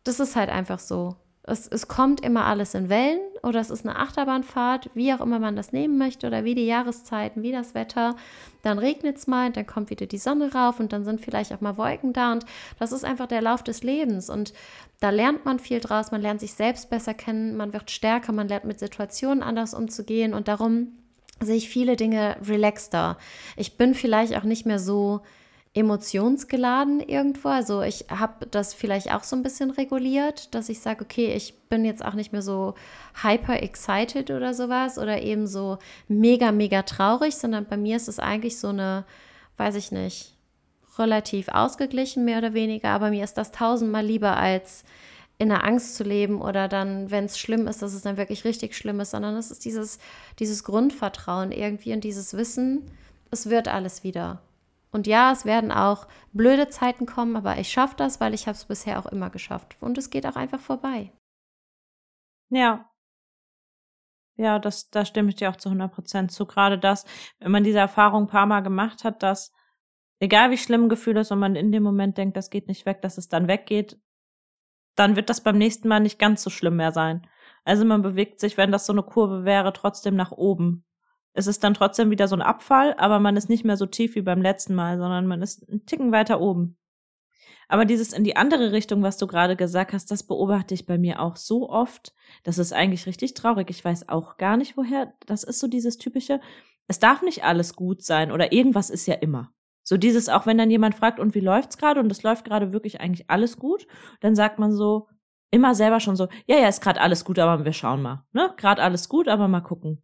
das 0.04 0.20
ist 0.20 0.36
halt 0.36 0.50
einfach 0.50 0.80
so. 0.80 1.16
Es, 1.48 1.68
es 1.68 1.88
kommt 1.88 2.22
immer 2.22 2.46
alles 2.46 2.74
in 2.74 2.90
Wellen 2.90 3.20
oder 3.44 3.60
es 3.60 3.70
ist 3.70 3.86
eine 3.86 3.98
Achterbahnfahrt, 3.98 4.90
wie 4.96 5.14
auch 5.14 5.22
immer 5.22 5.38
man 5.38 5.56
das 5.56 5.72
nehmen 5.72 5.98
möchte 5.98 6.26
oder 6.26 6.44
wie 6.44 6.56
die 6.56 6.66
Jahreszeiten, 6.66 7.44
wie 7.44 7.52
das 7.52 7.76
Wetter. 7.76 8.16
Dann 8.64 8.80
regnet 8.80 9.18
es 9.18 9.28
mal, 9.28 9.52
dann 9.52 9.68
kommt 9.68 9.92
wieder 9.92 10.08
die 10.08 10.18
Sonne 10.18 10.54
rauf 10.54 10.80
und 10.80 10.92
dann 10.92 11.04
sind 11.04 11.22
vielleicht 11.22 11.54
auch 11.54 11.62
mal 11.62 11.78
Wolken 11.78 12.14
da 12.14 12.32
und 12.32 12.46
das 12.80 12.92
ist 12.92 13.06
einfach 13.06 13.28
der 13.28 13.42
Lauf 13.42 13.62
des 13.62 13.84
Lebens 13.84 14.30
und 14.30 14.54
da 15.00 15.12
lernt 15.12 15.46
man 15.46 15.60
viel 15.60 15.80
draus, 15.80 16.12
man 16.12 16.22
lernt 16.22 16.40
sich 16.40 16.54
selbst 16.54 16.90
besser 16.90 17.14
kennen, 17.14 17.56
man 17.56 17.74
wird 17.74 17.92
stärker, 17.92 18.32
man 18.32 18.48
lernt 18.48 18.66
mit 18.66 18.80
Situationen 18.80 19.44
anders 19.44 19.74
umzugehen 19.74 20.34
und 20.34 20.48
darum 20.48 20.94
sehe 21.42 21.58
ich 21.58 21.70
viele 21.70 21.96
Dinge 21.96 22.38
relaxter. 22.48 23.18
Ich 23.58 23.78
bin 23.78 23.94
vielleicht 23.94 24.36
auch 24.36 24.44
nicht 24.44 24.66
mehr 24.66 24.80
so 24.80 25.22
emotionsgeladen 25.76 27.02
irgendwo. 27.02 27.50
Also 27.50 27.82
ich 27.82 28.06
habe 28.10 28.48
das 28.48 28.74
vielleicht 28.74 29.14
auch 29.14 29.24
so 29.24 29.36
ein 29.36 29.44
bisschen 29.44 29.72
reguliert, 29.72 30.56
dass 30.56 30.70
ich 30.70 30.80
sage, 30.80 31.04
okay, 31.04 31.34
ich 31.34 31.54
bin 31.68 31.84
jetzt 31.84 32.04
auch 32.04 32.14
nicht 32.14 32.32
mehr 32.32 32.42
so 32.42 32.76
hyper 33.22 33.62
excited 33.62 34.32
oder 34.32 34.54
sowas 34.54 34.98
oder 34.98 35.22
eben 35.22 35.48
so 35.48 35.78
mega, 36.08 36.54
mega 36.54 36.84
traurig, 36.84 37.36
sondern 37.36 37.66
bei 37.66 37.76
mir 37.76 37.98
ist 37.98 38.08
es 38.08 38.20
eigentlich 38.20 38.58
so 38.58 38.70
eine, 38.70 39.04
weiß 39.58 39.76
ich 39.76 39.92
nicht, 39.92 40.34
relativ 40.98 41.50
ausgeglichen, 41.50 42.24
mehr 42.24 42.38
oder 42.38 42.54
weniger, 42.54 42.90
aber 42.92 43.10
mir 43.10 43.26
ist 43.26 43.38
das 43.38 43.52
tausendmal 43.52 44.06
lieber 44.06 44.38
als 44.38 44.86
in 45.38 45.50
der 45.50 45.66
Angst 45.66 45.96
zu 45.98 46.06
leben 46.06 46.42
oder 46.42 46.70
dann, 46.70 47.12
wenn 47.12 47.26
es 47.26 47.38
schlimm 47.38 47.68
ist, 47.68 47.82
dass 47.82 47.94
es 47.94 48.04
dann 48.04 48.16
wirklich 48.16 48.46
richtig 48.46 48.78
schlimm 48.78 49.02
ist, 49.02 49.12
sondern 49.12 49.36
es 49.36 49.52
ist 49.52 49.66
dieses, 49.66 50.00
dieses 50.40 50.64
Grundvertrauen 50.64 51.52
irgendwie 51.52 51.92
und 51.92 52.06
dieses 52.06 52.38
Wissen, 52.38 52.90
es 53.30 53.50
wird 53.50 53.68
alles 53.68 54.06
wieder. 54.06 54.42
Und 54.92 55.08
ja, 55.08 55.32
es 55.32 55.46
werden 55.46 55.72
auch 55.72 56.08
blöde 56.32 56.70
Zeiten 56.70 57.06
kommen, 57.06 57.36
aber 57.36 57.58
ich 57.58 57.70
schaffe 57.70 57.96
das, 57.98 58.20
weil 58.20 58.34
ich 58.34 58.48
habe 58.48 58.56
es 58.56 58.66
bisher 58.66 59.00
auch 59.00 59.06
immer 59.08 59.30
geschafft. 59.30 59.76
Und 59.82 59.98
es 59.98 60.10
geht 60.10 60.26
auch 60.26 60.36
einfach 60.36 60.60
vorbei. 60.60 61.12
Ja. 62.50 62.90
Ja, 64.38 64.60
das, 64.60 64.90
da 64.90 65.06
stimme 65.06 65.30
ich 65.30 65.36
dir 65.36 65.50
auch 65.50 65.56
zu 65.56 65.70
100 65.70 65.92
Prozent 65.94 66.32
zu. 66.32 66.46
Gerade 66.46 66.78
das, 66.78 67.06
wenn 67.40 67.52
man 67.52 67.64
diese 67.64 67.80
Erfahrung 67.80 68.24
ein 68.24 68.28
paar 68.28 68.46
Mal 68.46 68.62
gemacht 68.62 69.04
hat, 69.04 69.24
dass 69.24 69.54
egal 70.20 70.52
wie 70.52 70.58
schlimm 70.58 70.84
ein 70.84 70.90
Gefühl 70.90 71.18
ist 71.18 71.32
und 71.32 71.40
man 71.40 71.56
in 71.56 71.72
dem 71.72 71.84
Moment 71.84 72.18
denkt, 72.18 72.36
das 72.38 72.50
geht 72.50 72.68
nicht 72.68 72.86
weg, 72.86 73.02
dass 73.02 73.18
es 73.18 73.30
dann 73.30 73.48
weggeht, 73.48 73.98
dann 74.96 75.16
wird 75.16 75.30
das 75.30 75.42
beim 75.42 75.58
nächsten 75.58 75.88
Mal 75.88 76.00
nicht 76.00 76.20
ganz 76.20 76.44
so 76.44 76.50
schlimm 76.50 76.78
mehr 76.78 76.92
sein. 76.92 77.28
Also 77.64 77.86
man 77.86 78.02
bewegt 78.02 78.40
sich, 78.40 78.58
wenn 78.58 78.72
das 78.72 78.86
so 78.86 78.94
eine 78.94 79.04
Kurve 79.04 79.44
wäre, 79.46 79.74
trotzdem 79.74 80.16
nach 80.16 80.32
oben. 80.32 80.86
Es 81.36 81.48
ist 81.48 81.64
dann 81.64 81.74
trotzdem 81.74 82.12
wieder 82.12 82.28
so 82.30 82.36
ein 82.36 82.42
Abfall, 82.42 82.96
aber 82.98 83.20
man 83.20 83.36
ist 83.36 83.50
nicht 83.50 83.66
mehr 83.66 83.76
so 83.76 83.86
tief 83.86 84.16
wie 84.16 84.22
beim 84.22 84.42
letzten 84.42 84.74
Mal, 84.74 84.98
sondern 84.98 85.28
man 85.28 85.42
ist 85.42 85.70
einen 85.70 85.86
Ticken 85.86 86.12
weiter 86.14 86.40
oben. 86.40 86.78
Aber 87.68 87.84
dieses 87.84 88.14
in 88.14 88.24
die 88.24 88.38
andere 88.38 88.72
Richtung, 88.72 89.04
was 89.04 89.18
du 89.18 89.28
gerade 89.28 89.56
gesagt 89.56 89.92
hast, 89.92 90.12
das 90.12 90.24
beobachte 90.24 90.74
ich 90.74 90.86
bei 90.86 90.98
mir 90.98 91.20
auch 91.20 91.36
so 91.36 91.70
oft. 91.70 92.14
Das 92.44 92.58
ist 92.58 92.74
eigentlich 92.74 93.06
richtig 93.06 93.34
traurig. 93.34 93.70
Ich 93.70 93.84
weiß 93.84 94.08
auch 94.08 94.38
gar 94.38 94.56
nicht, 94.56 94.78
woher. 94.78 95.14
Das 95.26 95.44
ist 95.44 95.60
so 95.60 95.68
dieses 95.68 95.98
typische, 95.98 96.40
es 96.88 97.00
darf 97.00 97.22
nicht 97.22 97.44
alles 97.44 97.76
gut 97.76 98.02
sein 98.02 98.32
oder 98.32 98.54
irgendwas 98.54 98.90
ist 98.90 99.06
ja 99.06 99.16
immer. 99.16 99.52
So 99.84 99.98
dieses, 99.98 100.30
auch 100.30 100.46
wenn 100.46 100.58
dann 100.58 100.72
jemand 100.72 100.96
fragt, 100.96 101.20
und 101.20 101.36
wie 101.36 101.42
läuft's 101.42 101.78
gerade? 101.78 102.00
Und 102.00 102.12
es 102.12 102.24
läuft 102.24 102.46
gerade 102.46 102.72
wirklich 102.72 103.02
eigentlich 103.02 103.30
alles 103.30 103.58
gut, 103.58 103.88
dann 104.22 104.36
sagt 104.36 104.58
man 104.58 104.72
so, 104.72 105.10
immer 105.52 105.76
selber 105.76 106.00
schon 106.00 106.16
so, 106.16 106.28
ja, 106.48 106.58
ja, 106.58 106.68
ist 106.68 106.82
gerade 106.82 107.02
alles 107.02 107.24
gut, 107.24 107.40
aber 107.40 107.66
wir 107.66 107.74
schauen 107.74 108.02
mal. 108.02 108.26
Ne? 108.34 108.54
Gerade 108.58 108.82
alles 108.82 109.10
gut, 109.10 109.28
aber 109.28 109.48
mal 109.48 109.62
gucken. 109.62 110.02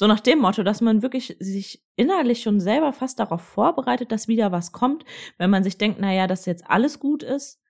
So 0.00 0.06
nach 0.06 0.20
dem 0.20 0.38
Motto, 0.38 0.62
dass 0.62 0.80
man 0.80 1.02
wirklich 1.02 1.36
sich 1.40 1.84
innerlich 1.94 2.40
schon 2.40 2.58
selber 2.58 2.94
fast 2.94 3.18
darauf 3.18 3.42
vorbereitet, 3.42 4.10
dass 4.10 4.28
wieder 4.28 4.50
was 4.50 4.72
kommt, 4.72 5.04
wenn 5.36 5.50
man 5.50 5.62
sich 5.62 5.76
denkt, 5.76 5.98
na 6.00 6.10
ja, 6.10 6.26
dass 6.26 6.46
jetzt 6.46 6.70
alles 6.70 7.00
gut 7.00 7.22
ist. 7.22 7.60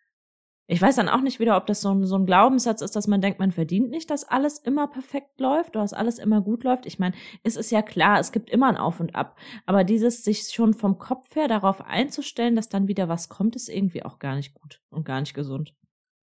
Ich 0.68 0.80
weiß 0.80 0.94
dann 0.94 1.08
auch 1.08 1.22
nicht 1.22 1.40
wieder, 1.40 1.56
ob 1.56 1.66
das 1.66 1.80
so 1.80 1.92
ein, 1.92 2.04
so 2.04 2.14
ein 2.14 2.26
Glaubenssatz 2.26 2.82
ist, 2.82 2.94
dass 2.94 3.08
man 3.08 3.20
denkt, 3.20 3.40
man 3.40 3.50
verdient 3.50 3.90
nicht, 3.90 4.10
dass 4.10 4.22
alles 4.22 4.60
immer 4.60 4.86
perfekt 4.86 5.40
läuft 5.40 5.70
oder 5.70 5.82
dass 5.82 5.92
alles 5.92 6.20
immer 6.20 6.40
gut 6.40 6.62
läuft. 6.62 6.86
Ich 6.86 7.00
meine, 7.00 7.16
es 7.42 7.56
ist 7.56 7.72
ja 7.72 7.82
klar, 7.82 8.20
es 8.20 8.30
gibt 8.30 8.48
immer 8.48 8.68
ein 8.68 8.76
Auf 8.76 9.00
und 9.00 9.16
Ab. 9.16 9.36
Aber 9.66 9.82
dieses 9.82 10.22
sich 10.22 10.42
schon 10.42 10.72
vom 10.72 10.98
Kopf 10.98 11.34
her 11.34 11.48
darauf 11.48 11.80
einzustellen, 11.80 12.54
dass 12.54 12.68
dann 12.68 12.86
wieder 12.86 13.08
was 13.08 13.28
kommt, 13.28 13.56
ist 13.56 13.68
irgendwie 13.68 14.04
auch 14.04 14.20
gar 14.20 14.36
nicht 14.36 14.54
gut 14.54 14.80
und 14.90 15.04
gar 15.04 15.18
nicht 15.18 15.34
gesund. 15.34 15.74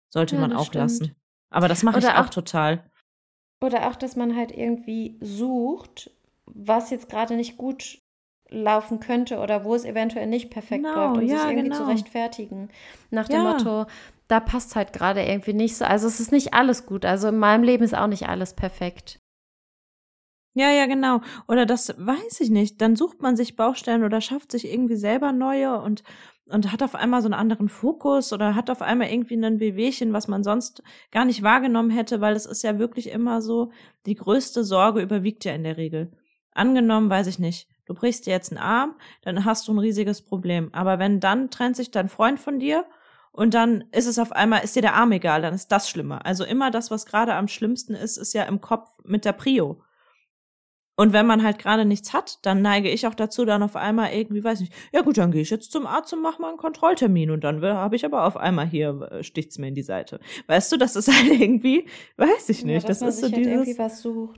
Sollte 0.08 0.36
ja, 0.36 0.40
man 0.40 0.54
auch 0.54 0.68
stimmt. 0.68 0.84
lassen. 0.84 1.16
Aber 1.50 1.68
das 1.68 1.82
mache 1.82 1.98
ich 1.98 2.08
auch, 2.08 2.16
auch 2.16 2.30
total. 2.30 2.90
Oder 3.62 3.88
auch, 3.88 3.94
dass 3.94 4.16
man 4.16 4.36
halt 4.36 4.50
irgendwie 4.50 5.16
sucht, 5.20 6.10
was 6.46 6.90
jetzt 6.90 7.08
gerade 7.08 7.36
nicht 7.36 7.56
gut 7.56 8.00
laufen 8.48 9.00
könnte 9.00 9.38
oder 9.38 9.64
wo 9.64 9.74
es 9.74 9.84
eventuell 9.84 10.26
nicht 10.26 10.50
perfekt 10.50 10.84
genau, 10.84 11.14
läuft, 11.14 11.22
um 11.22 11.28
ja, 11.28 11.38
sich 11.38 11.50
irgendwie 11.50 11.68
genau. 11.70 11.76
zu 11.76 11.86
rechtfertigen. 11.86 12.68
Nach 13.10 13.28
dem 13.28 13.42
ja. 13.42 13.52
Motto, 13.52 13.86
da 14.28 14.40
passt 14.40 14.76
halt 14.76 14.92
gerade 14.92 15.22
irgendwie 15.22 15.52
nicht 15.52 15.76
so. 15.76 15.84
Also 15.84 16.08
es 16.08 16.20
ist 16.20 16.32
nicht 16.32 16.52
alles 16.54 16.86
gut. 16.86 17.04
Also 17.04 17.28
in 17.28 17.38
meinem 17.38 17.62
Leben 17.62 17.84
ist 17.84 17.96
auch 17.96 18.08
nicht 18.08 18.28
alles 18.28 18.54
perfekt. 18.54 19.20
Ja, 20.54 20.70
ja, 20.70 20.86
genau. 20.86 21.22
Oder 21.48 21.64
das 21.64 21.94
weiß 21.96 22.40
ich 22.40 22.50
nicht. 22.50 22.80
Dann 22.82 22.94
sucht 22.94 23.22
man 23.22 23.36
sich 23.36 23.56
Baustellen 23.56 24.04
oder 24.04 24.20
schafft 24.20 24.52
sich 24.52 24.70
irgendwie 24.70 24.96
selber 24.96 25.32
neue 25.32 25.80
und, 25.80 26.02
und 26.46 26.70
hat 26.72 26.82
auf 26.82 26.94
einmal 26.94 27.22
so 27.22 27.26
einen 27.26 27.34
anderen 27.34 27.70
Fokus 27.70 28.32
oder 28.34 28.54
hat 28.54 28.68
auf 28.68 28.82
einmal 28.82 29.08
irgendwie 29.08 29.34
ein 29.36 29.60
Wehwehchen, 29.60 30.12
was 30.12 30.28
man 30.28 30.44
sonst 30.44 30.82
gar 31.10 31.24
nicht 31.24 31.42
wahrgenommen 31.42 31.90
hätte, 31.90 32.20
weil 32.20 32.36
es 32.36 32.44
ist 32.44 32.62
ja 32.62 32.78
wirklich 32.78 33.10
immer 33.10 33.40
so, 33.40 33.70
die 34.04 34.14
größte 34.14 34.62
Sorge 34.62 35.00
überwiegt 35.00 35.44
ja 35.46 35.54
in 35.54 35.64
der 35.64 35.78
Regel. 35.78 36.12
Angenommen, 36.52 37.08
weiß 37.08 37.28
ich 37.28 37.38
nicht, 37.38 37.66
du 37.86 37.94
brichst 37.94 38.26
dir 38.26 38.32
jetzt 38.32 38.52
einen 38.52 38.62
Arm, 38.62 38.94
dann 39.22 39.46
hast 39.46 39.66
du 39.68 39.72
ein 39.72 39.78
riesiges 39.78 40.20
Problem. 40.20 40.68
Aber 40.74 40.98
wenn 40.98 41.18
dann 41.18 41.48
trennt 41.48 41.76
sich 41.76 41.90
dein 41.90 42.10
Freund 42.10 42.38
von 42.38 42.58
dir 42.58 42.84
und 43.30 43.54
dann 43.54 43.84
ist 43.90 44.06
es 44.06 44.18
auf 44.18 44.32
einmal, 44.32 44.62
ist 44.64 44.76
dir 44.76 44.82
der 44.82 44.96
Arm 44.96 45.12
egal, 45.12 45.40
dann 45.40 45.54
ist 45.54 45.72
das 45.72 45.88
schlimmer. 45.88 46.26
Also 46.26 46.44
immer 46.44 46.70
das, 46.70 46.90
was 46.90 47.06
gerade 47.06 47.32
am 47.32 47.48
schlimmsten 47.48 47.94
ist, 47.94 48.18
ist 48.18 48.34
ja 48.34 48.42
im 48.42 48.60
Kopf 48.60 48.90
mit 49.04 49.24
der 49.24 49.32
Prio. 49.32 49.82
Und 50.94 51.12
wenn 51.12 51.26
man 51.26 51.42
halt 51.42 51.58
gerade 51.58 51.84
nichts 51.84 52.12
hat, 52.12 52.38
dann 52.44 52.60
neige 52.60 52.90
ich 52.90 53.06
auch 53.06 53.14
dazu, 53.14 53.44
dann 53.44 53.62
auf 53.62 53.76
einmal 53.76 54.12
irgendwie, 54.12 54.44
weiß 54.44 54.60
nicht, 54.60 54.74
ja 54.92 55.00
gut, 55.00 55.16
dann 55.16 55.32
gehe 55.32 55.42
ich 55.42 55.50
jetzt 55.50 55.72
zum 55.72 55.86
Arzt 55.86 56.12
und 56.12 56.20
mache 56.20 56.40
mal 56.40 56.48
einen 56.48 56.58
Kontrolltermin 56.58 57.30
und 57.30 57.44
dann 57.44 57.62
habe 57.62 57.96
ich 57.96 58.04
aber 58.04 58.26
auf 58.26 58.36
einmal 58.36 58.66
hier, 58.66 59.08
äh, 59.10 59.22
sticht's 59.22 59.58
mir 59.58 59.68
in 59.68 59.74
die 59.74 59.82
Seite. 59.82 60.20
Weißt 60.48 60.70
du, 60.70 60.76
das 60.76 60.94
ist 60.96 61.08
halt 61.08 61.32
irgendwie, 61.40 61.86
weiß 62.18 62.50
ich 62.50 62.64
nicht, 62.64 62.82
ja, 62.82 62.88
das 62.88 63.00
ist 63.00 63.20
so 63.20 63.26
halt 63.26 63.36
dieses. 63.36 63.52
Irgendwie 63.52 63.78
was 63.78 64.02
sucht. 64.02 64.36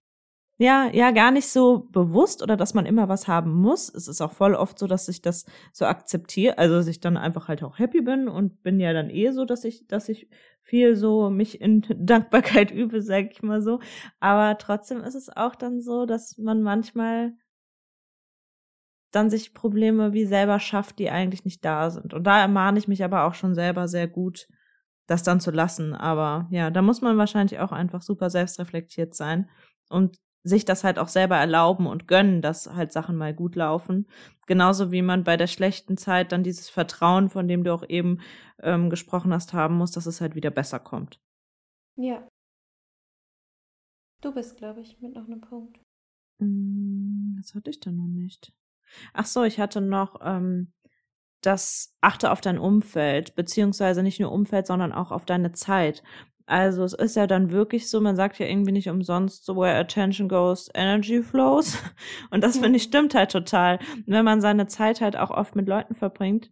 Ja, 0.56 0.88
ja, 0.92 1.10
gar 1.10 1.32
nicht 1.32 1.48
so 1.48 1.88
bewusst 1.90 2.40
oder 2.40 2.56
dass 2.56 2.74
man 2.74 2.86
immer 2.86 3.08
was 3.08 3.26
haben 3.26 3.52
muss. 3.52 3.92
Es 3.92 4.06
ist 4.06 4.20
auch 4.20 4.30
voll 4.30 4.54
oft 4.54 4.78
so, 4.78 4.86
dass 4.86 5.08
ich 5.08 5.20
das 5.20 5.46
so 5.72 5.84
akzeptiere, 5.84 6.58
also 6.58 6.76
dass 6.76 6.86
ich 6.86 7.00
dann 7.00 7.16
einfach 7.16 7.48
halt 7.48 7.64
auch 7.64 7.80
happy 7.80 8.02
bin 8.02 8.28
und 8.28 8.62
bin 8.62 8.78
ja 8.78 8.92
dann 8.92 9.10
eh 9.10 9.32
so, 9.32 9.44
dass 9.44 9.64
ich, 9.64 9.88
dass 9.88 10.08
ich 10.08 10.28
viel 10.64 10.96
so 10.96 11.30
mich 11.30 11.60
in 11.60 11.82
Dankbarkeit 11.88 12.70
übe, 12.72 13.02
sag 13.02 13.30
ich 13.30 13.42
mal 13.42 13.62
so. 13.62 13.80
Aber 14.20 14.58
trotzdem 14.58 15.02
ist 15.02 15.14
es 15.14 15.28
auch 15.34 15.54
dann 15.54 15.80
so, 15.80 16.06
dass 16.06 16.36
man 16.38 16.62
manchmal 16.62 17.34
dann 19.12 19.30
sich 19.30 19.54
Probleme 19.54 20.12
wie 20.12 20.26
selber 20.26 20.58
schafft, 20.58 20.98
die 20.98 21.10
eigentlich 21.10 21.44
nicht 21.44 21.64
da 21.64 21.90
sind. 21.90 22.14
Und 22.14 22.24
da 22.24 22.40
ermahne 22.40 22.78
ich 22.78 22.88
mich 22.88 23.04
aber 23.04 23.24
auch 23.24 23.34
schon 23.34 23.54
selber 23.54 23.86
sehr 23.86 24.08
gut, 24.08 24.48
das 25.06 25.22
dann 25.22 25.40
zu 25.40 25.50
lassen. 25.52 25.94
Aber 25.94 26.48
ja, 26.50 26.70
da 26.70 26.82
muss 26.82 27.00
man 27.00 27.16
wahrscheinlich 27.16 27.60
auch 27.60 27.70
einfach 27.70 28.02
super 28.02 28.30
selbstreflektiert 28.30 29.14
sein 29.14 29.48
und 29.88 30.16
sich 30.44 30.66
das 30.66 30.84
halt 30.84 30.98
auch 30.98 31.08
selber 31.08 31.36
erlauben 31.36 31.86
und 31.86 32.06
gönnen, 32.06 32.42
dass 32.42 32.72
halt 32.72 32.92
Sachen 32.92 33.16
mal 33.16 33.34
gut 33.34 33.56
laufen. 33.56 34.06
Genauso 34.46 34.92
wie 34.92 35.00
man 35.00 35.24
bei 35.24 35.38
der 35.38 35.46
schlechten 35.46 35.96
Zeit 35.96 36.32
dann 36.32 36.42
dieses 36.42 36.68
Vertrauen, 36.68 37.30
von 37.30 37.48
dem 37.48 37.64
du 37.64 37.72
auch 37.72 37.88
eben 37.88 38.20
ähm, 38.62 38.90
gesprochen 38.90 39.32
hast, 39.32 39.54
haben 39.54 39.76
muss, 39.76 39.92
dass 39.92 40.04
es 40.04 40.20
halt 40.20 40.34
wieder 40.34 40.50
besser 40.50 40.78
kommt. 40.78 41.18
Ja. 41.96 42.28
Du 44.20 44.32
bist, 44.32 44.56
glaube 44.58 44.80
ich, 44.82 45.00
mit 45.00 45.14
noch 45.14 45.26
einem 45.26 45.40
Punkt. 45.40 45.80
Mm, 46.38 47.36
das 47.36 47.54
hatte 47.54 47.70
ich 47.70 47.80
da 47.80 47.90
noch 47.90 48.06
nicht. 48.06 48.52
Ach 49.14 49.26
so, 49.26 49.44
ich 49.44 49.58
hatte 49.58 49.80
noch 49.80 50.20
ähm, 50.22 50.72
das 51.40 51.94
achte 52.00 52.30
auf 52.30 52.40
dein 52.40 52.58
Umfeld, 52.58 53.34
beziehungsweise 53.34 54.02
nicht 54.02 54.20
nur 54.20 54.32
Umfeld, 54.32 54.66
sondern 54.66 54.92
auch 54.92 55.10
auf 55.10 55.24
deine 55.24 55.52
Zeit. 55.52 56.02
Also 56.46 56.84
es 56.84 56.92
ist 56.92 57.16
ja 57.16 57.26
dann 57.26 57.50
wirklich 57.50 57.88
so, 57.88 58.00
man 58.00 58.16
sagt 58.16 58.38
ja 58.38 58.46
irgendwie 58.46 58.72
nicht 58.72 58.90
umsonst 58.90 59.46
so, 59.46 59.56
where 59.56 59.76
attention 59.78 60.28
goes, 60.28 60.68
energy 60.74 61.22
flows. 61.22 61.78
Und 62.30 62.44
das 62.44 62.58
finde 62.58 62.76
ich 62.76 62.82
stimmt 62.82 63.14
halt 63.14 63.32
total. 63.32 63.78
Wenn 64.06 64.24
man 64.24 64.40
seine 64.42 64.66
Zeit 64.66 65.00
halt 65.00 65.16
auch 65.16 65.30
oft 65.30 65.56
mit 65.56 65.68
Leuten 65.68 65.94
verbringt, 65.94 66.50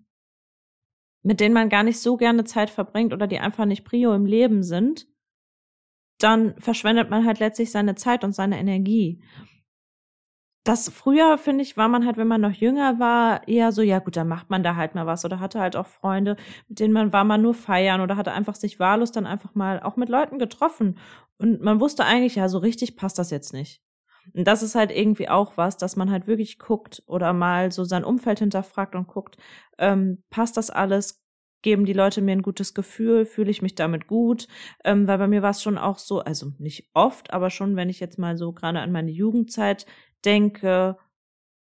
mit 1.22 1.40
denen 1.40 1.55
man 1.55 1.68
gar 1.68 1.83
nicht 1.83 2.00
so 2.00 2.16
gerne 2.16 2.44
Zeit 2.44 2.70
verbringt 2.70 3.12
oder 3.12 3.26
die 3.26 3.38
einfach 3.38 3.66
nicht 3.66 3.85
Prio 3.85 4.14
im 4.14 4.24
Leben 4.24 4.62
sind, 4.62 5.07
dann 6.18 6.59
verschwendet 6.59 7.11
man 7.11 7.26
halt 7.26 7.38
letztlich 7.38 7.70
seine 7.70 7.94
Zeit 7.94 8.24
und 8.24 8.35
seine 8.35 8.59
Energie 8.59 9.22
das 10.64 10.88
früher, 10.88 11.38
finde 11.38 11.62
ich, 11.62 11.77
war 11.77 11.88
man 11.88 12.07
halt, 12.07 12.16
wenn 12.16 12.29
man 12.29 12.40
noch 12.40 12.53
jünger 12.53 13.01
war, 13.01 13.46
eher 13.48 13.72
so, 13.72 13.83
ja 13.83 13.98
gut, 13.98 14.16
dann 14.16 14.29
macht 14.29 14.48
man 14.48 14.62
da 14.62 14.77
halt 14.77 14.94
mal 14.94 15.07
was 15.07 15.25
oder 15.25 15.40
hatte 15.40 15.59
halt 15.59 15.75
auch 15.75 15.87
Freunde, 15.87 16.37
mit 16.68 16.79
denen 16.79 16.92
man 16.92 17.12
war 17.12 17.25
man 17.25 17.42
nur 17.42 17.55
feiern 17.55 18.01
oder 18.01 18.16
hatte 18.16 18.33
einfach 18.33 18.55
sich 18.55 18.79
wahllos 18.79 19.11
dann 19.11 19.27
einfach 19.27 19.55
mal 19.55 19.83
auch 19.83 19.96
mit 19.96 20.09
Leuten 20.09 20.38
getroffen. 20.38 20.98
Und 21.38 21.61
man 21.62 21.81
wusste 21.81 22.05
eigentlich, 22.05 22.37
ja, 22.37 22.48
so 22.48 22.59
richtig 22.59 22.96
passt 22.96 23.18
das 23.18 23.31
jetzt 23.31 23.53
nicht. 23.53 23.83
Und 24.35 24.46
das 24.46 24.62
ist 24.62 24.77
halt 24.77 24.92
irgendwie 24.92 25.29
auch 25.29 25.57
was, 25.57 25.77
dass 25.77 25.96
man 25.96 26.11
halt 26.11 26.29
wirklich 26.29 26.61
guckt 26.61 27.03
oder 27.07 27.33
mal 27.33 27.72
so 27.72 27.83
sein 27.83 28.05
Umfeld 28.05 28.38
hinterfragt 28.38 28.94
und 28.94 29.09
guckt, 29.09 29.37
ähm, 29.79 30.22
passt 30.31 30.57
das 30.57 30.70
alles? 30.70 31.20
Geben 31.62 31.85
die 31.85 31.92
Leute 31.92 32.22
mir 32.22 32.33
ein 32.33 32.42
gutes 32.42 32.75
Gefühl? 32.75 33.25
Fühle 33.25 33.51
ich 33.51 33.62
mich 33.62 33.75
damit 33.75 34.07
gut? 34.07 34.48
Ähm, 34.85 35.07
weil 35.07 35.18
bei 35.18 35.29
mir 35.29 35.42
war 35.42 35.51
es 35.51 35.62
schon 35.62 35.79
auch 35.79 35.98
so, 35.98 36.20
also 36.20 36.53
nicht 36.59 36.88
oft, 36.94 37.33
aber 37.33 37.51
schon, 37.51 37.75
wenn 37.77 37.88
ich 37.88 38.01
jetzt 38.01 38.18
mal 38.18 38.37
so 38.37 38.53
gerade 38.53 38.81
an 38.81 38.92
meine 38.92 39.11
Jugendzeit 39.11 39.87
denke, 40.24 40.96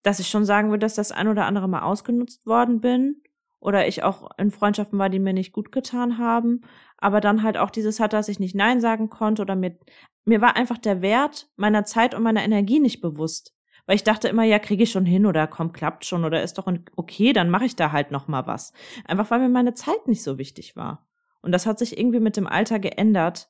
dass 0.02 0.20
ich 0.20 0.28
schon 0.28 0.44
sagen 0.44 0.70
würde, 0.70 0.84
dass 0.84 0.94
das 0.94 1.12
ein 1.12 1.28
oder 1.28 1.46
andere 1.46 1.68
Mal 1.68 1.82
ausgenutzt 1.82 2.46
worden 2.46 2.80
bin 2.80 3.22
oder 3.58 3.88
ich 3.88 4.02
auch 4.02 4.30
in 4.38 4.50
Freundschaften 4.50 4.98
war, 4.98 5.08
die 5.08 5.18
mir 5.18 5.32
nicht 5.32 5.52
gut 5.52 5.72
getan 5.72 6.18
haben, 6.18 6.60
aber 6.98 7.20
dann 7.20 7.42
halt 7.42 7.56
auch 7.56 7.70
dieses 7.70 8.00
hat, 8.00 8.12
dass 8.12 8.28
ich 8.28 8.38
nicht 8.38 8.54
Nein 8.54 8.80
sagen 8.80 9.10
konnte 9.10 9.42
oder 9.42 9.56
mir, 9.56 9.76
mir 10.24 10.40
war 10.40 10.56
einfach 10.56 10.78
der 10.78 11.02
Wert 11.02 11.48
meiner 11.56 11.84
Zeit 11.84 12.14
und 12.14 12.22
meiner 12.22 12.44
Energie 12.44 12.78
nicht 12.78 13.00
bewusst. 13.00 13.54
Weil 13.86 13.96
ich 13.96 14.04
dachte 14.04 14.28
immer, 14.28 14.42
ja, 14.42 14.58
kriege 14.58 14.82
ich 14.82 14.90
schon 14.90 15.06
hin 15.06 15.26
oder 15.26 15.46
komm, 15.46 15.72
klappt 15.72 16.04
schon 16.04 16.24
oder 16.24 16.42
ist 16.42 16.58
doch 16.58 16.66
okay, 16.96 17.32
dann 17.32 17.50
mache 17.50 17.66
ich 17.66 17.76
da 17.76 17.92
halt 17.92 18.10
noch 18.10 18.26
mal 18.26 18.46
was. 18.46 18.72
Einfach 19.04 19.30
weil 19.30 19.38
mir 19.38 19.48
meine 19.48 19.74
Zeit 19.74 20.08
nicht 20.08 20.22
so 20.24 20.38
wichtig 20.38 20.74
war. 20.74 21.06
Und 21.40 21.52
das 21.52 21.66
hat 21.66 21.78
sich 21.78 21.96
irgendwie 21.96 22.18
mit 22.18 22.36
dem 22.36 22.48
Alter 22.48 22.80
geändert. 22.80 23.48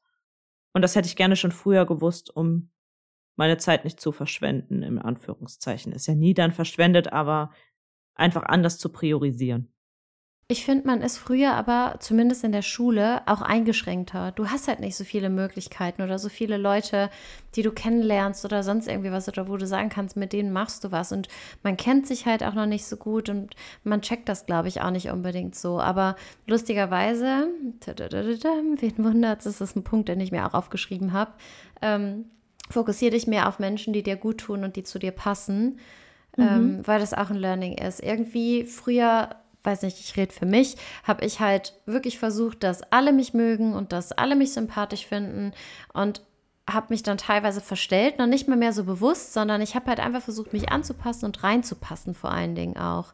Und 0.74 0.82
das 0.82 0.94
hätte 0.94 1.08
ich 1.08 1.16
gerne 1.16 1.36
schon 1.36 1.52
früher 1.52 1.86
gewusst, 1.86 2.34
um 2.36 2.70
meine 3.36 3.58
Zeit 3.58 3.84
nicht 3.84 4.00
zu 4.00 4.12
verschwenden, 4.12 4.82
im 4.82 4.98
Anführungszeichen. 4.98 5.92
Ist 5.92 6.06
ja 6.06 6.14
nie 6.14 6.34
dann 6.34 6.52
verschwendet, 6.52 7.12
aber 7.12 7.50
einfach 8.14 8.42
anders 8.44 8.78
zu 8.78 8.88
priorisieren. 8.88 9.72
Ich 10.48 10.64
finde, 10.64 10.86
man 10.86 11.02
ist 11.02 11.18
früher 11.18 11.54
aber 11.54 11.96
zumindest 11.98 12.44
in 12.44 12.52
der 12.52 12.62
Schule 12.62 13.22
auch 13.26 13.42
eingeschränkter. 13.42 14.30
Du 14.30 14.48
hast 14.48 14.68
halt 14.68 14.78
nicht 14.78 14.94
so 14.94 15.02
viele 15.02 15.28
Möglichkeiten 15.28 16.02
oder 16.02 16.20
so 16.20 16.28
viele 16.28 16.56
Leute, 16.56 17.10
die 17.56 17.62
du 17.62 17.72
kennenlernst 17.72 18.44
oder 18.44 18.62
sonst 18.62 18.86
irgendwie 18.86 19.10
was 19.10 19.26
oder 19.26 19.48
wo 19.48 19.56
du 19.56 19.66
sagen 19.66 19.88
kannst, 19.88 20.16
mit 20.16 20.32
denen 20.32 20.52
machst 20.52 20.84
du 20.84 20.92
was. 20.92 21.10
Und 21.10 21.26
man 21.64 21.76
kennt 21.76 22.06
sich 22.06 22.26
halt 22.26 22.44
auch 22.44 22.54
noch 22.54 22.66
nicht 22.66 22.86
so 22.86 22.96
gut 22.96 23.28
und 23.28 23.56
man 23.82 24.02
checkt 24.02 24.28
das, 24.28 24.46
glaube 24.46 24.68
ich, 24.68 24.82
auch 24.82 24.92
nicht 24.92 25.10
unbedingt 25.10 25.56
so. 25.56 25.80
Aber 25.80 26.14
lustigerweise, 26.46 27.48
wen 27.84 29.04
wundert 29.04 29.44
es, 29.44 29.60
ist 29.60 29.74
ein 29.74 29.82
Punkt, 29.82 30.08
den 30.08 30.20
ich 30.20 30.30
mir 30.30 30.46
auch 30.46 30.54
aufgeschrieben 30.54 31.12
habe. 31.12 31.32
Ähm, 31.82 32.26
fokussiere 32.70 33.12
dich 33.12 33.26
mehr 33.26 33.48
auf 33.48 33.58
Menschen, 33.58 33.92
die 33.92 34.02
dir 34.02 34.16
gut 34.16 34.38
tun 34.38 34.64
und 34.64 34.76
die 34.76 34.84
zu 34.84 34.98
dir 34.98 35.12
passen, 35.12 35.78
mhm. 36.36 36.44
ähm, 36.44 36.80
weil 36.84 37.00
das 37.00 37.14
auch 37.14 37.30
ein 37.30 37.36
Learning 37.36 37.78
ist. 37.78 38.02
Irgendwie 38.02 38.64
früher, 38.64 39.30
weiß 39.62 39.82
nicht, 39.82 40.00
ich 40.00 40.16
rede 40.16 40.32
für 40.32 40.46
mich, 40.46 40.76
habe 41.04 41.24
ich 41.24 41.40
halt 41.40 41.74
wirklich 41.86 42.18
versucht, 42.18 42.62
dass 42.62 42.82
alle 42.92 43.12
mich 43.12 43.34
mögen 43.34 43.74
und 43.74 43.92
dass 43.92 44.12
alle 44.12 44.36
mich 44.36 44.52
sympathisch 44.52 45.06
finden 45.06 45.52
und 45.92 46.22
habe 46.68 46.86
mich 46.90 47.02
dann 47.02 47.18
teilweise 47.18 47.60
verstellt, 47.60 48.18
noch 48.18 48.26
nicht 48.26 48.48
mal 48.48 48.56
mehr 48.56 48.72
so 48.72 48.84
bewusst, 48.84 49.32
sondern 49.32 49.60
ich 49.60 49.76
habe 49.76 49.86
halt 49.86 50.00
einfach 50.00 50.22
versucht, 50.22 50.52
mich 50.52 50.70
anzupassen 50.70 51.24
und 51.26 51.42
reinzupassen 51.44 52.14
vor 52.14 52.32
allen 52.32 52.56
Dingen 52.56 52.76
auch. 52.76 53.12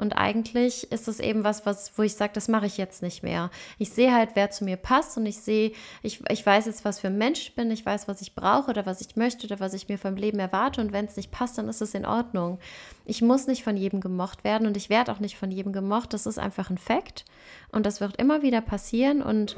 Und 0.00 0.14
eigentlich 0.14 0.90
ist 0.90 1.08
es 1.08 1.20
eben 1.20 1.44
was, 1.44 1.66
was, 1.66 1.92
wo 1.96 2.02
ich 2.02 2.14
sage, 2.14 2.32
das 2.34 2.48
mache 2.48 2.64
ich 2.64 2.78
jetzt 2.78 3.02
nicht 3.02 3.22
mehr. 3.22 3.50
Ich 3.78 3.90
sehe 3.90 4.14
halt, 4.14 4.30
wer 4.34 4.50
zu 4.50 4.64
mir 4.64 4.76
passt 4.76 5.18
und 5.18 5.26
ich 5.26 5.36
sehe, 5.38 5.72
ich, 6.02 6.22
ich 6.30 6.44
weiß 6.44 6.66
jetzt, 6.66 6.84
was 6.86 7.00
für 7.00 7.08
ein 7.08 7.18
Mensch 7.18 7.40
ich 7.40 7.54
bin, 7.54 7.70
ich 7.70 7.84
weiß, 7.84 8.08
was 8.08 8.22
ich 8.22 8.34
brauche 8.34 8.70
oder 8.70 8.86
was 8.86 9.02
ich 9.02 9.16
möchte 9.16 9.46
oder 9.46 9.60
was 9.60 9.74
ich 9.74 9.88
mir 9.88 9.98
vom 9.98 10.16
Leben 10.16 10.38
erwarte. 10.38 10.80
Und 10.80 10.92
wenn 10.92 11.04
es 11.04 11.16
nicht 11.16 11.30
passt, 11.30 11.58
dann 11.58 11.68
ist 11.68 11.82
es 11.82 11.92
in 11.94 12.06
Ordnung. 12.06 12.58
Ich 13.04 13.20
muss 13.20 13.46
nicht 13.46 13.62
von 13.62 13.76
jedem 13.76 14.00
gemocht 14.00 14.42
werden 14.42 14.66
und 14.66 14.76
ich 14.76 14.88
werde 14.88 15.12
auch 15.12 15.20
nicht 15.20 15.36
von 15.36 15.50
jedem 15.50 15.72
gemocht. 15.72 16.14
Das 16.14 16.24
ist 16.24 16.38
einfach 16.38 16.70
ein 16.70 16.78
Fakt. 16.78 17.26
Und 17.70 17.84
das 17.84 18.00
wird 18.00 18.16
immer 18.16 18.40
wieder 18.40 18.62
passieren 18.62 19.20
und 19.22 19.54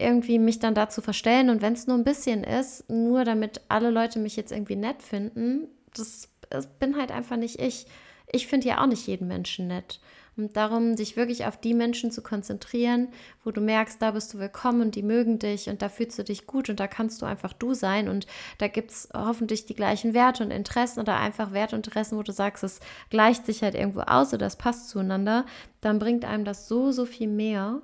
irgendwie 0.00 0.38
mich 0.38 0.58
dann 0.58 0.74
dazu 0.74 1.00
verstellen 1.00 1.50
und 1.50 1.62
wenn 1.62 1.74
es 1.74 1.86
nur 1.86 1.96
ein 1.96 2.04
bisschen 2.04 2.42
ist, 2.42 2.88
nur 2.88 3.24
damit 3.24 3.60
alle 3.68 3.90
Leute 3.90 4.18
mich 4.18 4.34
jetzt 4.34 4.50
irgendwie 4.50 4.76
nett 4.76 5.02
finden, 5.02 5.68
das, 5.94 6.28
das 6.48 6.66
bin 6.66 6.96
halt 6.96 7.12
einfach 7.12 7.36
nicht 7.36 7.60
ich. 7.60 7.86
Ich 8.32 8.46
finde 8.46 8.68
ja 8.68 8.82
auch 8.82 8.86
nicht 8.86 9.06
jeden 9.06 9.28
Menschen 9.28 9.66
nett. 9.66 10.00
Und 10.36 10.56
darum, 10.56 10.96
sich 10.96 11.16
wirklich 11.16 11.44
auf 11.44 11.60
die 11.60 11.74
Menschen 11.74 12.10
zu 12.10 12.22
konzentrieren, 12.22 13.08
wo 13.44 13.50
du 13.50 13.60
merkst, 13.60 14.00
da 14.00 14.12
bist 14.12 14.32
du 14.32 14.38
willkommen 14.38 14.80
und 14.80 14.94
die 14.94 15.02
mögen 15.02 15.38
dich 15.38 15.68
und 15.68 15.82
da 15.82 15.88
fühlst 15.88 16.18
du 16.18 16.24
dich 16.24 16.46
gut 16.46 16.70
und 16.70 16.80
da 16.80 16.86
kannst 16.86 17.20
du 17.20 17.26
einfach 17.26 17.52
du 17.52 17.74
sein 17.74 18.08
und 18.08 18.26
da 18.58 18.68
gibt 18.68 18.92
es 18.92 19.08
hoffentlich 19.12 19.66
die 19.66 19.74
gleichen 19.74 20.14
Werte 20.14 20.44
und 20.44 20.50
Interessen 20.50 21.00
oder 21.00 21.18
einfach 21.18 21.52
Werte 21.52 21.76
und 21.76 21.86
Interessen, 21.86 22.16
wo 22.16 22.22
du 22.22 22.32
sagst, 22.32 22.64
es 22.64 22.80
gleicht 23.10 23.44
sich 23.44 23.62
halt 23.62 23.74
irgendwo 23.74 24.00
aus 24.00 24.32
oder 24.32 24.46
es 24.46 24.56
passt 24.56 24.88
zueinander, 24.88 25.44
dann 25.80 25.98
bringt 25.98 26.24
einem 26.24 26.44
das 26.44 26.68
so, 26.68 26.92
so 26.92 27.04
viel 27.04 27.28
mehr 27.28 27.82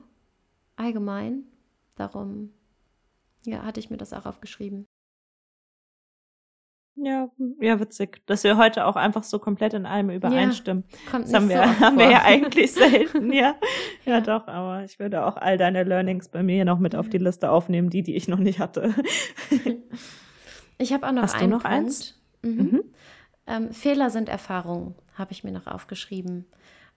allgemein 0.77 1.45
Darum, 1.97 2.53
ja, 3.45 3.65
hatte 3.65 3.81
ich 3.81 3.91
mir 3.91 3.97
das 3.97 4.13
auch 4.13 4.27
aufgeschrieben. 4.27 4.87
Ja, 6.99 7.29
ja, 7.61 7.79
witzig, 7.79 8.23
dass 8.27 8.43
wir 8.43 8.57
heute 8.57 8.87
auch 8.87 8.97
einfach 8.97 9.23
so 9.23 9.39
komplett 9.39 9.75
in 9.75 9.85
allem 9.85 10.09
übereinstimmen. 10.11 10.85
Ja, 10.89 11.11
kommt 11.11 11.27
das 11.27 11.35
haben 11.35 11.49
wir, 11.51 11.57
so 11.59 11.81
haben 11.81 11.99
wir 11.99 12.11
ja 12.11 12.23
eigentlich 12.23 12.73
selten, 12.73 13.33
ja. 13.35 13.55
ja. 14.07 14.21
doch, 14.23 14.49
aber 14.49 14.83
ich 14.85 14.99
würde 14.99 15.27
auch 15.27 15.37
all 15.37 15.59
deine 15.59 15.85
Learnings 15.85 16.29
bei 16.29 16.43
mir 16.43 16.65
noch 16.65 16.79
mit 16.79 16.97
auf 16.97 17.11
die 17.11 17.19
Liste 17.19 17.51
aufnehmen, 17.51 17.91
die, 17.91 18.03
die 18.03 18.17
ich 18.17 18.29
noch 18.29 18.39
nicht 18.39 18.59
hatte. 18.59 18.95
Ich 20.79 20.93
habe 20.93 21.07
auch 21.09 21.13
noch 21.13 21.23
Hast 21.23 21.37
einen 21.37 21.51
du 21.51 21.57
noch 21.57 21.63
Punkt. 21.63 21.75
eins? 21.77 22.15
Mhm. 22.43 22.51
Mhm. 22.53 22.85
Ähm, 23.47 23.73
Fehler 23.73 24.11
sind 24.11 24.29
Erfahrungen, 24.29 24.95
habe 25.15 25.33
ich 25.33 25.43
mir 25.45 25.53
noch 25.53 25.67
aufgeschrieben. 25.67 26.45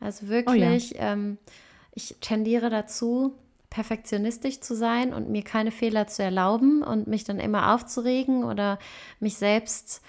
Also 0.02 0.28
wirklich, 0.28 0.96
Oh 0.96 0.98
ja. 0.98 1.14
ähm, 1.14 1.38
ich 1.94 2.18
tendiere 2.20 2.70
dazu, 2.70 3.36
perfektionistisch 3.70 4.62
zu 4.62 4.76
sein 4.76 5.14
und 5.14 5.30
mir 5.30 5.44
keine 5.44 5.72
Fehler 5.72 6.08
zu 6.08 6.24
erlauben 6.24 6.84
und 6.84 7.08
mich 7.08 7.24
dann 7.24 7.40
immer 7.40 7.74
aufzuregen 7.74 8.44
oder 8.44 8.80
mich 9.20 9.38
selbst 9.38 10.02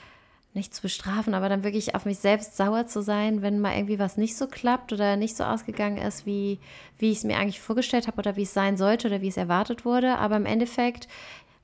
nicht 0.53 0.75
zu 0.75 0.83
bestrafen, 0.83 1.35
aber 1.35 1.49
dann 1.49 1.63
wirklich 1.63 1.95
auf 1.95 2.05
mich 2.05 2.19
selbst 2.19 2.57
sauer 2.57 2.87
zu 2.87 3.03
sein, 3.03 3.41
wenn 3.41 3.61
mal 3.61 3.77
irgendwie 3.77 4.01
was 4.01 4.17
nicht 4.17 4.37
so 4.37 4.49
klappt 4.49 4.93
oder 4.93 5.17
nicht 5.17 5.37
so 5.37 5.45
ausgegangen 5.45 5.99
ist, 5.99 6.27
wie, 6.27 6.59
wie 6.99 7.13
ich 7.13 7.19
es 7.19 7.25
mir 7.25 7.37
eigentlich 7.37 7.61
vorgestellt 7.61 8.09
habe 8.09 8.19
oder 8.19 8.35
wie 8.35 8.43
es 8.43 8.53
sein 8.53 8.77
sollte 8.77 9.07
oder 9.07 9.21
wie 9.21 9.29
es 9.29 9.37
erwartet 9.37 9.85
wurde. 9.85 10.19
Aber 10.19 10.37
im 10.37 10.47
Endeffekt, 10.47 11.07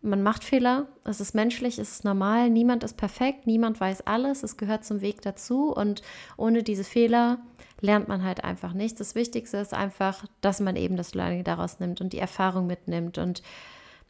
man 0.03 0.22
macht 0.22 0.44
Fehler, 0.44 0.86
es 1.05 1.20
ist 1.20 1.34
menschlich, 1.34 1.78
es 1.78 1.90
ist 1.90 2.05
normal, 2.05 2.51
niemand 2.51 2.84
ist 2.84 2.97
perfekt, 2.97 3.47
niemand 3.47 3.80
weiß 3.80 4.07
alles, 4.07 4.42
es 4.42 4.57
gehört 4.57 4.84
zum 4.84 5.01
Weg 5.01 5.22
dazu 5.22 5.72
und 5.72 6.03
ohne 6.36 6.62
diese 6.62 6.84
Fehler 6.84 7.38
lernt 7.80 8.09
man 8.09 8.24
halt 8.24 8.44
einfach 8.44 8.72
nichts. 8.72 8.99
Das 8.99 9.14
Wichtigste 9.14 9.59
ist 9.59 9.74
einfach, 9.74 10.24
dass 10.40 10.61
man 10.61 10.76
eben 10.76 10.97
das 10.97 11.14
Learning 11.14 11.44
daraus 11.44 11.80
nimmt 11.80 12.01
und 12.01 12.12
die 12.12 12.18
Erfahrung 12.18 12.66
mitnimmt. 12.66 13.18
Und 13.18 13.42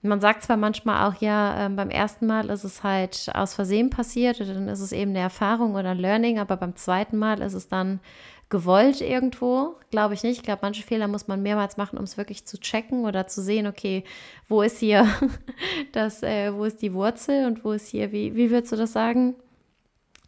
man 0.02 0.20
sagt 0.20 0.42
zwar 0.42 0.56
manchmal 0.56 1.08
auch, 1.08 1.20
ja, 1.20 1.66
äh, 1.66 1.68
beim 1.68 1.90
ersten 1.90 2.26
Mal 2.26 2.50
ist 2.50 2.64
es 2.64 2.82
halt 2.82 3.28
aus 3.34 3.54
Versehen 3.54 3.90
passiert 3.90 4.40
dann 4.40 4.68
ist 4.68 4.80
es 4.80 4.92
eben 4.92 5.10
eine 5.10 5.20
Erfahrung 5.20 5.74
oder 5.74 5.90
ein 5.90 5.98
Learning, 5.98 6.38
aber 6.38 6.56
beim 6.56 6.76
zweiten 6.76 7.16
Mal 7.16 7.40
ist 7.40 7.54
es 7.54 7.68
dann 7.68 8.00
gewollt 8.48 9.00
irgendwo. 9.00 9.76
Glaube 9.90 10.14
ich 10.14 10.22
nicht. 10.22 10.38
Ich 10.38 10.42
glaube, 10.42 10.60
manche 10.62 10.82
Fehler 10.82 11.08
muss 11.08 11.28
man 11.28 11.42
mehrmals 11.42 11.76
machen, 11.76 11.98
um 11.98 12.04
es 12.04 12.16
wirklich 12.16 12.46
zu 12.46 12.58
checken 12.58 13.04
oder 13.04 13.26
zu 13.26 13.42
sehen, 13.42 13.66
okay, 13.66 14.04
wo 14.48 14.62
ist 14.62 14.78
hier 14.78 15.08
das, 15.92 16.22
äh, 16.22 16.54
wo 16.54 16.64
ist 16.64 16.82
die 16.82 16.94
Wurzel 16.94 17.46
und 17.46 17.64
wo 17.64 17.72
ist 17.72 17.88
hier, 17.88 18.12
wie, 18.12 18.34
wie 18.36 18.50
würdest 18.50 18.72
du 18.72 18.76
das 18.76 18.92
sagen? 18.92 19.34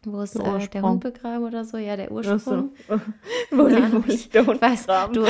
Wo 0.05 0.21
ist 0.21 0.37
Der 0.37 0.55
äh, 0.55 0.67
der. 0.67 0.81
Hund 0.81 1.01
begraben 1.01 1.43
oder 1.43 1.65
so? 1.65 1.77
Ja, 1.77 1.97
der 1.97 2.07
Ach 2.07 2.11
Ursprung. 2.11 2.71
so. 2.87 3.01
wo, 3.51 3.67
liegt 4.07 4.33
der 4.33 4.45
Hund 4.45 4.61
weiß, 4.61 4.87
du, 5.11 5.25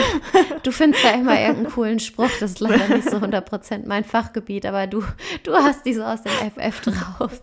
du 0.62 0.72
findest 0.72 1.04
da 1.04 1.12
immer 1.12 1.40
irgendeinen 1.40 1.74
coolen 1.74 2.00
Spruch, 2.00 2.30
das 2.40 2.52
ist 2.52 2.60
leider 2.60 2.88
nicht 2.96 3.10
so 3.10 3.18
100% 3.18 3.88
mein 3.88 4.04
Fachgebiet, 4.04 4.68
aber 4.68 4.86
du, 4.86 5.04
du 5.44 5.54
hast 5.54 5.86
die 5.86 5.94
so 5.94 6.04
aus 6.04 6.22
dem 6.22 6.32
FF 6.32 6.82
drauf. 6.82 7.42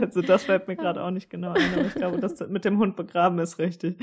Also 0.00 0.20
das 0.20 0.44
fällt 0.44 0.68
mir 0.68 0.76
gerade 0.76 1.02
auch 1.02 1.10
nicht 1.10 1.30
genau 1.30 1.52
ein, 1.52 1.72
aber 1.74 1.86
ich 1.86 1.94
glaube, 1.94 2.18
das 2.18 2.38
mit 2.48 2.64
dem 2.66 2.78
Hund 2.78 2.96
begraben 2.96 3.38
ist 3.38 3.58
richtig. 3.58 3.96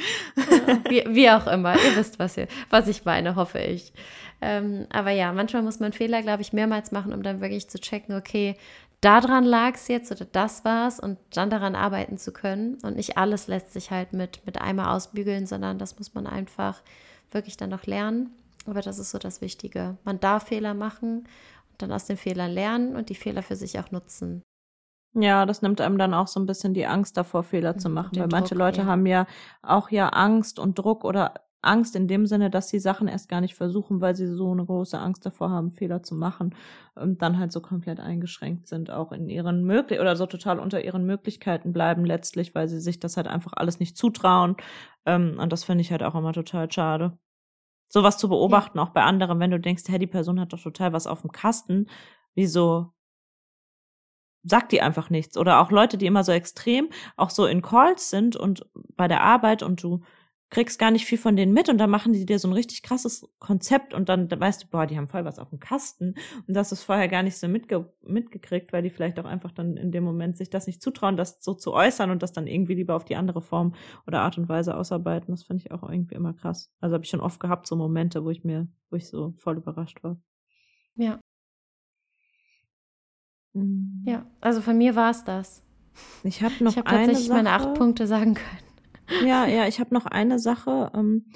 Wie, 0.90 1.04
wie 1.08 1.30
auch 1.30 1.46
immer, 1.46 1.76
ihr 1.76 1.96
wisst, 1.96 2.18
was, 2.18 2.36
ihr, 2.38 2.48
was 2.70 2.88
ich 2.88 3.06
meine, 3.06 3.36
hoffe 3.36 3.60
ich. 3.60 3.94
Ähm, 4.42 4.88
aber 4.90 5.12
ja, 5.12 5.32
manchmal 5.34 5.62
muss 5.62 5.80
man 5.80 5.94
Fehler, 5.94 6.24
glaube 6.24 6.42
ich, 6.42 6.52
mehrmals 6.52 6.92
machen, 6.92 7.14
um 7.14 7.22
dann 7.22 7.42
wirklich 7.42 7.70
zu 7.70 7.80
checken, 7.80 8.16
okay, 8.16 8.56
daran 9.02 9.44
lag 9.44 9.76
es 9.76 9.88
jetzt 9.88 10.12
oder 10.12 10.26
das 10.26 10.64
war's 10.66 11.00
und 11.00 11.18
dann 11.34 11.50
daran 11.50 11.76
arbeiten 11.76 12.18
zu 12.18 12.32
können. 12.32 12.76
Und 12.84 12.96
nicht 12.96 13.18
alles 13.18 13.48
lässt 13.48 13.74
sich 13.74 13.92
halt 13.92 14.14
mit, 14.14 14.46
mit 14.46 14.62
einmal 14.62 14.96
ausbügeln, 14.96 15.46
sondern 15.46 15.80
das 15.80 15.98
muss 15.98 16.14
man 16.14 16.28
einfach 16.28 16.82
wirklich 17.32 17.58
dann 17.58 17.70
noch 17.70 17.86
lernen. 17.86 18.32
Aber 18.66 18.82
das 18.82 19.00
ist 19.00 19.12
so 19.12 19.18
das 19.18 19.42
Wichtige. 19.42 19.98
Man 20.04 20.20
darf 20.20 20.48
Fehler 20.48 20.74
machen 20.74 21.28
und 21.72 21.82
dann 21.82 21.92
aus 21.92 22.06
den 22.06 22.18
Fehlern 22.18 22.52
lernen 22.52 22.96
und 22.96 23.10
die 23.10 23.16
Fehler 23.16 23.44
für 23.44 23.56
sich 23.56 23.80
auch 23.80 23.92
nutzen. 23.92 24.44
Ja, 25.14 25.46
das 25.46 25.62
nimmt 25.62 25.82
einem 25.82 25.98
dann 25.98 26.14
auch 26.14 26.28
so 26.28 26.40
ein 26.40 26.46
bisschen 26.46 26.74
die 26.74 26.86
Angst 26.86 27.18
davor, 27.18 27.44
Fehler 27.44 27.78
zu 27.78 27.90
Mhm, 27.90 27.96
machen, 27.96 28.18
weil 28.20 28.28
manche 28.28 28.56
Druck, 28.56 28.60
Leute 28.60 28.84
ja. 28.84 28.86
haben 28.86 29.06
ja 29.06 29.28
auch 29.62 29.90
ja 29.90 30.08
Angst 30.10 30.58
und 30.58 30.78
Druck 30.80 31.04
oder 31.04 31.34
Angst 31.62 31.96
in 31.96 32.08
dem 32.08 32.26
Sinne, 32.26 32.50
dass 32.50 32.70
sie 32.70 32.80
Sachen 32.80 33.08
erst 33.08 33.30
gar 33.30 33.42
nicht 33.42 33.56
versuchen, 33.56 34.02
weil 34.02 34.16
sie 34.16 34.28
so 34.28 34.52
eine 34.52 34.66
große 34.66 34.98
Angst 34.98 35.26
davor 35.26 35.52
haben, 35.52 35.72
Fehler 35.72 36.02
zu 36.02 36.16
machen 36.16 36.56
und 36.96 37.22
dann 37.22 37.38
halt 37.38 37.52
so 37.52 37.62
komplett 37.62 38.00
eingeschränkt 38.00 38.68
sind, 38.68 38.90
auch 38.90 39.12
in 39.12 39.30
ihren 39.30 39.64
möglich 39.64 40.00
oder 40.00 40.16
so 40.16 40.26
total 40.26 40.60
unter 40.60 40.84
ihren 40.84 41.06
Möglichkeiten 41.06 41.72
bleiben 41.74 42.06
letztlich, 42.06 42.56
weil 42.56 42.68
sie 42.68 42.80
sich 42.80 43.00
das 43.00 43.18
halt 43.18 43.28
einfach 43.28 43.54
alles 43.56 43.80
nicht 43.80 43.96
zutrauen. 43.96 44.56
Ähm, 45.06 45.38
und 45.40 45.52
das 45.52 45.64
finde 45.64 45.82
ich 45.82 45.92
halt 45.92 46.04
auch 46.04 46.16
immer 46.16 46.34
total 46.34 46.72
schade. 46.72 47.18
Sowas 47.88 48.18
zu 48.18 48.30
beobachten, 48.30 48.80
auch 48.80 48.90
bei 48.90 49.04
anderen, 49.04 49.40
wenn 49.40 49.52
du 49.52 49.60
denkst, 49.60 49.84
hey, 49.88 50.00
die 50.00 50.08
Person 50.08 50.40
hat 50.40 50.54
doch 50.54 50.62
total 50.62 50.94
was 50.94 51.08
auf 51.08 51.22
dem 51.22 51.32
Kasten, 51.32 51.88
wieso 52.36 52.94
sagt 54.44 54.72
die 54.72 54.82
einfach 54.82 55.10
nichts. 55.10 55.38
Oder 55.38 55.60
auch 55.60 55.72
Leute, 55.72 55.98
die 55.98 56.06
immer 56.06 56.24
so 56.24 56.32
extrem 56.32 56.90
auch 57.18 57.30
so 57.30 57.46
in 57.46 57.62
Calls 57.62 58.10
sind 58.10 58.36
und 58.36 58.66
bei 58.96 59.08
der 59.08 59.22
Arbeit 59.22 59.64
und 59.64 59.84
du 59.84 60.02
kriegst 60.52 60.78
gar 60.78 60.92
nicht 60.92 61.06
viel 61.06 61.18
von 61.18 61.36
denen 61.36 61.54
mit 61.54 61.70
und 61.70 61.80
dann 61.80 61.90
machen 61.90 62.14
die 62.14 62.26
dir 62.26 62.38
so 62.38 62.48
ein 62.48 62.54
richtig 62.54 62.84
krasses 62.84 63.28
Konzept 63.40 63.94
und 63.96 64.10
dann 64.10 64.30
weißt 64.30 64.64
du, 64.64 64.68
boah, 64.68 64.86
die 64.86 64.98
haben 64.98 65.08
voll 65.08 65.26
was 65.26 65.40
auf 65.40 65.50
dem 65.50 65.60
Kasten 65.60 66.14
und 66.48 66.54
das 66.54 66.72
ist 66.72 66.84
vorher 66.84 67.08
gar 67.08 67.24
nicht 67.24 67.38
so 67.38 67.48
mitge 67.48 67.92
mitgekriegt, 68.04 68.72
weil 68.72 68.84
die 68.84 68.90
vielleicht 68.90 69.18
auch 69.20 69.26
einfach 69.26 69.52
dann 69.52 69.78
in 69.78 69.92
dem 69.92 70.04
Moment 70.04 70.38
sich 70.38 70.50
das 70.50 70.68
nicht 70.68 70.82
zutrauen, 70.82 71.18
das 71.18 71.38
so 71.42 71.54
zu 71.56 71.74
äußern 71.74 72.12
und 72.12 72.22
das 72.22 72.34
dann 72.34 72.46
irgendwie 72.48 72.76
lieber 72.76 72.96
auf 72.96 73.06
die 73.06 73.16
andere 73.16 73.42
Form 73.42 73.74
oder 74.06 74.22
Art 74.22 74.38
und 74.38 74.48
Weise 74.50 74.76
ausarbeiten. 74.78 75.34
Das 75.34 75.44
finde 75.44 75.64
ich 75.66 75.72
auch 75.72 75.90
irgendwie 75.90 76.16
immer 76.16 76.34
krass. 76.34 76.70
Also 76.82 76.94
habe 76.96 77.04
ich 77.06 77.10
schon 77.10 77.22
oft 77.22 77.40
gehabt, 77.40 77.66
so 77.66 77.76
Momente, 77.76 78.24
wo 78.24 78.30
ich 78.30 78.44
mir, 78.44 78.68
wo 78.90 78.98
ich 78.98 79.08
so 79.08 79.34
voll 79.38 79.58
überrascht 79.58 80.04
war. 80.04 80.22
Ja, 80.96 81.20
Mhm. 83.54 84.04
ja. 84.06 84.26
Also 84.40 84.62
von 84.62 84.78
mir 84.78 84.96
war 84.96 85.12
es 85.12 85.24
das. 85.24 85.64
Ich 86.24 86.42
habe 86.42 86.54
noch 86.64 86.72
ich 86.72 86.78
habe 86.78 86.88
eine 86.88 86.98
tatsächlich 87.00 87.28
Sache. 87.28 87.38
meine 87.44 87.52
acht 87.52 87.74
Punkte 87.74 88.08
sagen 88.08 88.36
können. 88.36 88.71
Ja, 89.26 89.46
ja, 89.46 89.68
ich 89.68 89.80
habe 89.80 89.94
noch 89.94 90.06
eine 90.06 90.40
Sache. 90.40 90.92
Ähm, 90.96 91.32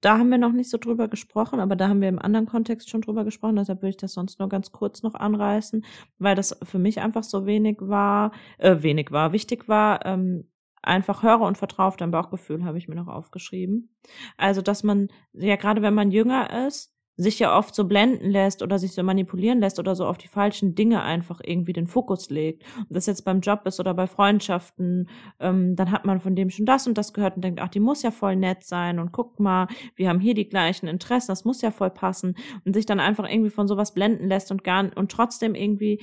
da 0.00 0.18
haben 0.18 0.30
wir 0.30 0.38
noch 0.38 0.52
nicht 0.52 0.70
so 0.70 0.78
drüber 0.78 1.08
gesprochen, 1.08 1.60
aber 1.60 1.76
da 1.76 1.88
haben 1.88 2.00
wir 2.00 2.08
im 2.08 2.18
anderen 2.18 2.46
Kontext 2.46 2.90
schon 2.90 3.00
drüber 3.00 3.24
gesprochen. 3.24 3.56
Deshalb 3.56 3.82
will 3.82 3.90
ich 3.90 3.96
das 3.96 4.12
sonst 4.12 4.38
nur 4.38 4.48
ganz 4.48 4.72
kurz 4.72 5.02
noch 5.02 5.14
anreißen, 5.14 5.84
weil 6.18 6.34
das 6.34 6.58
für 6.62 6.78
mich 6.78 7.00
einfach 7.00 7.22
so 7.24 7.46
wenig 7.46 7.78
war, 7.80 8.32
äh, 8.58 8.82
wenig 8.82 9.10
war, 9.10 9.32
wichtig 9.32 9.68
war. 9.68 10.04
Ähm, 10.06 10.50
einfach 10.82 11.22
höre 11.22 11.40
und 11.40 11.58
vertraue 11.58 11.86
auf 11.86 11.96
dein 11.96 12.10
Bauchgefühl, 12.10 12.64
habe 12.64 12.78
ich 12.78 12.88
mir 12.88 12.94
noch 12.94 13.08
aufgeschrieben. 13.08 13.94
Also, 14.36 14.62
dass 14.62 14.82
man, 14.82 15.08
ja, 15.32 15.56
gerade 15.56 15.82
wenn 15.82 15.94
man 15.94 16.10
jünger 16.10 16.66
ist, 16.66 16.94
sich 17.20 17.40
ja 17.40 17.58
oft 17.58 17.74
so 17.74 17.84
blenden 17.84 18.30
lässt 18.30 18.62
oder 18.62 18.78
sich 18.78 18.92
so 18.92 19.02
manipulieren 19.02 19.58
lässt 19.58 19.80
oder 19.80 19.96
so 19.96 20.06
auf 20.06 20.18
die 20.18 20.28
falschen 20.28 20.76
Dinge 20.76 21.02
einfach 21.02 21.40
irgendwie 21.44 21.72
den 21.72 21.88
Fokus 21.88 22.30
legt. 22.30 22.62
Ob 22.82 22.86
das 22.90 23.06
jetzt 23.06 23.24
beim 23.24 23.40
Job 23.40 23.62
ist 23.66 23.80
oder 23.80 23.92
bei 23.92 24.06
Freundschaften, 24.06 25.08
ähm, 25.40 25.74
dann 25.74 25.90
hat 25.90 26.04
man 26.04 26.20
von 26.20 26.36
dem 26.36 26.48
schon 26.48 26.64
das 26.64 26.86
und 26.86 26.96
das 26.96 27.12
gehört 27.12 27.34
und 27.34 27.42
denkt, 27.42 27.60
ach, 27.60 27.68
die 27.68 27.80
muss 27.80 28.02
ja 28.02 28.12
voll 28.12 28.36
nett 28.36 28.62
sein 28.62 29.00
und 29.00 29.10
guck 29.10 29.40
mal, 29.40 29.66
wir 29.96 30.08
haben 30.08 30.20
hier 30.20 30.34
die 30.34 30.48
gleichen 30.48 30.86
Interessen, 30.86 31.32
das 31.32 31.44
muss 31.44 31.60
ja 31.60 31.72
voll 31.72 31.90
passen 31.90 32.36
und 32.64 32.74
sich 32.74 32.86
dann 32.86 33.00
einfach 33.00 33.28
irgendwie 33.28 33.50
von 33.50 33.66
sowas 33.66 33.92
blenden 33.92 34.28
lässt 34.28 34.52
und 34.52 34.62
gar 34.62 34.96
und 34.96 35.10
trotzdem 35.10 35.56
irgendwie 35.56 36.00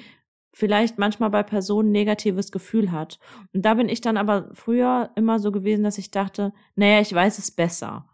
vielleicht 0.51 0.97
manchmal 0.97 1.29
bei 1.29 1.43
Personen 1.43 1.91
negatives 1.91 2.51
Gefühl 2.51 2.91
hat. 2.91 3.19
Und 3.53 3.65
da 3.65 3.73
bin 3.75 3.87
ich 3.87 4.01
dann 4.01 4.17
aber 4.17 4.49
früher 4.53 5.11
immer 5.15 5.39
so 5.39 5.51
gewesen, 5.51 5.83
dass 5.83 5.97
ich 5.97 6.11
dachte, 6.11 6.53
naja, 6.75 6.99
ich 6.99 7.13
weiß 7.13 7.39
es 7.39 7.51
besser. 7.51 8.05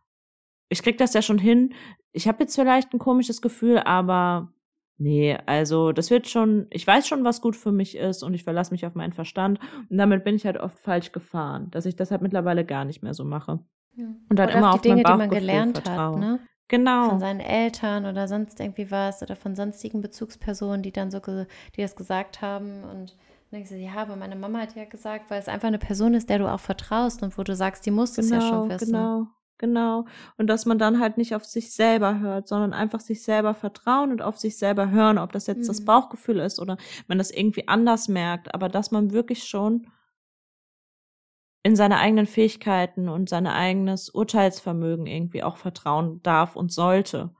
Ich 0.71 0.81
krieg 0.81 0.97
das 0.97 1.13
ja 1.13 1.21
schon 1.21 1.37
hin. 1.37 1.73
Ich 2.13 2.27
habe 2.27 2.43
jetzt 2.43 2.55
vielleicht 2.55 2.93
ein 2.93 2.99
komisches 2.99 3.41
Gefühl, 3.41 3.79
aber 3.79 4.53
Nee, 4.97 5.35
also 5.47 5.93
das 5.93 6.11
wird 6.11 6.27
schon, 6.27 6.67
ich 6.69 6.85
weiß 6.85 7.07
schon, 7.07 7.23
was 7.23 7.41
gut 7.41 7.55
für 7.55 7.71
mich 7.71 7.97
ist 7.97 8.21
und 8.21 8.35
ich 8.35 8.43
verlasse 8.43 8.71
mich 8.71 8.85
auf 8.85 8.93
meinen 8.93 9.13
Verstand. 9.13 9.59
Und 9.89 9.97
damit 9.97 10.23
bin 10.23 10.35
ich 10.35 10.45
halt 10.45 10.57
oft 10.57 10.77
falsch 10.77 11.11
gefahren, 11.11 11.71
dass 11.71 11.87
ich 11.87 11.95
das 11.95 12.11
halt 12.11 12.21
mittlerweile 12.21 12.63
gar 12.63 12.85
nicht 12.85 13.01
mehr 13.01 13.15
so 13.15 13.25
mache. 13.25 13.57
Ja. 13.95 14.05
Und 14.29 14.37
dann 14.37 14.49
Oder 14.49 14.57
immer 14.59 14.69
auf 14.69 14.75
auf 14.75 14.81
die 14.81 14.89
Dinge, 14.89 15.03
die 15.03 15.11
man 15.11 15.29
gelernt 15.31 15.79
vertraue. 15.79 16.13
hat, 16.13 16.19
ne? 16.19 16.39
Genau. 16.67 17.09
Von 17.09 17.19
seinen 17.19 17.39
Eltern 17.39 18.05
oder 18.05 18.27
sonst 18.27 18.59
irgendwie 18.59 18.91
was 18.91 19.23
oder 19.23 19.35
von 19.35 19.55
sonstigen 19.55 20.01
Bezugspersonen, 20.01 20.83
die 20.83 20.91
dann 20.91 21.09
so, 21.09 21.19
die 21.19 21.81
das 21.81 21.95
gesagt 21.95 22.43
haben 22.43 22.83
und 22.83 23.17
dann 23.49 23.59
denkst 23.59 23.71
du, 23.71 23.77
ja, 23.77 23.95
aber 23.95 24.15
meine 24.15 24.35
Mama 24.35 24.59
hat 24.59 24.75
ja 24.75 24.85
gesagt, 24.85 25.31
weil 25.31 25.39
es 25.39 25.47
einfach 25.47 25.67
eine 25.67 25.79
Person 25.79 26.13
ist, 26.13 26.29
der 26.29 26.37
du 26.37 26.47
auch 26.47 26.59
vertraust 26.59 27.23
und 27.23 27.39
wo 27.39 27.43
du 27.43 27.55
sagst, 27.55 27.87
die 27.87 27.91
muss 27.91 28.13
das 28.13 28.29
ja 28.29 28.39
schon 28.39 28.69
wissen. 28.69 28.91
Genau, 28.91 29.27
genau. 29.61 30.05
Und 30.37 30.47
dass 30.47 30.65
man 30.65 30.77
dann 30.77 30.99
halt 30.99 31.17
nicht 31.17 31.33
auf 31.35 31.45
sich 31.45 31.73
selber 31.73 32.19
hört, 32.19 32.49
sondern 32.49 32.73
einfach 32.73 32.99
sich 32.99 33.23
selber 33.23 33.53
vertrauen 33.55 34.11
und 34.11 34.21
auf 34.21 34.37
sich 34.37 34.57
selber 34.57 34.89
hören, 34.91 35.17
ob 35.17 35.31
das 35.31 35.47
jetzt 35.47 35.69
das 35.69 35.81
Mhm. 35.81 35.85
Bauchgefühl 35.85 36.39
ist 36.39 36.59
oder 36.59 36.77
man 37.07 37.17
das 37.19 37.31
irgendwie 37.31 37.69
anders 37.69 38.09
merkt, 38.09 38.53
aber 38.53 38.67
dass 38.67 38.91
man 38.91 39.11
wirklich 39.13 39.45
schon 39.45 39.87
in 41.63 41.75
seine 41.75 41.99
eigenen 41.99 42.25
Fähigkeiten 42.25 43.07
und 43.07 43.29
sein 43.29 43.47
eigenes 43.47 44.09
Urteilsvermögen 44.09 45.05
irgendwie 45.05 45.43
auch 45.43 45.57
vertrauen 45.57 46.21
darf 46.23 46.55
und 46.55 46.71
sollte 46.73 47.33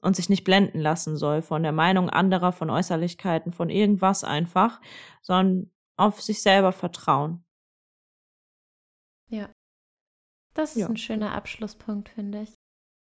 und 0.00 0.16
sich 0.16 0.28
nicht 0.30 0.44
blenden 0.44 0.80
lassen 0.80 1.16
soll 1.16 1.42
von 1.42 1.62
der 1.62 1.72
Meinung 1.72 2.08
anderer, 2.10 2.52
von 2.52 2.70
Äußerlichkeiten, 2.70 3.52
von 3.52 3.68
irgendwas 3.70 4.24
einfach, 4.24 4.80
sondern 5.22 5.70
auf 5.96 6.22
sich 6.22 6.42
selber 6.42 6.72
vertrauen. 6.72 7.44
Ja. 9.30 9.48
Das 10.58 10.72
ist 10.74 10.80
Ja. 10.82 10.88
ein 10.88 10.96
schöner 10.96 11.34
Abschlusspunkt, 11.36 12.08
finde 12.08 12.42
ich. 12.42 12.52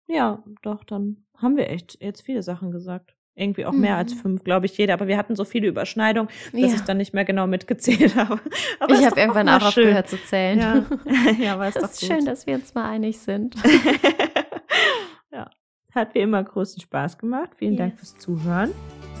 Ja, 0.07 0.43
doch, 0.61 0.83
dann 0.83 1.25
haben 1.37 1.57
wir 1.57 1.69
echt 1.69 1.97
jetzt 1.99 2.21
viele 2.21 2.43
Sachen 2.43 2.71
gesagt. 2.71 3.15
Irgendwie 3.35 3.65
auch 3.65 3.71
mehr 3.71 3.95
als 3.95 4.13
Mhm. 4.15 4.19
fünf, 4.19 4.43
glaube 4.43 4.65
ich, 4.65 4.77
jeder. 4.77 4.93
Aber 4.93 5.07
wir 5.07 5.17
hatten 5.17 5.35
so 5.35 5.45
viele 5.45 5.67
Überschneidungen, 5.67 6.29
dass 6.51 6.59
Ja. 6.61 6.75
ich 6.75 6.81
dann 6.81 6.97
nicht 6.97 7.13
mehr 7.13 7.25
genau 7.25 7.47
mitgezählt 7.47 8.15
habe. 8.15 8.39
Aber 8.79 8.93
ich 8.93 9.05
habe 9.05 9.19
irgendwann 9.19 9.47
auch 9.49 9.61
aufgehört 9.63 10.09
zu 10.09 10.21
zählen. 10.23 10.59
Ja, 10.59 10.85
ja 11.39 11.53
aber 11.53 11.67
ist 11.69 11.77
Das 11.77 11.93
ist 11.93 12.01
gut. 12.01 12.09
schön, 12.17 12.25
dass 12.25 12.45
wir 12.45 12.55
uns 12.55 12.73
mal 12.75 12.87
einig 12.89 13.17
sind. 13.19 13.55
ja, 15.31 15.49
hat 15.95 16.13
wie 16.15 16.19
immer 16.19 16.43
großen 16.43 16.81
Spaß 16.81 17.17
gemacht. 17.17 17.51
Vielen 17.55 17.77
Dank 17.77 17.93
Yes. 17.93 17.99
fürs 17.99 18.17
Zuhören. 18.19 18.71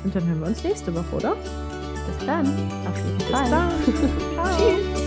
Und 0.03 0.13
dann 0.13 0.27
hören 0.27 0.41
wir 0.41 0.47
uns 0.47 0.63
nächste 0.63 0.93
Woche, 0.93 1.15
oder? 1.15 1.35
Bis 1.35 2.25
dann. 2.25 2.45
Auf 2.87 2.97
jeden 2.97 3.17
Bis 3.17 3.27
Fall. 3.27 3.49
dann. 3.49 3.71
Ciao. 4.35 4.57
Tschüss. 4.57 4.98